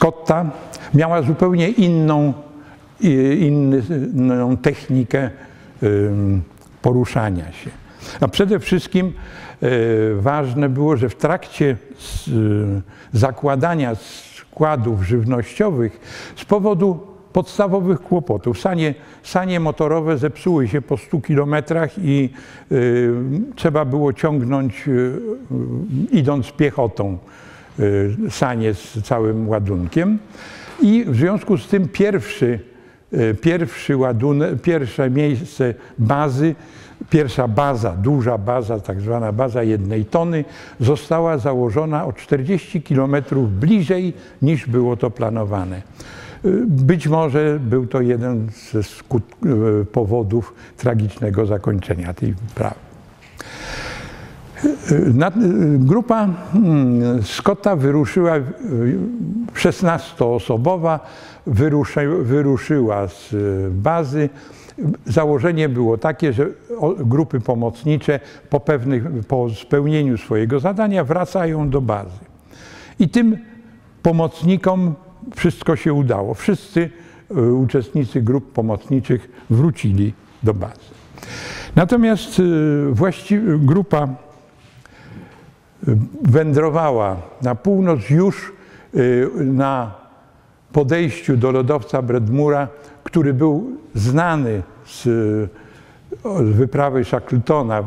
Scotta 0.00 0.50
miała 0.94 1.22
zupełnie 1.22 1.68
inną, 1.68 2.32
inną 3.40 4.56
technikę 4.56 5.30
poruszania 6.82 7.52
się. 7.52 7.70
A 8.20 8.28
przede 8.28 8.58
wszystkim 8.58 9.12
e, 9.62 9.68
ważne 10.14 10.68
było, 10.68 10.96
że 10.96 11.08
w 11.08 11.14
trakcie 11.14 11.76
zakładania 13.12 13.94
składów 13.94 15.02
żywnościowych 15.02 16.00
z 16.36 16.44
powodu 16.44 17.00
podstawowych 17.32 18.00
kłopotów. 18.00 18.60
Sanie, 18.60 18.94
sanie 19.22 19.60
motorowe 19.60 20.18
zepsuły 20.18 20.68
się 20.68 20.82
po 20.82 20.96
100 20.96 21.20
kilometrach 21.20 21.90
i 21.98 22.30
y, 22.72 23.12
trzeba 23.56 23.84
było 23.84 24.12
ciągnąć 24.12 24.88
y, 24.88 25.20
idąc 26.12 26.52
piechotą 26.52 27.18
Y, 27.18 27.49
sanie 28.30 28.74
z 28.74 29.02
całym 29.02 29.48
ładunkiem. 29.48 30.18
I 30.82 31.04
w 31.08 31.16
związku 31.16 31.58
z 31.58 31.68
tym 31.68 31.88
pierwszy 31.88 32.58
pierwszy 33.40 33.96
ładunek, 33.96 34.62
pierwsze 34.62 35.10
miejsce 35.10 35.74
bazy, 35.98 36.54
pierwsza 37.10 37.48
baza, 37.48 37.92
duża 37.92 38.38
baza, 38.38 38.80
tak 38.80 39.00
zwana 39.00 39.32
baza 39.32 39.62
jednej 39.62 40.04
tony, 40.04 40.44
została 40.80 41.38
założona 41.38 42.06
o 42.06 42.12
40 42.12 42.82
kilometrów 42.82 43.60
bliżej 43.60 44.12
niż 44.42 44.66
było 44.66 44.96
to 44.96 45.10
planowane. 45.10 45.82
Być 46.66 47.08
może 47.08 47.58
był 47.60 47.86
to 47.86 48.00
jeden 48.00 48.48
ze 48.72 48.80
powodów 49.92 50.54
tragicznego 50.76 51.46
zakończenia 51.46 52.14
tej 52.14 52.34
wyprawy. 52.34 52.89
Grupa 55.78 56.28
hmm, 56.52 57.22
Scotta 57.22 57.76
wyruszyła, 57.76 58.34
16-osobowa, 59.54 60.98
wyruszyła 62.22 63.08
z 63.08 63.34
bazy. 63.72 64.28
Założenie 65.06 65.68
było 65.68 65.98
takie, 65.98 66.32
że 66.32 66.46
grupy 66.98 67.40
pomocnicze 67.40 68.20
po, 68.50 68.60
pewnych, 68.60 69.04
po 69.28 69.50
spełnieniu 69.50 70.18
swojego 70.18 70.60
zadania 70.60 71.04
wracają 71.04 71.70
do 71.70 71.80
bazy. 71.80 72.18
I 72.98 73.08
tym 73.08 73.36
pomocnikom 74.02 74.94
wszystko 75.36 75.76
się 75.76 75.92
udało. 75.92 76.34
Wszyscy 76.34 76.90
uczestnicy 77.62 78.22
grup 78.22 78.52
pomocniczych 78.52 79.44
wrócili 79.50 80.12
do 80.42 80.54
bazy. 80.54 80.90
Natomiast 81.76 82.42
właściwie 82.92 83.58
grupa 83.58 84.08
wędrowała 86.22 87.16
na 87.42 87.54
północ 87.54 88.10
już 88.10 88.52
na 89.34 89.94
podejściu 90.72 91.36
do 91.36 91.50
lodowca 91.50 92.02
Bredmura, 92.02 92.68
który 93.04 93.34
był 93.34 93.70
znany 93.94 94.62
z 94.86 95.08
wyprawy 96.40 97.04
Shackletona. 97.04 97.82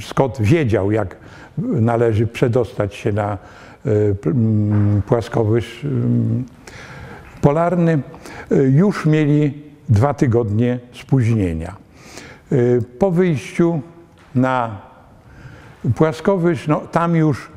Scott 0.00 0.38
wiedział, 0.40 0.92
jak 0.92 1.16
należy 1.58 2.26
przedostać 2.26 2.94
się 2.94 3.12
na 3.12 3.38
płaskowyż 5.06 5.86
polarny. 7.40 8.02
Już 8.70 9.06
mieli 9.06 9.62
dwa 9.88 10.14
tygodnie 10.14 10.78
spóźnienia. 10.92 11.76
Po 12.98 13.10
wyjściu 13.10 13.80
na 14.34 14.80
płaskowyż, 15.94 16.68
no, 16.68 16.80
tam 16.80 17.16
już 17.16 17.50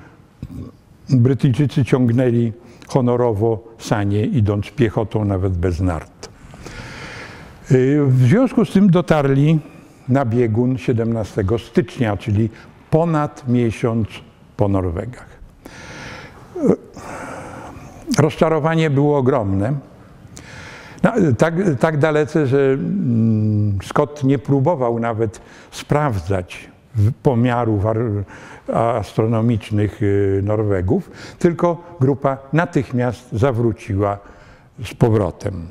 Brytyjczycy 1.09 1.85
ciągnęli 1.85 2.53
honorowo 2.87 3.63
sanie, 3.79 4.25
idąc 4.25 4.71
piechotą, 4.71 5.25
nawet 5.25 5.53
bez 5.57 5.79
nart. 5.79 6.29
W 8.07 8.21
związku 8.21 8.65
z 8.65 8.71
tym 8.71 8.89
dotarli 8.89 9.59
na 10.09 10.25
biegun 10.25 10.77
17 10.77 11.43
stycznia, 11.67 12.17
czyli 12.17 12.49
ponad 12.89 13.47
miesiąc 13.47 14.07
po 14.57 14.67
Norwegach. 14.67 15.27
Rozczarowanie 18.19 18.89
było 18.89 19.17
ogromne. 19.17 19.73
No, 21.03 21.11
tak, 21.37 21.53
tak 21.79 21.97
dalece, 21.97 22.47
że 22.47 22.77
Scott 23.83 24.23
nie 24.23 24.39
próbował 24.39 24.99
nawet 24.99 25.41
sprawdzać 25.71 26.69
pomiarów 27.23 27.83
astronomicznych 28.73 30.01
Norwegów, 30.43 31.11
tylko 31.39 31.97
grupa 32.01 32.37
natychmiast 32.53 33.31
zawróciła 33.31 34.17
z 34.83 34.93
powrotem. 34.93 35.67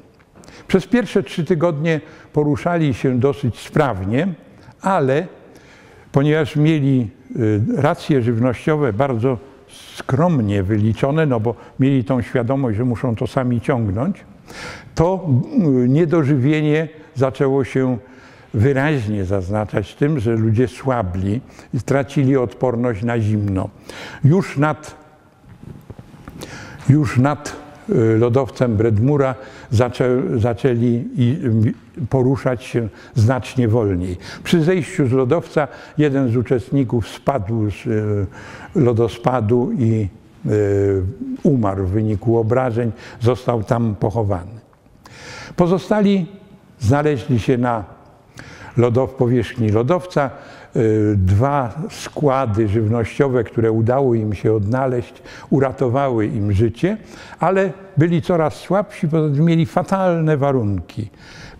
Przez 0.68 0.86
pierwsze 0.86 1.22
trzy 1.22 1.44
tygodnie 1.44 2.00
poruszali 2.32 2.94
się 2.94 3.18
dosyć 3.18 3.58
sprawnie, 3.58 4.28
ale 4.80 5.26
ponieważ 6.12 6.56
mieli 6.56 7.10
racje 7.76 8.22
żywnościowe 8.22 8.92
bardzo 8.92 9.38
skromnie 9.68 10.62
wyliczone, 10.62 11.26
no 11.26 11.40
bo 11.40 11.54
mieli 11.80 12.04
tą 12.04 12.22
świadomość, 12.22 12.76
że 12.76 12.84
muszą 12.84 13.16
to 13.16 13.26
sami 13.26 13.60
ciągnąć, 13.60 14.24
to 14.94 15.28
niedożywienie 15.88 16.88
zaczęło 17.14 17.64
się 17.64 17.98
wyraźnie 18.54 19.24
zaznaczać 19.24 19.94
tym, 19.94 20.20
że 20.20 20.36
ludzie 20.36 20.68
słabli 20.68 21.40
i 21.74 21.80
stracili 21.80 22.36
odporność 22.36 23.02
na 23.02 23.20
zimno. 23.20 23.68
Już 24.24 24.56
nad, 24.56 24.94
już 26.88 27.18
nad 27.18 27.56
lodowcem 28.18 28.76
Bredmura 28.76 29.34
zaczę, 29.70 30.22
zaczęli 30.36 31.04
poruszać 32.10 32.64
się 32.64 32.88
znacznie 33.14 33.68
wolniej. 33.68 34.16
Przy 34.44 34.62
zejściu 34.62 35.06
z 35.08 35.12
lodowca 35.12 35.68
jeden 35.98 36.32
z 36.32 36.36
uczestników 36.36 37.08
spadł 37.08 37.70
z 37.70 37.86
lodospadu 38.74 39.72
i 39.78 40.08
umarł 41.42 41.86
w 41.86 41.90
wyniku 41.90 42.38
obrażeń, 42.38 42.92
został 43.20 43.62
tam 43.62 43.94
pochowany. 43.94 44.60
Pozostali 45.56 46.26
znaleźli 46.80 47.40
się 47.40 47.58
na 47.58 47.84
lodow, 48.76 49.14
powierzchni 49.14 49.68
lodowca. 49.68 50.30
Dwa 51.16 51.82
składy 51.90 52.68
żywnościowe, 52.68 53.44
które 53.44 53.72
udało 53.72 54.14
im 54.14 54.34
się 54.34 54.52
odnaleźć, 54.52 55.14
uratowały 55.50 56.26
im 56.26 56.52
życie, 56.52 56.96
ale 57.40 57.72
byli 57.96 58.22
coraz 58.22 58.54
słabsi, 58.54 59.06
bo 59.06 59.28
mieli 59.28 59.66
fatalne 59.66 60.36
warunki 60.36 61.10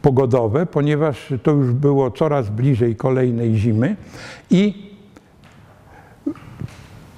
pogodowe, 0.02 0.66
ponieważ 0.66 1.32
to 1.42 1.50
już 1.50 1.72
było 1.72 2.10
coraz 2.10 2.50
bliżej 2.50 2.96
kolejnej 2.96 3.54
zimy 3.54 3.96
i 4.50 4.92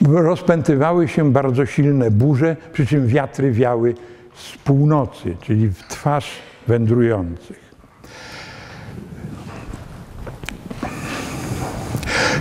rozpętywały 0.09 1.09
się 1.09 1.33
bardzo 1.33 1.67
silne 1.67 2.11
burze, 2.11 2.57
przy 2.73 2.87
czym 2.87 3.07
wiatry 3.07 3.53
wiały 3.53 3.95
z 4.35 4.57
północy, 4.57 5.37
czyli 5.43 5.69
w 5.69 5.83
twarz 5.89 6.31
wędrujących. 6.67 7.66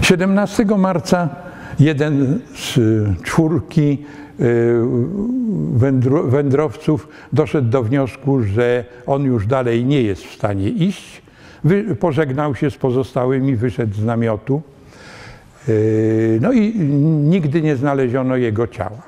17 0.06 0.66
marca 0.78 1.30
jeden 1.80 2.40
z 2.56 2.80
czwórki 3.24 4.06
wędrowców 6.26 7.08
doszedł 7.34 7.70
do 7.70 7.84
wniosku, 7.84 8.44
że 8.44 8.86
on 9.06 9.24
już 9.24 9.48
dalej 9.48 9.86
nie 9.86 10.02
jest 10.02 10.24
w 10.24 10.34
stanie 10.34 10.70
iść. 10.70 11.22
Pożegnał 12.00 12.56
się 12.56 12.72
z 12.72 12.78
pozostałymi, 12.78 13.56
wyszedł 13.56 13.94
z 13.94 14.06
namiotu. 14.06 14.62
No 16.42 16.52
i 16.52 16.80
nigdy 17.24 17.62
nie 17.62 17.76
znaleziono 17.76 18.36
jego 18.36 18.68
ciała. 18.68 19.02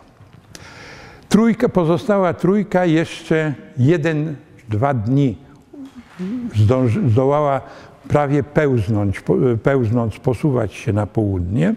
Trójka, 1.30 1.70
pozostała 1.70 2.34
trójka 2.34 2.86
jeszcze 2.86 3.54
jeden, 3.78 4.36
dwa 4.70 4.94
dni 4.94 5.38
zdołała 7.08 7.62
prawie 8.08 8.44
pełznąć, 8.44 9.24
pełznąc, 9.64 10.20
posuwać 10.20 10.74
się 10.74 10.94
na 10.94 11.06
południe, 11.06 11.76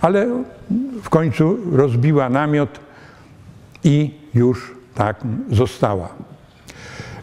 ale 0.00 0.44
w 1.02 1.10
końcu 1.10 1.56
rozbiła 1.72 2.28
namiot 2.28 2.80
i 3.84 4.14
już 4.34 4.74
tak 4.94 5.20
została. 5.50 6.08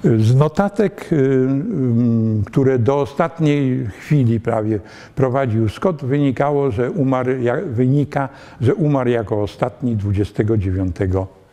Z 0.03 0.35
notatek, 0.35 1.09
y, 1.11 1.15
y, 1.15 2.45
które 2.45 2.79
do 2.79 2.99
ostatniej 2.99 3.87
chwili 3.99 4.39
prawie 4.39 4.79
prowadził 5.15 5.69
Scott, 5.69 6.05
wynikało, 6.05 6.71
że 6.71 6.91
umarł, 6.91 7.31
wynika, 7.67 8.29
że 8.61 8.75
umarł 8.75 9.09
jako 9.09 9.41
ostatni 9.41 9.95
29 9.95 10.95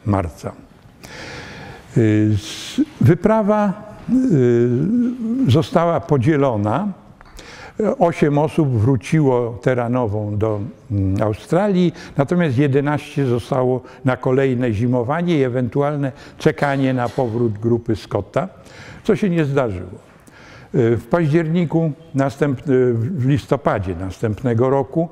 marca. 0.07 0.53
Y, 1.97 2.37
wyprawa 3.01 3.90
została 5.49 6.01
podzielona. 6.01 6.89
Osiem 7.99 8.39
osób 8.39 8.69
wróciło 8.69 9.59
teranową 9.63 10.39
do 10.39 10.61
mm, 10.91 11.23
Australii, 11.23 11.93
natomiast 12.17 12.59
11 12.59 13.27
zostało 13.27 13.81
na 14.05 14.17
kolejne 14.17 14.73
zimowanie 14.73 15.39
i 15.39 15.43
ewentualne 15.43 16.13
czekanie 16.39 16.95
na 16.95 17.09
powrót 17.09 17.53
grupy 17.59 17.97
Scotta, 17.97 18.49
co 19.05 19.17
się 19.17 19.31
nie 19.31 19.45
zdarzyło. 19.45 20.11
W 20.73 21.03
październiku, 21.11 21.93
w 22.95 23.27
listopadzie 23.27 23.95
następnego 23.97 24.71
roku 24.71 25.09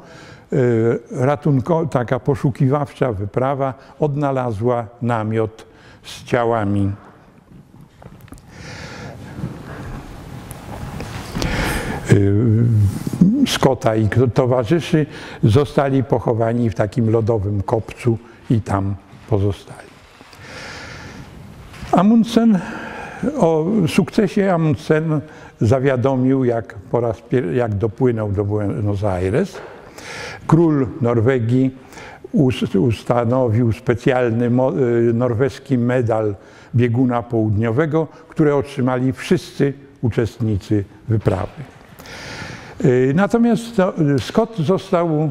ratunko, 1.11 1.87
taka 1.87 2.21
poszukiwawcza 2.21 3.13
wyprawa 3.13 3.75
odnalazła 4.01 4.87
namiot 5.03 5.67
z 6.03 6.25
ciałami 6.25 6.93
Scotta 13.47 13.97
i 13.97 14.09
towarzyszy 14.35 15.07
zostali 15.43 16.05
pochowani 16.05 16.71
w 16.71 16.75
takim 16.75 17.11
lodowym 17.11 17.63
kopcu 17.63 18.19
i 18.51 18.61
tam 18.61 18.95
pozostali. 19.29 19.89
Amundsen 21.93 22.59
O 23.39 23.67
sukcesie 23.89 24.53
Amundsen 24.53 25.21
zawiadomił, 25.61 26.45
jak, 26.45 26.75
po 26.75 27.01
raz 27.01 27.23
jak 27.55 27.75
dopłynął 27.75 28.33
do 28.33 28.45
Buenos 28.45 29.05
Aires. 29.05 29.57
Król 30.47 30.87
Norwegii 31.01 31.71
ustanowił 32.79 33.73
specjalny 33.73 34.51
norweski 35.15 35.79
medal 35.79 36.35
bieguna 36.75 37.23
południowego, 37.23 38.07
które 38.29 38.57
otrzymali 38.57 39.13
wszyscy 39.13 39.73
uczestnicy 40.03 40.85
wyprawy. 41.09 41.78
Natomiast 43.15 43.77
Scott 44.19 44.57
został 44.59 45.31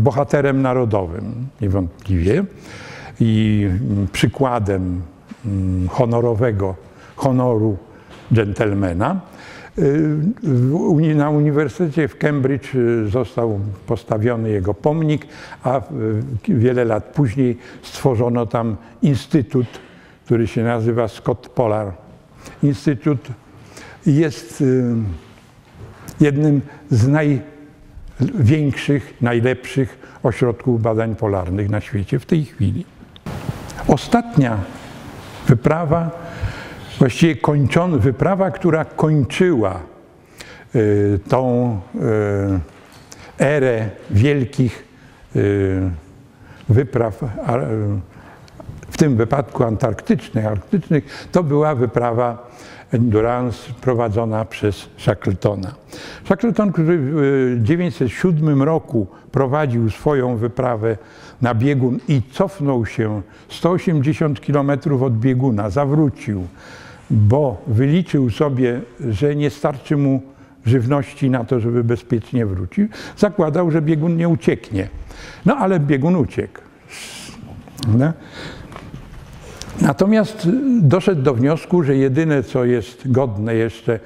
bohaterem 0.00 0.62
narodowym, 0.62 1.34
niewątpliwie, 1.60 2.44
i 3.20 3.68
przykładem 4.12 5.02
honorowego 5.88 6.74
honoru 7.16 7.76
dżentelmena. 8.32 9.20
Na 11.14 11.30
Uniwersytecie 11.30 12.08
w 12.08 12.18
Cambridge 12.18 12.68
został 13.08 13.60
postawiony 13.86 14.50
jego 14.50 14.74
pomnik, 14.74 15.26
a 15.62 15.80
wiele 16.48 16.84
lat 16.84 17.04
później 17.04 17.58
stworzono 17.82 18.46
tam 18.46 18.76
instytut, 19.02 19.66
który 20.24 20.46
się 20.46 20.62
nazywa 20.62 21.08
Scott 21.08 21.48
Polar. 21.48 21.92
Instytut 22.62 23.28
jest 24.06 24.64
jednym 26.20 26.60
z 26.90 27.08
największych, 28.20 29.14
najlepszych 29.20 30.18
ośrodków 30.22 30.82
badań 30.82 31.16
polarnych 31.16 31.70
na 31.70 31.80
świecie 31.80 32.18
w 32.18 32.26
tej 32.26 32.44
chwili. 32.44 32.84
Ostatnia 33.88 34.58
wyprawa, 35.48 36.10
właściwie 36.98 37.36
kończona, 37.36 37.96
wyprawa, 37.96 38.50
która 38.50 38.84
kończyła 38.84 39.80
y, 40.74 41.18
tą 41.28 41.80
y, 41.94 43.44
erę 43.44 43.88
wielkich 44.10 44.84
y, 45.36 45.90
wypraw, 46.68 47.20
w 48.90 48.96
tym 48.96 49.16
wypadku 49.16 49.64
antarktycznych, 49.64 50.46
arktycznych, 50.46 51.28
to 51.32 51.42
była 51.42 51.74
wyprawa 51.74 52.50
Endurance 52.94 53.72
prowadzona 53.80 54.44
przez 54.44 54.88
Shackletona. 54.98 55.74
Shackleton, 56.24 56.72
który 56.72 56.98
w 56.98 57.62
1907 57.66 58.62
roku 58.62 59.06
prowadził 59.32 59.90
swoją 59.90 60.36
wyprawę 60.36 60.96
na 61.42 61.54
biegun 61.54 61.98
i 62.08 62.22
cofnął 62.32 62.86
się 62.86 63.22
180 63.48 64.40
km 64.40 64.70
od 65.00 65.18
bieguna, 65.18 65.70
zawrócił, 65.70 66.46
bo 67.10 67.62
wyliczył 67.66 68.30
sobie, 68.30 68.80
że 69.10 69.36
nie 69.36 69.50
starczy 69.50 69.96
mu 69.96 70.22
żywności 70.66 71.30
na 71.30 71.44
to, 71.44 71.60
żeby 71.60 71.84
bezpiecznie 71.84 72.46
wrócił, 72.46 72.88
zakładał, 73.16 73.70
że 73.70 73.82
biegun 73.82 74.16
nie 74.16 74.28
ucieknie. 74.28 74.88
No 75.46 75.56
ale 75.56 75.80
biegun 75.80 76.16
uciekł. 76.16 76.60
No. 77.98 78.12
Natomiast 79.80 80.48
doszedł 80.80 81.22
do 81.22 81.34
wniosku, 81.34 81.82
że 81.82 81.96
jedyne, 81.96 82.42
co 82.42 82.64
jest 82.64 83.12
godne 83.12 83.54
jeszcze 83.54 84.00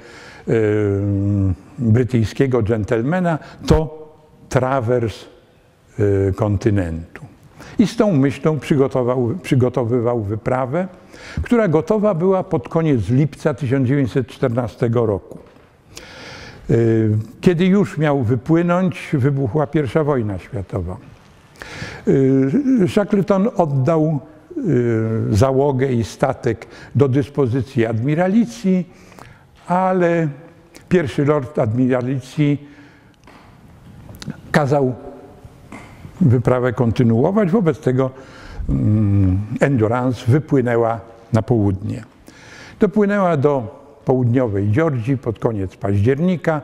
brytyjskiego 1.79 2.63
dżentelmena, 2.63 3.39
to 3.67 4.09
trawers 4.49 5.25
yy, 5.99 6.33
kontynentu. 6.35 7.25
I 7.79 7.87
z 7.87 7.95
tą 7.95 8.11
myślą 8.11 8.59
przygotowywał 9.43 10.21
wyprawę, 10.21 10.87
która 11.41 11.67
gotowa 11.67 12.13
była 12.13 12.43
pod 12.43 12.69
koniec 12.69 13.09
lipca 13.09 13.53
1914 13.53 14.89
roku. 14.93 15.37
Yy, 16.69 17.17
kiedy 17.41 17.65
już 17.65 17.97
miał 17.97 18.23
wypłynąć, 18.23 19.09
wybuchła 19.13 19.67
I 19.75 20.03
wojna 20.03 20.39
światowa. 20.39 20.97
Shackleton 22.87 23.49
oddał 23.55 24.19
załogę 25.31 25.91
i 25.91 26.03
statek 26.03 26.67
do 26.95 27.07
dyspozycji 27.07 27.85
admiralicji, 27.85 28.89
ale 29.67 30.27
pierwszy 30.89 31.25
lord 31.25 31.59
admiralicji 31.59 32.67
kazał 34.51 34.95
wyprawę 36.21 36.73
kontynuować, 36.73 37.51
wobec 37.51 37.79
tego 37.79 38.11
mm, 38.69 39.39
Endurance 39.59 40.25
wypłynęła 40.27 40.99
na 41.33 41.41
południe. 41.41 42.03
Dopłynęła 42.79 43.37
do 43.37 43.79
południowej 44.05 44.71
Georgii 44.71 45.17
pod 45.17 45.39
koniec 45.39 45.75
października. 45.75 46.61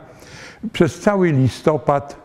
Przez 0.73 0.99
cały 0.99 1.31
listopad 1.31 2.24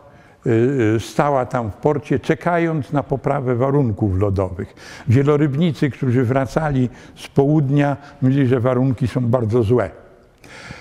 stała 0.99 1.45
tam 1.45 1.71
w 1.71 1.73
porcie, 1.73 2.19
czekając 2.19 2.91
na 2.91 3.03
poprawę 3.03 3.55
warunków 3.55 4.17
lodowych. 4.19 4.75
Wielorybnicy, 5.07 5.89
którzy 5.89 6.23
wracali 6.23 6.89
z 7.15 7.27
południa, 7.27 7.97
mówili, 8.21 8.47
że 8.47 8.59
warunki 8.59 9.07
są 9.07 9.21
bardzo 9.21 9.63
złe. 9.63 9.89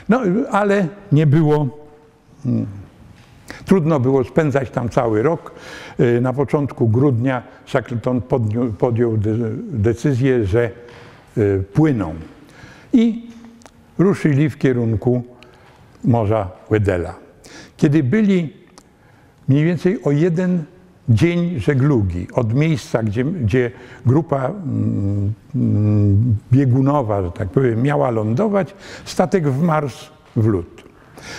No, 0.09 0.21
ale 0.51 0.87
nie 1.13 1.27
było. 1.27 1.69
Hmm, 2.45 2.67
trudno 3.65 4.01
było 4.01 4.25
spędzać 4.25 4.71
tam 4.71 4.89
cały 4.89 5.23
rok. 5.23 5.53
Y, 6.01 6.21
na 6.21 6.33
początku 6.33 6.89
grudnia 6.89 7.43
Shackleton 7.67 8.23
podjął 8.79 9.19
decyzję, 9.71 10.45
że 10.45 10.71
płyną. 11.73 12.15
I 12.93 13.31
ruszyli 13.99 14.51
w 14.51 14.59
kierunku 14.59 15.23
Morza 16.05 16.51
Wedela. 16.71 17.15
Kiedy 17.77 18.03
byli 18.03 18.60
mniej 19.51 19.65
więcej 19.65 20.03
o 20.05 20.11
jeden 20.11 20.65
dzień 21.09 21.61
żeglugi 21.61 22.27
od 22.33 22.55
miejsca, 22.55 23.03
gdzie, 23.03 23.25
gdzie 23.25 23.71
grupa 24.07 24.47
mm, 24.47 25.33
mm, 25.55 26.37
biegunowa, 26.53 27.23
że 27.23 27.31
tak 27.31 27.49
powiem, 27.49 27.83
miała 27.83 28.11
lądować, 28.11 28.75
statek 29.05 29.49
wmarzł 29.49 30.11
w 30.37 30.47
lód. 30.47 30.85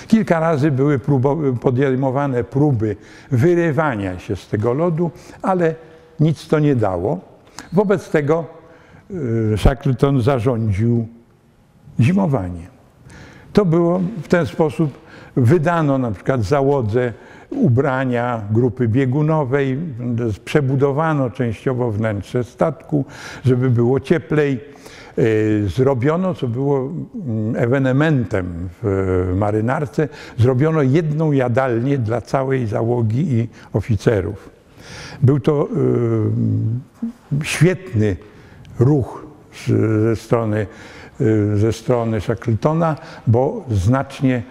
Kilka 0.08 0.40
razy 0.40 0.72
były 0.72 1.00
podejmowane 1.62 2.44
próby 2.44 2.96
wyrywania 3.32 4.20
się 4.20 4.36
z 4.36 4.48
tego 4.48 4.74
lodu, 4.74 5.12
ale 5.42 5.76
nic 6.20 6.48
to 6.48 6.60
nie 6.60 6.76
dało. 6.76 7.20
Wobec 7.74 8.10
tego 8.10 8.46
y, 9.12 9.58
Shackleton 9.58 10.22
zarządził 10.22 11.08
zimowanie. 12.00 12.68
To 13.54 13.66
było 13.66 14.02
w 14.24 14.28
ten 14.28 14.46
sposób, 14.46 15.02
wydano 15.36 15.98
na 15.98 16.12
przykład 16.12 16.44
załodze 16.44 17.14
ubrania 17.52 18.42
grupy 18.52 18.88
biegunowej, 18.88 19.78
przebudowano 20.46 21.30
częściowo 21.30 21.92
wnętrze 21.92 22.44
statku, 22.44 23.06
żeby 23.46 23.70
było 23.70 24.00
cieplej. 24.00 24.60
E, 25.18 25.68
zrobiono, 25.68 26.34
co 26.34 26.48
było 26.48 26.80
mm, 26.80 27.56
ewenementem 27.56 28.70
w 28.84 29.34
marynarce, 29.36 30.10
zrobiono 30.38 30.82
jedną 30.82 31.32
jadalnię 31.32 31.98
dla 31.98 32.22
całej 32.22 32.68
załogi 32.68 33.34
i 33.34 33.50
oficerów. 33.74 34.50
Był 35.22 35.40
to 35.40 35.68
e, 35.70 37.46
świetny 37.46 38.16
ruch 38.80 39.26
ze 39.68 40.16
strony, 40.16 40.68
e, 41.22 41.58
ze 41.58 41.74
strony 41.74 42.22
Shackletona, 42.22 42.96
bo 43.28 43.66
znacznie 43.72 44.44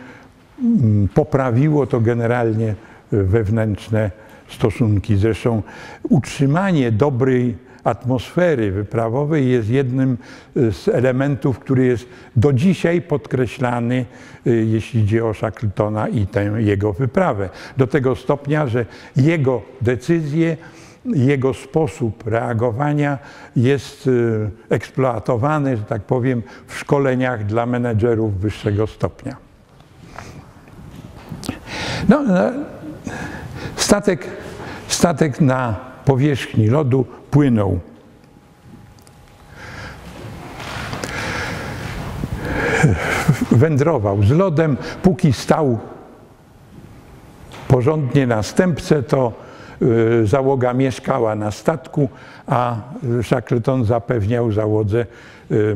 mm, 0.63 1.09
poprawiło 1.09 1.87
to 1.87 2.01
generalnie 2.01 2.75
wewnętrzne 3.13 4.11
stosunki. 4.49 5.17
Zresztą 5.17 5.63
utrzymanie 6.09 6.93
dobrej 6.93 7.57
atmosfery 7.85 8.73
wyprawowej 8.73 9.51
jest 9.51 9.69
jednym 9.69 10.19
z 10.55 10.89
elementów, 10.89 11.59
który 11.59 11.87
jest 11.87 12.07
do 12.37 12.53
dzisiaj 12.53 13.03
podkreślany, 13.03 14.05
y, 14.47 14.67
jeśli 14.71 15.01
idzie 15.01 15.25
o 15.25 15.35
Shackletona 15.35 16.09
i 16.09 16.27
tę 16.27 16.43
jego 16.59 16.93
wyprawę. 16.93 17.49
Do 17.77 17.87
tego 17.87 18.17
stopnia, 18.17 18.67
że 18.67 18.87
jego 19.17 19.63
decyzje, 19.81 20.57
jego 21.05 21.55
sposób 21.55 22.27
reagowania 22.27 23.19
jest 23.57 24.07
y, 24.07 24.51
eksploatowany, 24.69 25.77
że 25.77 25.83
tak 25.83 26.03
powiem, 26.03 26.43
w 26.67 26.79
szkoleniach 26.79 27.47
dla 27.47 27.67
menedżerów 27.67 28.41
wyższego 28.41 28.87
stopnia. 28.87 29.37
No, 32.09 32.23
no 32.23 32.51
Statek, 33.77 34.27
statek 34.89 35.41
na 35.41 35.77
powierzchni 36.05 36.67
lodu 36.67 37.05
płynął. 37.31 37.79
Wędrował 43.51 44.23
z 44.23 44.31
lodem, 44.31 44.77
póki 45.03 45.33
stał 45.33 45.79
porządnie 47.69 48.27
następcę, 48.27 49.03
to 49.03 49.33
załoga 50.25 50.75
mieszkała 50.75 51.35
na 51.35 51.51
statku, 51.51 52.09
a 52.47 52.77
Shackleton 53.23 53.85
zapewniał 53.85 54.53
załodze 54.53 55.07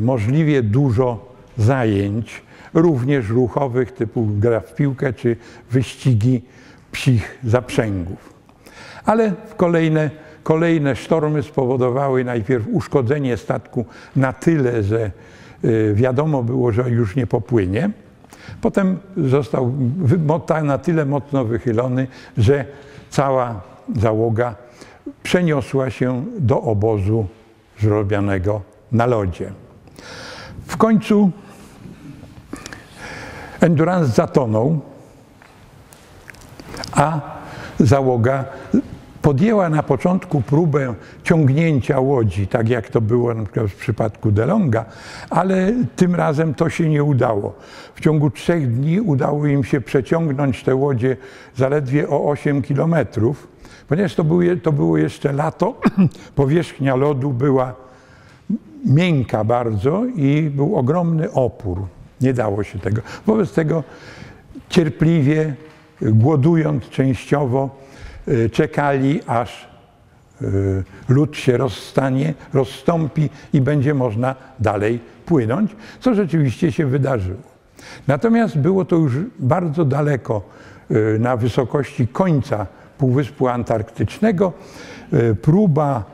możliwie 0.01 0.63
dużo 0.63 1.35
zajęć, 1.59 2.43
również 2.75 3.29
ruchowych, 3.29 3.93
typu 3.93 4.29
gra 4.39 4.61
w 4.61 4.75
piłkę 4.75 5.13
czy 5.13 5.37
wyścigi 5.71 6.43
psich 6.95 7.39
zaprzęgów. 7.45 8.35
Ale 9.05 9.33
kolejne, 9.57 10.11
kolejne 10.43 10.97
sztormy 10.97 11.43
spowodowały 11.43 12.25
najpierw 12.25 12.65
uszkodzenie 12.73 13.37
statku 13.37 13.85
na 14.17 14.33
tyle, 14.33 14.83
że 14.83 15.11
wiadomo 15.95 16.43
było, 16.43 16.73
że 16.73 16.91
już 16.91 17.17
nie 17.17 17.27
popłynie. 17.27 17.91
Potem 18.61 18.99
został 19.17 19.73
na 20.63 20.79
tyle 20.79 21.05
mocno 21.05 21.45
wychylony, 21.45 22.07
że 22.39 22.65
cała 23.11 23.61
załoga 23.97 24.55
przeniosła 25.23 25.91
się 25.91 26.25
do 26.39 26.61
obozu 26.63 27.27
zrobionego 27.81 28.63
na 28.93 29.07
lodzie. 29.07 29.53
W 30.67 30.77
końcu 30.77 31.31
Endurance 33.61 34.13
zatonął, 34.13 34.81
a 36.95 37.21
załoga 37.81 38.45
podjęła 39.23 39.69
na 39.69 39.83
początku 39.83 40.43
próbę 40.43 40.95
ciągnięcia 41.23 42.01
łodzi, 42.01 42.47
tak 42.47 42.69
jak 42.69 42.89
to 42.89 43.01
było 43.01 43.35
na 43.35 43.43
przykład 43.43 43.67
w 43.67 43.77
przypadku 43.77 44.33
DeLonga, 44.33 44.85
ale 45.31 45.73
tym 45.97 46.15
razem 46.15 46.55
to 46.55 46.71
się 46.71 46.89
nie 46.89 47.05
udało. 47.05 47.55
W 47.95 48.01
ciągu 48.01 48.31
trzech 48.31 48.75
dni 48.75 49.01
udało 49.01 49.47
im 49.47 49.65
się 49.65 49.81
przeciągnąć 49.81 50.63
te 50.63 50.75
łodzie 50.75 51.17
zaledwie 51.57 52.09
o 52.09 52.31
8 52.31 52.63
kilometrów, 52.63 53.49
ponieważ 53.89 54.15
to, 54.15 54.25
to 54.63 54.73
było 54.73 54.99
jeszcze 54.99 55.33
lato, 55.33 55.81
powierzchnia 56.37 56.97
lodu 56.97 57.31
była 57.31 57.75
miękka 58.85 59.45
bardzo 59.45 60.05
i 60.17 60.51
był 60.51 60.77
ogromny 60.77 61.33
opór. 61.33 61.87
Nie 62.21 62.33
dało 62.33 62.65
się 62.65 62.79
tego. 62.79 63.03
Wobec 63.27 63.53
tego 63.53 63.85
cierpliwie, 64.69 65.55
głodując 66.03 66.89
częściowo, 66.89 67.71
y, 68.29 68.51
czekali, 68.51 69.21
aż 69.27 69.69
y, 70.43 70.85
lód 71.09 71.37
się 71.37 71.57
rozstanie, 71.57 72.35
rozstąpi 72.55 73.31
i 73.53 73.61
będzie 73.61 73.95
można 73.95 74.35
dalej 74.61 75.01
płynąć, 75.27 75.77
co 76.01 76.15
rzeczywiście 76.15 76.73
się 76.73 76.87
wydarzyło. 76.87 77.43
Natomiast 78.09 78.59
było 78.59 78.85
to 78.85 78.97
już 78.97 79.13
bardzo 79.39 79.85
daleko 79.85 80.43
y, 80.91 81.19
na 81.19 81.37
wysokości 81.37 82.09
końca 82.09 82.67
Półwyspu 82.99 83.49
Antarktycznego. 83.49 84.53
Próba 85.43 86.05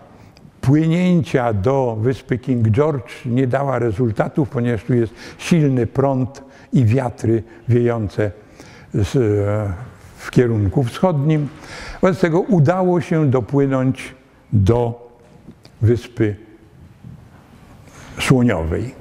płynięcia 0.60 1.52
do 1.52 1.96
wyspy 2.00 2.38
King 2.38 2.68
George 2.68 3.26
nie 3.26 3.46
dała 3.46 3.78
rezultatów, 3.78 4.48
ponieważ 4.48 4.84
tu 4.84 4.94
jest 4.94 5.14
silny 5.38 5.86
prąd 5.86 6.42
i 6.72 6.84
wiatry 6.84 7.42
wiejące 7.68 8.30
z, 8.94 9.12
w 10.16 10.30
kierunku 10.30 10.84
wschodnim. 10.84 11.48
Wobec 12.02 12.20
tego 12.20 12.40
udało 12.40 13.00
się 13.00 13.30
dopłynąć 13.30 14.14
do 14.52 15.08
wyspy 15.82 16.36
Słoniowej. 18.20 18.94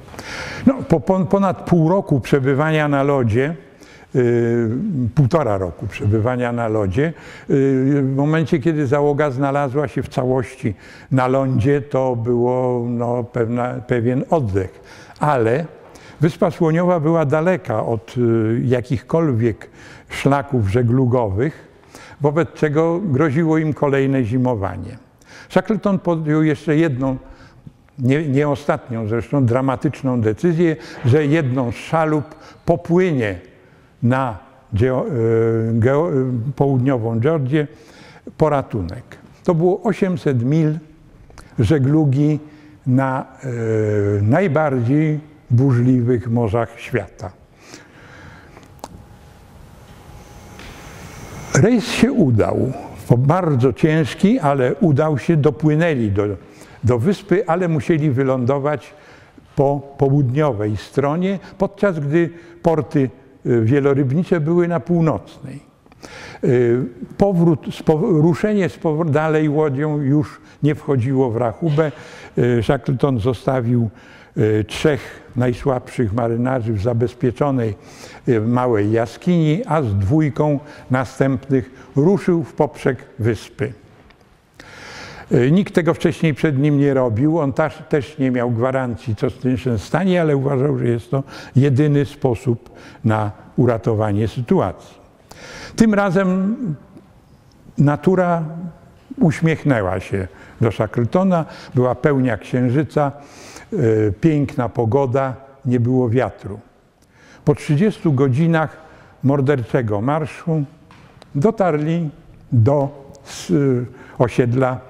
No, 0.66 0.74
po 0.82 1.00
ponad 1.24 1.64
pół 1.68 1.88
roku 1.88 2.20
przebywania 2.20 2.88
na 2.88 3.02
lodzie, 3.02 3.54
Y, 4.14 4.68
półtora 5.14 5.58
roku 5.58 5.86
przebywania 5.86 6.52
na 6.52 6.68
lodzie. 6.68 7.12
Y, 7.50 8.02
w 8.02 8.14
momencie, 8.16 8.58
kiedy 8.58 8.86
załoga 8.86 9.30
znalazła 9.30 9.88
się 9.88 10.02
w 10.02 10.08
całości 10.08 10.74
na 11.10 11.28
lądzie, 11.28 11.80
to 11.80 12.16
było 12.16 12.84
no, 12.88 13.24
pewna, 13.24 13.74
pewien 13.86 14.24
oddech. 14.30 14.80
Ale 15.20 15.64
Wyspa 16.20 16.50
Słoniowa 16.50 17.00
była 17.00 17.24
daleka 17.24 17.86
od 17.86 18.14
y, 18.18 18.60
jakichkolwiek 18.64 19.70
szlaków 20.08 20.68
żeglugowych, 20.68 21.68
wobec 22.20 22.52
czego 22.52 23.00
groziło 23.04 23.58
im 23.58 23.74
kolejne 23.74 24.24
zimowanie. 24.24 24.98
Shackleton 25.48 25.98
podjął 25.98 26.42
jeszcze 26.42 26.76
jedną, 26.76 27.16
nie, 27.98 28.28
nie 28.28 28.48
ostatnią 28.48 29.08
zresztą, 29.08 29.46
dramatyczną 29.46 30.20
decyzję, 30.20 30.76
że 31.04 31.26
jedną 31.26 31.72
z 31.72 31.74
szalup 31.74 32.24
popłynie 32.64 33.38
na 34.02 34.38
e, 34.82 34.86
południową 36.56 37.20
Georgię 37.20 37.66
po 38.36 38.48
ratunek. 38.48 39.04
To 39.44 39.54
było 39.54 39.82
800 39.82 40.42
mil 40.42 40.78
żeglugi 41.58 42.38
na 42.86 43.26
e, 43.42 43.48
najbardziej 44.22 45.29
burzliwych 45.50 46.30
morzach 46.30 46.80
świata. 46.80 47.30
Rejs 51.54 51.84
się 51.84 52.12
udał. 52.12 52.72
Bardzo 53.18 53.72
ciężki, 53.72 54.38
ale 54.38 54.74
udał 54.74 55.18
się, 55.18 55.36
dopłynęli 55.36 56.10
do, 56.10 56.24
do 56.84 56.98
wyspy, 56.98 57.46
ale 57.46 57.68
musieli 57.68 58.10
wylądować 58.10 58.94
po 59.56 59.94
południowej 59.98 60.76
stronie, 60.76 61.38
podczas 61.58 62.00
gdy 62.00 62.30
porty 62.62 63.10
Y, 63.46 63.64
wielorybnicze 63.64 64.40
były 64.40 64.68
na 64.68 64.80
północnej. 64.80 65.60
Y, 66.44 66.84
powrót, 67.16 67.60
ruszenie 68.00 68.68
z 68.68 68.78
dalej 69.10 69.48
łodzią 69.48 69.98
już 69.98 70.40
nie 70.62 70.74
wchodziło 70.74 71.30
w 71.30 71.36
rachubę. 71.36 71.92
Y, 72.38 72.62
Shackleton 72.62 73.18
zostawił 73.18 73.90
trzech 74.66 75.30
najsłabszych 75.36 76.12
marynarzy 76.12 76.72
w 76.72 76.82
zabezpieczonej 76.82 77.74
małej 78.46 78.92
jaskini, 78.92 79.62
a 79.66 79.82
z 79.82 79.94
dwójką 79.94 80.58
następnych 80.90 81.90
ruszył 81.96 82.44
w 82.44 82.52
poprzek 82.52 82.98
wyspy. 83.18 83.72
Nikt 85.50 85.74
tego 85.74 85.94
wcześniej 85.94 86.34
przed 86.34 86.58
nim 86.58 86.78
nie 86.78 86.94
robił. 86.94 87.38
On 87.38 87.52
też 87.88 88.18
nie 88.18 88.30
miał 88.30 88.50
gwarancji, 88.50 89.16
co 89.16 89.30
z 89.30 89.38
tym 89.38 89.58
się 89.58 89.78
stanie, 89.78 90.20
ale 90.20 90.36
uważał, 90.36 90.78
że 90.78 90.84
jest 90.84 91.10
to 91.10 91.22
jedyny 91.56 92.04
sposób 92.04 92.70
na 93.04 93.30
uratowanie 93.56 94.28
sytuacji. 94.28 94.98
Tym 95.76 95.94
razem 95.94 96.56
natura 97.78 98.42
uśmiechnęła 99.20 100.00
się 100.00 100.28
do 100.60 100.72
Shackletona. 100.72 101.44
Była 101.74 101.94
pełnia 101.94 102.36
księżyca, 102.36 103.12
piękna 104.20 104.68
pogoda, 104.68 105.34
nie 105.64 105.80
było 105.80 106.08
wiatru. 106.08 106.60
Po 107.44 107.54
30 107.54 108.12
godzinach 108.12 108.76
morderczego 109.22 110.00
marszu 110.00 110.64
dotarli 111.34 112.10
do 112.52 112.88
osiedla 114.18 114.80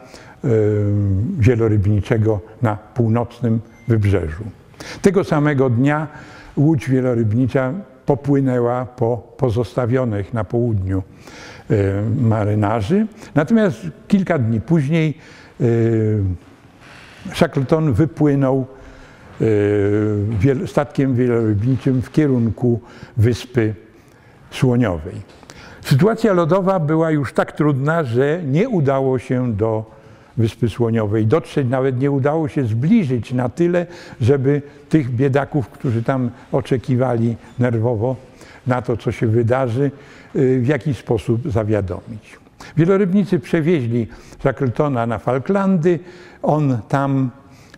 wielorybniczego 1.39 2.41
na 2.63 2.77
północnym 2.77 3.61
wybrzeżu. 3.89 4.45
Tego 5.03 5.25
samego 5.25 5.71
dnia 5.71 6.07
łódź 6.57 6.89
wielorybnicza 6.89 7.73
popłynęła 8.07 8.85
po 8.85 9.17
pozostawionych 9.37 10.35
na 10.35 10.45
południu 10.45 11.03
marynarzy. 12.21 13.07
Natomiast 13.35 13.87
kilka 14.09 14.39
dni 14.39 14.61
później 14.61 15.15
Shackleton 17.35 17.93
wypłynął 17.93 18.67
statkiem 20.67 21.15
wielorybniczym 21.15 22.03
w 22.03 22.13
kierunku 22.13 22.81
wyspy 23.17 23.75
Słoniowej. 24.51 25.15
Sytuacja 25.81 26.33
lodowa 26.33 26.79
była 26.79 27.11
już 27.11 27.33
tak 27.33 27.53
trudna, 27.53 28.05
że 28.05 28.41
nie 28.45 28.69
udało 28.69 29.19
się 29.19 29.53
do 29.53 30.01
Wyspy 30.37 30.69
Słoniowej 30.69 31.27
dotrzeć, 31.27 31.69
nawet 31.69 32.01
nie 32.01 32.11
udało 32.11 32.49
się 32.49 32.65
zbliżyć 32.65 33.33
na 33.33 33.49
tyle, 33.49 33.87
żeby 34.21 34.63
tych 34.89 35.11
biedaków, 35.11 35.69
którzy 35.69 36.03
tam 36.03 36.31
oczekiwali 36.53 37.37
nerwowo 37.59 38.17
na 38.67 38.83
to, 38.83 38.97
co 38.97 39.13
się 39.13 39.27
wydarzy, 39.27 39.91
y, 40.37 40.61
w 40.61 40.67
jakiś 40.67 40.99
sposób 40.99 41.53
zawiadomić. 41.53 42.39
Wielorybnicy 42.77 43.39
przewieźli 43.39 44.07
Shackletona 44.41 45.07
na 45.07 45.19
Falklandy. 45.19 45.99
On 46.43 46.79
tam 46.89 47.31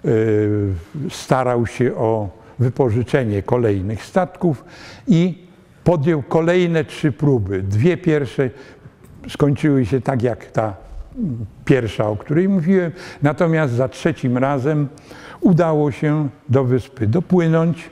y, 0.04 0.72
starał 1.10 1.66
się 1.66 1.94
o 1.94 2.28
wypożyczenie 2.58 3.42
kolejnych 3.42 4.04
statków 4.04 4.64
i 5.06 5.46
podjął 5.84 6.22
kolejne 6.22 6.84
trzy 6.84 7.12
próby. 7.12 7.62
Dwie 7.62 7.96
pierwsze 7.96 8.50
skończyły 9.28 9.86
się 9.86 10.00
tak 10.00 10.22
jak 10.22 10.46
ta 10.46 10.74
pierwsza, 11.64 12.08
o 12.08 12.16
której 12.16 12.48
mówiłem, 12.48 12.92
natomiast 13.22 13.74
za 13.74 13.88
trzecim 13.88 14.38
razem 14.38 14.88
udało 15.40 15.90
się 15.90 16.28
do 16.48 16.64
wyspy 16.64 17.06
dopłynąć 17.06 17.90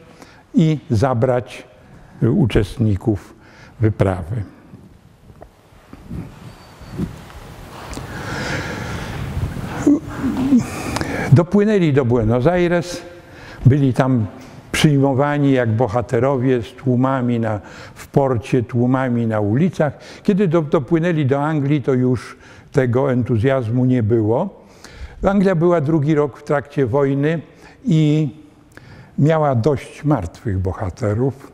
i 0.55 0.79
zabrać 0.91 1.65
uczestników 2.23 3.35
wyprawy. 3.81 4.43
Dopłynęli 11.33 11.93
do 11.93 12.05
Buenos 12.05 12.47
Aires, 12.47 13.03
byli 13.67 13.95
tam 13.95 14.27
przyjmowani 14.73 15.53
jak 15.53 15.71
bohaterowie 15.77 16.63
z 16.63 16.73
tłumami 16.73 17.41
na, 17.41 17.61
w 17.95 18.09
porcie, 18.09 18.63
tłumami 18.63 19.27
na 19.27 19.41
ulicach. 19.41 19.93
Kiedy 20.23 20.49
do, 20.49 20.63
dopłynęli 20.63 21.27
do 21.27 21.43
Anglii, 21.43 21.83
to 21.83 21.95
już 21.95 22.37
tego 22.73 23.13
entuzjazmu 23.13 23.85
nie 23.85 24.03
było. 24.03 24.65
Anglia 25.23 25.55
była 25.55 25.81
drugi 25.81 26.15
rok 26.15 26.39
w 26.39 26.43
trakcie 26.43 26.87
wojny 26.87 27.41
i 27.85 28.29
miała 29.19 29.55
dość 29.55 30.05
martwych 30.05 30.59
bohaterów 30.59 31.53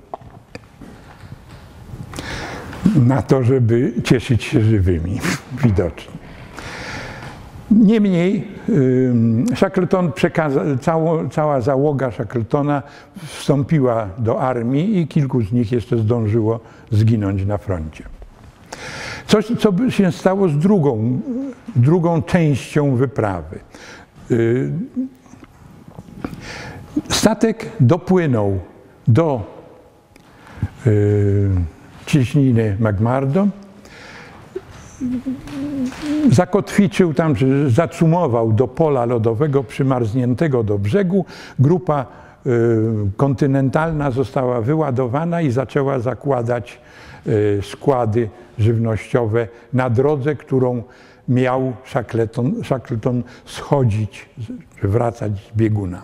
na 2.97 3.23
to, 3.23 3.43
żeby 3.43 3.93
cieszyć 4.05 4.45
się 4.45 4.61
żywymi, 4.61 5.21
widocznie. 5.65 6.16
Niemniej 7.71 8.49
Shackleton 9.55 10.13
cało, 10.81 11.29
cała 11.29 11.61
załoga 11.61 12.11
Shackletona 12.11 12.83
wstąpiła 13.27 14.09
do 14.19 14.41
armii 14.41 14.99
i 14.99 15.07
kilku 15.07 15.43
z 15.43 15.53
nich 15.53 15.73
jeszcze 15.73 15.99
zdążyło 15.99 16.61
zginąć 16.91 17.45
na 17.45 17.59
froncie. 17.59 18.05
Coś, 19.27 19.53
co 19.59 19.73
by 19.73 19.91
się 19.91 20.13
stało 20.13 20.49
z 20.49 20.59
drugą, 20.59 21.21
drugą 21.77 22.23
częścią 22.23 22.97
wyprawy. 22.97 23.59
Statek 27.09 27.67
dopłynął 27.81 28.59
do 29.09 29.57
y, 30.87 31.51
cieśniny 32.07 32.77
McMurdo, 32.81 33.49
zakotwiczył 36.33 37.15
tam, 37.15 37.35
zacumował 37.69 38.53
do 38.53 38.69
pola 38.69 39.05
lodowego 39.05 39.65
przymarzniętego 39.65 40.63
do 40.63 40.79
brzegu. 40.79 41.25
Grupa 41.59 42.07
y, 42.47 42.51
kontynentalna 43.17 44.11
została 44.11 44.61
wyładowana 44.61 45.41
i 45.41 45.51
zaczęła 45.51 45.99
zakładać 45.99 46.79
y, 47.27 47.61
składy 47.63 48.29
żywnościowe 48.59 49.49
na 49.73 49.91
drodze, 49.91 50.35
którą 50.35 50.83
miał 51.29 51.73
Shackleton, 51.85 52.65
Shackleton 52.65 53.23
schodzić, 53.45 54.29
wracać 54.83 55.33
z 55.33 55.57
bieguna. 55.57 56.03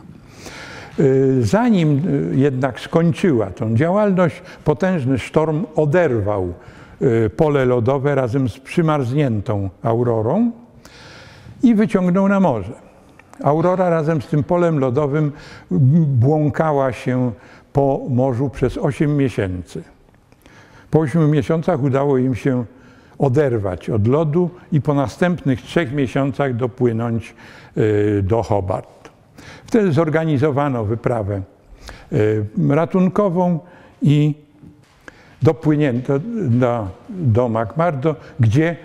Y, 1.01 1.39
zanim 1.41 2.03
jednak 2.35 2.81
skończyła 2.81 3.47
tą 3.47 3.77
działalność, 3.77 4.43
potężny 4.65 5.19
sztorm 5.19 5.65
oderwał 5.77 6.53
pole 7.37 7.65
lodowe 7.65 8.15
razem 8.15 8.49
z 8.49 8.59
przymarzniętą 8.59 9.71
aurorą 9.83 10.51
i 11.63 11.75
wyciągnął 11.75 12.29
na 12.29 12.41
morze. 12.41 12.73
Aurora 13.43 13.91
razem 13.91 14.23
z 14.23 14.27
tym 14.27 14.45
polem 14.45 14.79
lodowym 14.79 15.33
błąkała 16.07 16.93
się 16.93 17.33
po 17.73 18.01
morzu 18.09 18.51
przez 18.51 18.79
8 18.79 19.17
miesięcy. 19.17 19.83
Po 20.91 20.99
8 20.99 21.31
miesiącach 21.31 21.83
udało 21.83 22.19
im 22.19 22.35
się 22.35 22.65
oderwać 23.19 23.91
od 23.91 24.09
lodu 24.09 24.51
i 24.73 24.81
po 24.81 24.95
następnych 24.95 25.63
trzech 25.63 25.93
miesiącach 25.93 26.57
dopłynąć 26.57 27.35
y, 27.77 28.23
do 28.23 28.43
Hobart. 28.43 29.11
Wtedy 29.67 29.93
zorganizowano 29.93 30.85
wyprawę 30.85 31.43
y, 32.13 32.45
ratunkową 32.69 33.59
i 34.03 34.35
dopłynięto 35.43 36.19
do, 36.49 36.89
do 37.09 37.49
McMurdo, 37.49 38.17
gdzie 38.41 38.77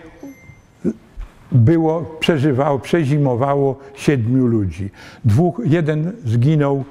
było, 1.51 2.01
przeżywało, 2.19 2.79
przezimowało 2.79 3.79
siedmiu 3.95 4.47
ludzi. 4.47 4.89
Dwóch, 5.25 5.61
jeden 5.65 6.11
zginął 6.25 6.77
e, 6.77 6.83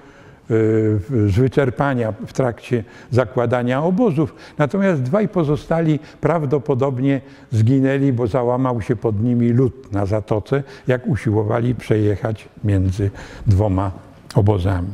z 1.28 1.34
wyczerpania 1.34 2.12
w 2.26 2.32
trakcie 2.32 2.84
zakładania 3.10 3.82
obozów, 3.82 4.34
natomiast 4.58 5.02
dwaj 5.02 5.28
pozostali 5.28 5.98
prawdopodobnie 6.20 7.20
zginęli, 7.50 8.12
bo 8.12 8.26
załamał 8.26 8.82
się 8.82 8.96
pod 8.96 9.22
nimi 9.22 9.48
lód 9.48 9.92
na 9.92 10.06
zatoce, 10.06 10.62
jak 10.86 11.06
usiłowali 11.06 11.74
przejechać 11.74 12.48
między 12.64 13.10
dwoma 13.46 13.90
obozami. 14.34 14.88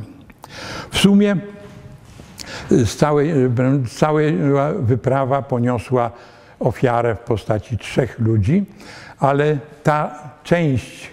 W 0.91 0.97
sumie 0.97 1.37
z 2.69 2.95
całej, 3.87 4.35
wyprawa 4.79 5.41
poniosła 5.41 6.11
ofiarę 6.59 7.15
w 7.15 7.19
postaci 7.19 7.77
trzech 7.77 8.19
ludzi, 8.19 8.65
ale 9.19 9.57
ta 9.83 10.19
część 10.43 11.09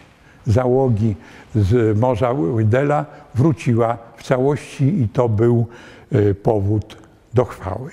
załogi 0.47 1.17
z 1.55 1.99
Morza 1.99 2.33
Łydela 2.33 3.07
wróciła 3.35 3.99
w 4.17 4.23
całości 4.23 5.03
i 5.03 5.09
to 5.09 5.29
był 5.29 5.67
e, 6.13 6.35
powód 6.35 6.97
do 7.35 7.45
chwały. 7.45 7.91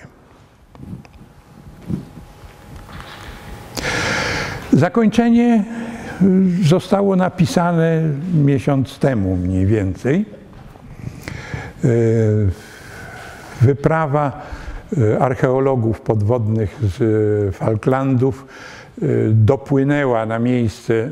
Zakończenie 4.74 5.64
e, 6.22 6.26
zostało 6.64 7.16
napisane 7.16 8.02
miesiąc 8.34 9.00
temu 9.00 9.36
mniej 9.36 9.66
więcej. 9.66 10.26
Wyprawa 13.62 14.42
e, 14.98 15.20
archeologów 15.20 16.02
podwodnych 16.02 16.80
z 16.82 17.02
e, 17.02 17.52
Falklandów 17.52 18.46
e, 19.02 19.06
dopłynęła 19.32 20.26
na 20.26 20.40
miejsce, 20.40 21.10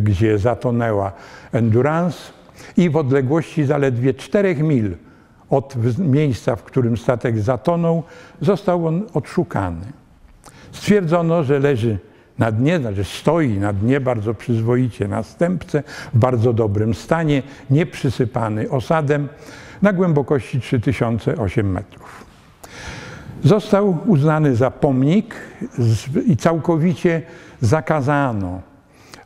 gdzie 0.00 0.38
zatonęła 0.38 1.12
Endurance 1.52 2.18
i 2.76 2.90
w 2.90 2.96
odległości 2.96 3.64
zaledwie 3.64 4.14
4 4.14 4.54
mil 4.54 4.96
od 5.50 5.74
miejsca, 5.98 6.56
w 6.56 6.62
którym 6.62 6.96
statek 6.96 7.38
zatonął, 7.38 8.02
został 8.40 8.86
on 8.86 9.02
odszukany. 9.14 9.86
Stwierdzono, 10.72 11.44
że 11.44 11.58
leży 11.58 11.98
na 12.38 12.52
dnie, 12.52 12.78
znaczy 12.78 13.04
stoi 13.04 13.58
na 13.58 13.72
dnie 13.72 14.00
bardzo 14.00 14.34
przyzwoicie 14.34 15.08
następce, 15.08 15.82
w 16.14 16.18
bardzo 16.18 16.52
dobrym 16.52 16.94
stanie, 16.94 17.42
nieprzysypany 17.70 18.70
osadem 18.70 19.28
na 19.84 19.92
głębokości 19.92 20.60
3008 20.60 21.72
metrów. 21.72 22.24
Został 23.44 23.98
uznany 24.06 24.56
za 24.56 24.70
pomnik 24.70 25.34
i 26.26 26.36
całkowicie 26.36 27.22
zakazano 27.60 28.60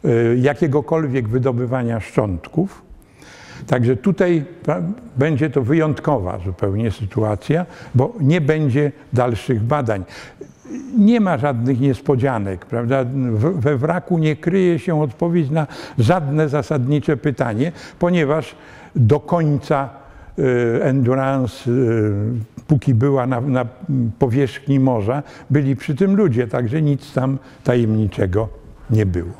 y, 0.04 0.38
jakiegokolwiek 0.40 1.28
wydobywania 1.28 2.00
szczątków. 2.00 2.82
Także 3.66 3.96
tutaj 3.96 4.44
będzie 5.16 5.50
to 5.50 5.62
wyjątkowa 5.62 6.38
zupełnie 6.44 6.90
sytuacja, 6.90 7.66
bo 7.94 8.12
nie 8.20 8.40
będzie 8.40 8.92
dalszych 9.12 9.62
badań. 9.62 10.04
Nie 10.98 11.20
ma 11.20 11.38
żadnych 11.38 11.80
niespodzianek, 11.80 12.66
prawda? 12.66 13.04
We 13.54 13.76
wraku 13.76 14.18
nie 14.18 14.36
kryje 14.36 14.78
się 14.78 15.02
odpowiedź 15.02 15.50
na 15.50 15.66
żadne 15.98 16.48
zasadnicze 16.48 17.16
pytanie, 17.16 17.72
ponieważ 17.98 18.54
do 18.96 19.20
końca 19.20 20.07
endurance, 20.82 21.70
y, 21.70 22.12
póki 22.66 22.94
była 22.94 23.26
na, 23.26 23.40
na, 23.40 23.66
powierzchni 24.18 24.80
morza, 24.80 25.22
byli 25.50 25.76
przy 25.76 25.94
tym 25.94 26.16
ludzie, 26.16 26.46
także 26.46 26.82
nic 26.82 27.12
tam 27.12 27.38
tajemniczego 27.64 28.48
nie 28.90 29.06
było. 29.06 29.32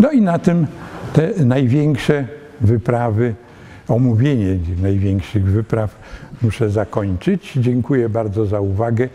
No 0.00 0.10
i 0.10 0.20
na 0.20 0.38
tym 0.38 0.66
te 1.12 1.44
największe 1.44 2.26
wyprawy, 2.60 3.34
omówienie 3.88 4.58
największych 4.82 5.44
wypraw 5.44 5.96
muszę 6.42 6.70
zakończyć. 6.70 7.52
Dziękuję 7.56 8.08
bardzo 8.08 8.46
za 8.46 8.60
uwagę 8.60 9.08